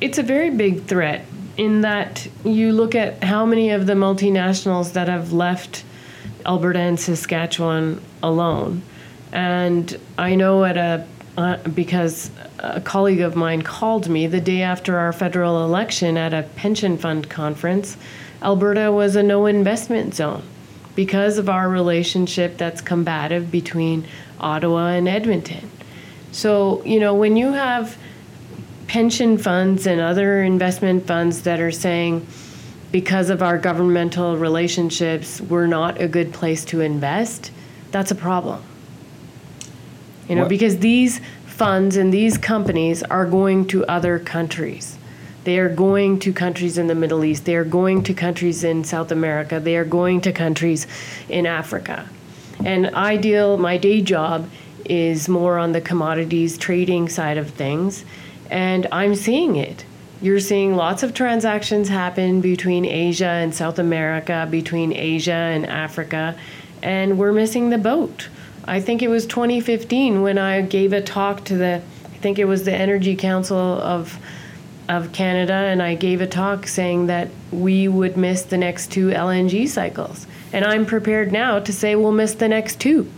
[0.00, 1.24] it's a very big threat
[1.56, 5.84] in that you look at how many of the multinationals that have left
[6.46, 8.82] Alberta and Saskatchewan alone.
[9.32, 11.06] And I know at a
[11.36, 16.34] uh, because a colleague of mine called me the day after our federal election at
[16.34, 17.96] a pension fund conference.
[18.42, 20.42] Alberta was a no investment zone
[20.94, 24.06] because of our relationship that's combative between
[24.40, 25.70] Ottawa and Edmonton.
[26.32, 27.96] So, you know, when you have
[28.90, 32.26] pension funds and other investment funds that are saying
[32.90, 37.52] because of our governmental relationships we're not a good place to invest
[37.92, 38.60] that's a problem.
[40.28, 44.96] You know What- because these funds and these companies are going to other countries.
[45.44, 47.44] They are going to countries in the middle east.
[47.44, 49.60] They are going to countries in south america.
[49.60, 50.88] They are going to countries
[51.28, 52.06] in africa.
[52.64, 54.48] And I deal, my day job
[54.84, 58.04] is more on the commodities trading side of things,
[58.50, 59.84] and I'm seeing it.
[60.20, 66.36] You're seeing lots of transactions happen between Asia and South America, between Asia and Africa,
[66.82, 68.28] and we're missing the boat.
[68.66, 72.44] I think it was 2015 when I gave a talk to the, I think it
[72.44, 74.18] was the Energy Council of
[74.90, 79.10] of Canada, and I gave a talk saying that we would miss the next two
[79.10, 80.26] LNG cycles.
[80.52, 83.08] And I'm prepared now to say we'll miss the next two.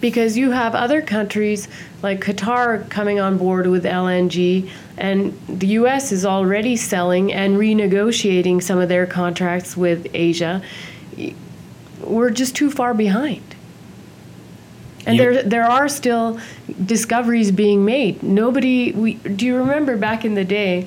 [0.00, 1.68] Because you have other countries
[2.02, 8.62] like Qatar coming on board with LNG, and the US is already selling and renegotiating
[8.62, 10.62] some of their contracts with Asia.
[12.02, 13.42] We're just too far behind.
[15.06, 16.38] And You- there, there are still
[16.86, 18.22] discoveries being made.
[18.22, 20.86] Nobody, we, do you remember back in the day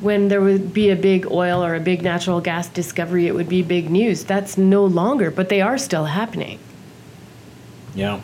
[0.00, 3.48] when there would be a big oil or a big natural gas discovery, it would
[3.48, 4.24] be big news?
[4.24, 6.58] That's no longer, but they are still happening.
[7.94, 8.20] Yeah.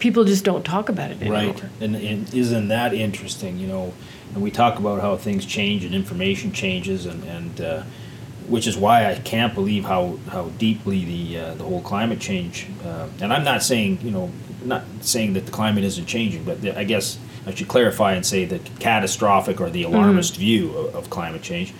[0.00, 1.54] People just don't talk about it anymore.
[1.54, 3.58] Right, and, and isn't that interesting?
[3.58, 3.94] You know,
[4.34, 7.82] and we talk about how things change and information changes, and and uh,
[8.48, 12.66] which is why I can't believe how how deeply the uh, the whole climate change.
[12.84, 14.30] Uh, and I'm not saying you know,
[14.64, 18.44] not saying that the climate isn't changing, but I guess I should clarify and say
[18.46, 21.74] that catastrophic or the alarmist view of, of climate change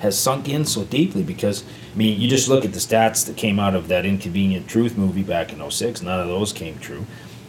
[0.00, 3.36] has sunk in so deeply because I mean you just look at the stats that
[3.36, 7.06] came out of that inconvenient truth movie back in 06 none of those came true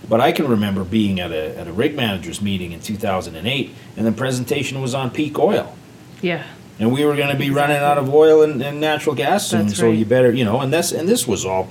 [0.09, 4.05] but I can remember being at a, at a rig managers meeting in 2008 and
[4.05, 5.75] the presentation was on peak oil
[6.21, 6.43] Yeah.
[6.79, 9.69] and we were going to be running out of oil and, and natural gas soon.
[9.69, 11.67] So you better, you know, and this and this was all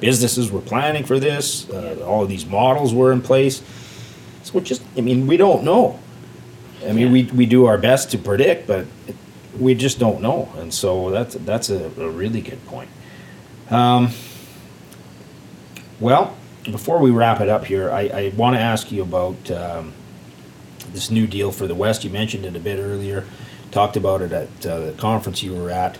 [0.00, 1.68] businesses were planning for this.
[1.70, 3.62] Uh, all of these models were in place.
[4.42, 5.98] So just, I mean, we don't know.
[6.82, 7.12] I mean, Yeah.
[7.12, 9.16] we we do our best to predict, but it,
[9.58, 12.90] we just don't know, and so that's that's a, a really good point.
[13.70, 14.10] Um,
[16.00, 16.36] well,
[16.70, 19.92] before we wrap it up here, I, I want to ask you about um,
[20.92, 22.04] this new deal for the West.
[22.04, 23.24] You mentioned it a bit earlier,
[23.70, 25.98] talked about it at uh, the conference you were at.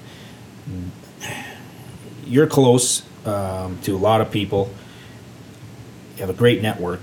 [2.24, 4.72] You're close um, to a lot of people.
[6.16, 7.02] You have a great network.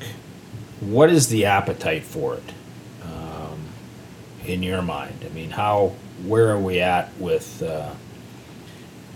[0.80, 2.52] What is the appetite for it
[3.04, 3.68] um,
[4.46, 5.24] in your mind?
[5.26, 5.96] I mean, how,
[6.26, 7.62] where are we at with?
[7.62, 7.94] Uh,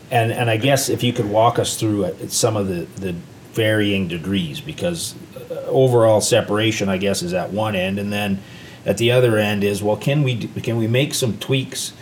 [0.10, 3.16] and and I guess if you could walk us through some of the the
[3.58, 8.40] varying degrees, because uh, overall separation, I guess, is at one end, and then
[8.86, 11.94] at the other end is well, can we can we make some tweaks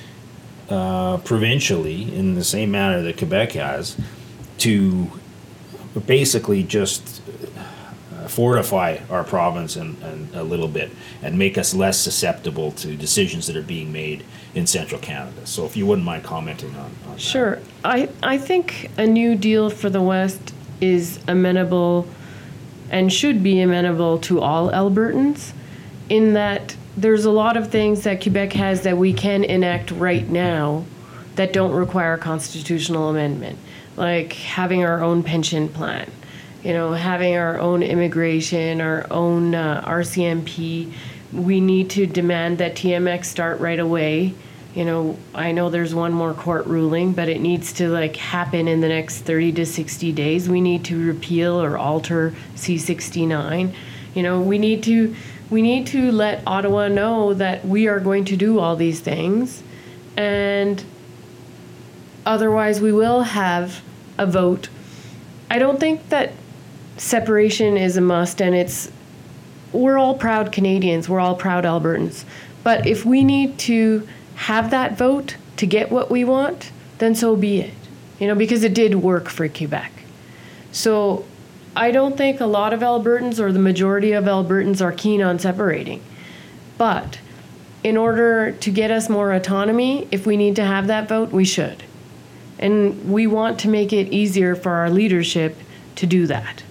[0.69, 3.97] uh, provincially in the same manner that Quebec has
[4.57, 5.09] to
[6.05, 7.21] basically just
[7.57, 10.89] uh, fortify our province and, and a little bit
[11.21, 14.23] and make us less susceptible to decisions that are being made
[14.55, 15.45] in central Canada.
[15.45, 17.21] So if you wouldn't mind commenting on, on that.
[17.21, 17.59] Sure.
[17.83, 22.07] I, I think a new deal for the West is amenable
[22.89, 25.53] and should be amenable to all Albertans
[26.09, 30.27] in that there's a lot of things that Quebec has that we can enact right
[30.29, 30.85] now
[31.35, 33.59] that don't require constitutional amendment,
[33.97, 36.09] like having our own pension plan,
[36.63, 40.91] you know, having our own immigration, our own uh, RCMP.
[41.33, 44.33] We need to demand that TMX start right away.
[44.75, 48.67] You know, I know there's one more court ruling, but it needs to like happen
[48.67, 50.49] in the next 30 to 60 days.
[50.49, 53.73] We need to repeal or alter C69.
[54.13, 55.15] You know, we need to
[55.49, 59.63] we need to let Ottawa know that we are going to do all these things
[60.17, 60.83] and
[62.25, 63.81] otherwise we will have
[64.17, 64.67] a vote.
[65.49, 66.33] I don't think that
[66.97, 68.91] separation is a must and it's
[69.71, 72.25] we're all proud Canadians, we're all proud Albertans.
[72.63, 77.35] But if we need to have that vote to get what we want, then so
[77.35, 77.73] be it.
[78.19, 79.91] You know, because it did work for Quebec.
[80.71, 81.25] So
[81.75, 85.39] I don't think a lot of Albertans or the majority of Albertans are keen on
[85.39, 86.01] separating.
[86.77, 87.19] But
[87.83, 91.45] in order to get us more autonomy, if we need to have that vote, we
[91.45, 91.83] should.
[92.57, 95.57] And we want to make it easier for our leadership
[95.95, 96.63] to do that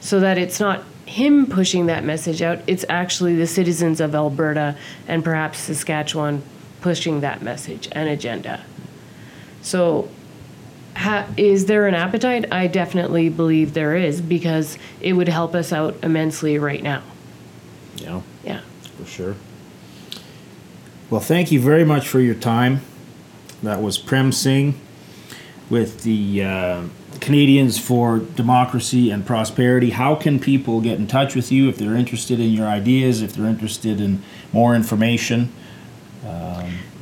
[0.00, 4.76] so that it's not him pushing that message out, it's actually the citizens of Alberta
[5.06, 6.42] and perhaps Saskatchewan
[6.88, 8.64] pushing that message and agenda.
[9.60, 10.08] So,
[10.96, 12.50] ha- is there an appetite?
[12.50, 17.02] I definitely believe there is because it would help us out immensely right now.
[17.96, 18.22] Yeah.
[18.42, 18.60] Yeah.
[18.96, 19.36] For sure.
[21.10, 22.80] Well, thank you very much for your time.
[23.62, 24.80] That was Prem Singh
[25.68, 26.82] with the uh,
[27.20, 29.90] Canadians for Democracy and Prosperity.
[29.90, 33.34] How can people get in touch with you if they're interested in your ideas, if
[33.34, 34.22] they're interested in
[34.54, 35.52] more information?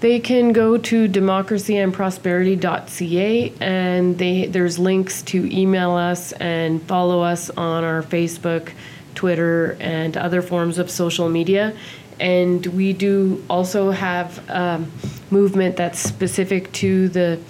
[0.00, 7.48] They can go to democracyandprosperity.ca and they there's links to email us and follow us
[7.50, 8.72] on our Facebook,
[9.14, 11.74] Twitter, and other forms of social media.
[12.20, 14.92] And we do also have um,
[15.30, 17.40] movement that's specific to the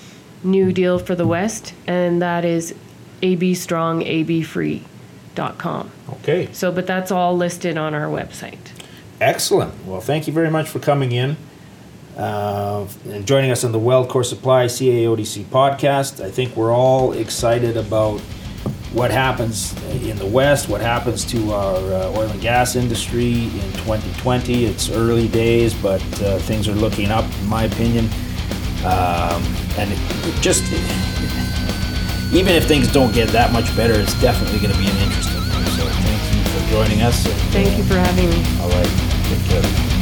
[0.42, 2.74] New Deal for the West, and that is
[3.22, 5.90] abstrongabfree.com.
[6.08, 6.48] Okay.
[6.52, 8.58] So, but that's all listed on our website.
[9.20, 9.86] Excellent.
[9.86, 11.36] Well, thank you very much for coming in
[12.16, 16.24] uh, and joining us on the WeldCore Supply CAODC podcast.
[16.24, 18.20] I think we're all excited about
[18.92, 23.72] what happens in the West, what happens to our uh, oil and gas industry in
[23.84, 24.64] 2020.
[24.64, 28.06] It's early days, but uh, things are looking up, in my opinion.
[28.84, 29.42] Um,
[29.76, 30.62] and it, it just,
[32.32, 35.40] even if things don't get that much better, it's definitely going to be an interesting
[35.52, 35.64] one.
[35.76, 37.26] So thank you for joining us.
[37.26, 38.42] and, Thank you for having me.
[38.62, 38.88] all right.
[39.28, 39.95] Take care.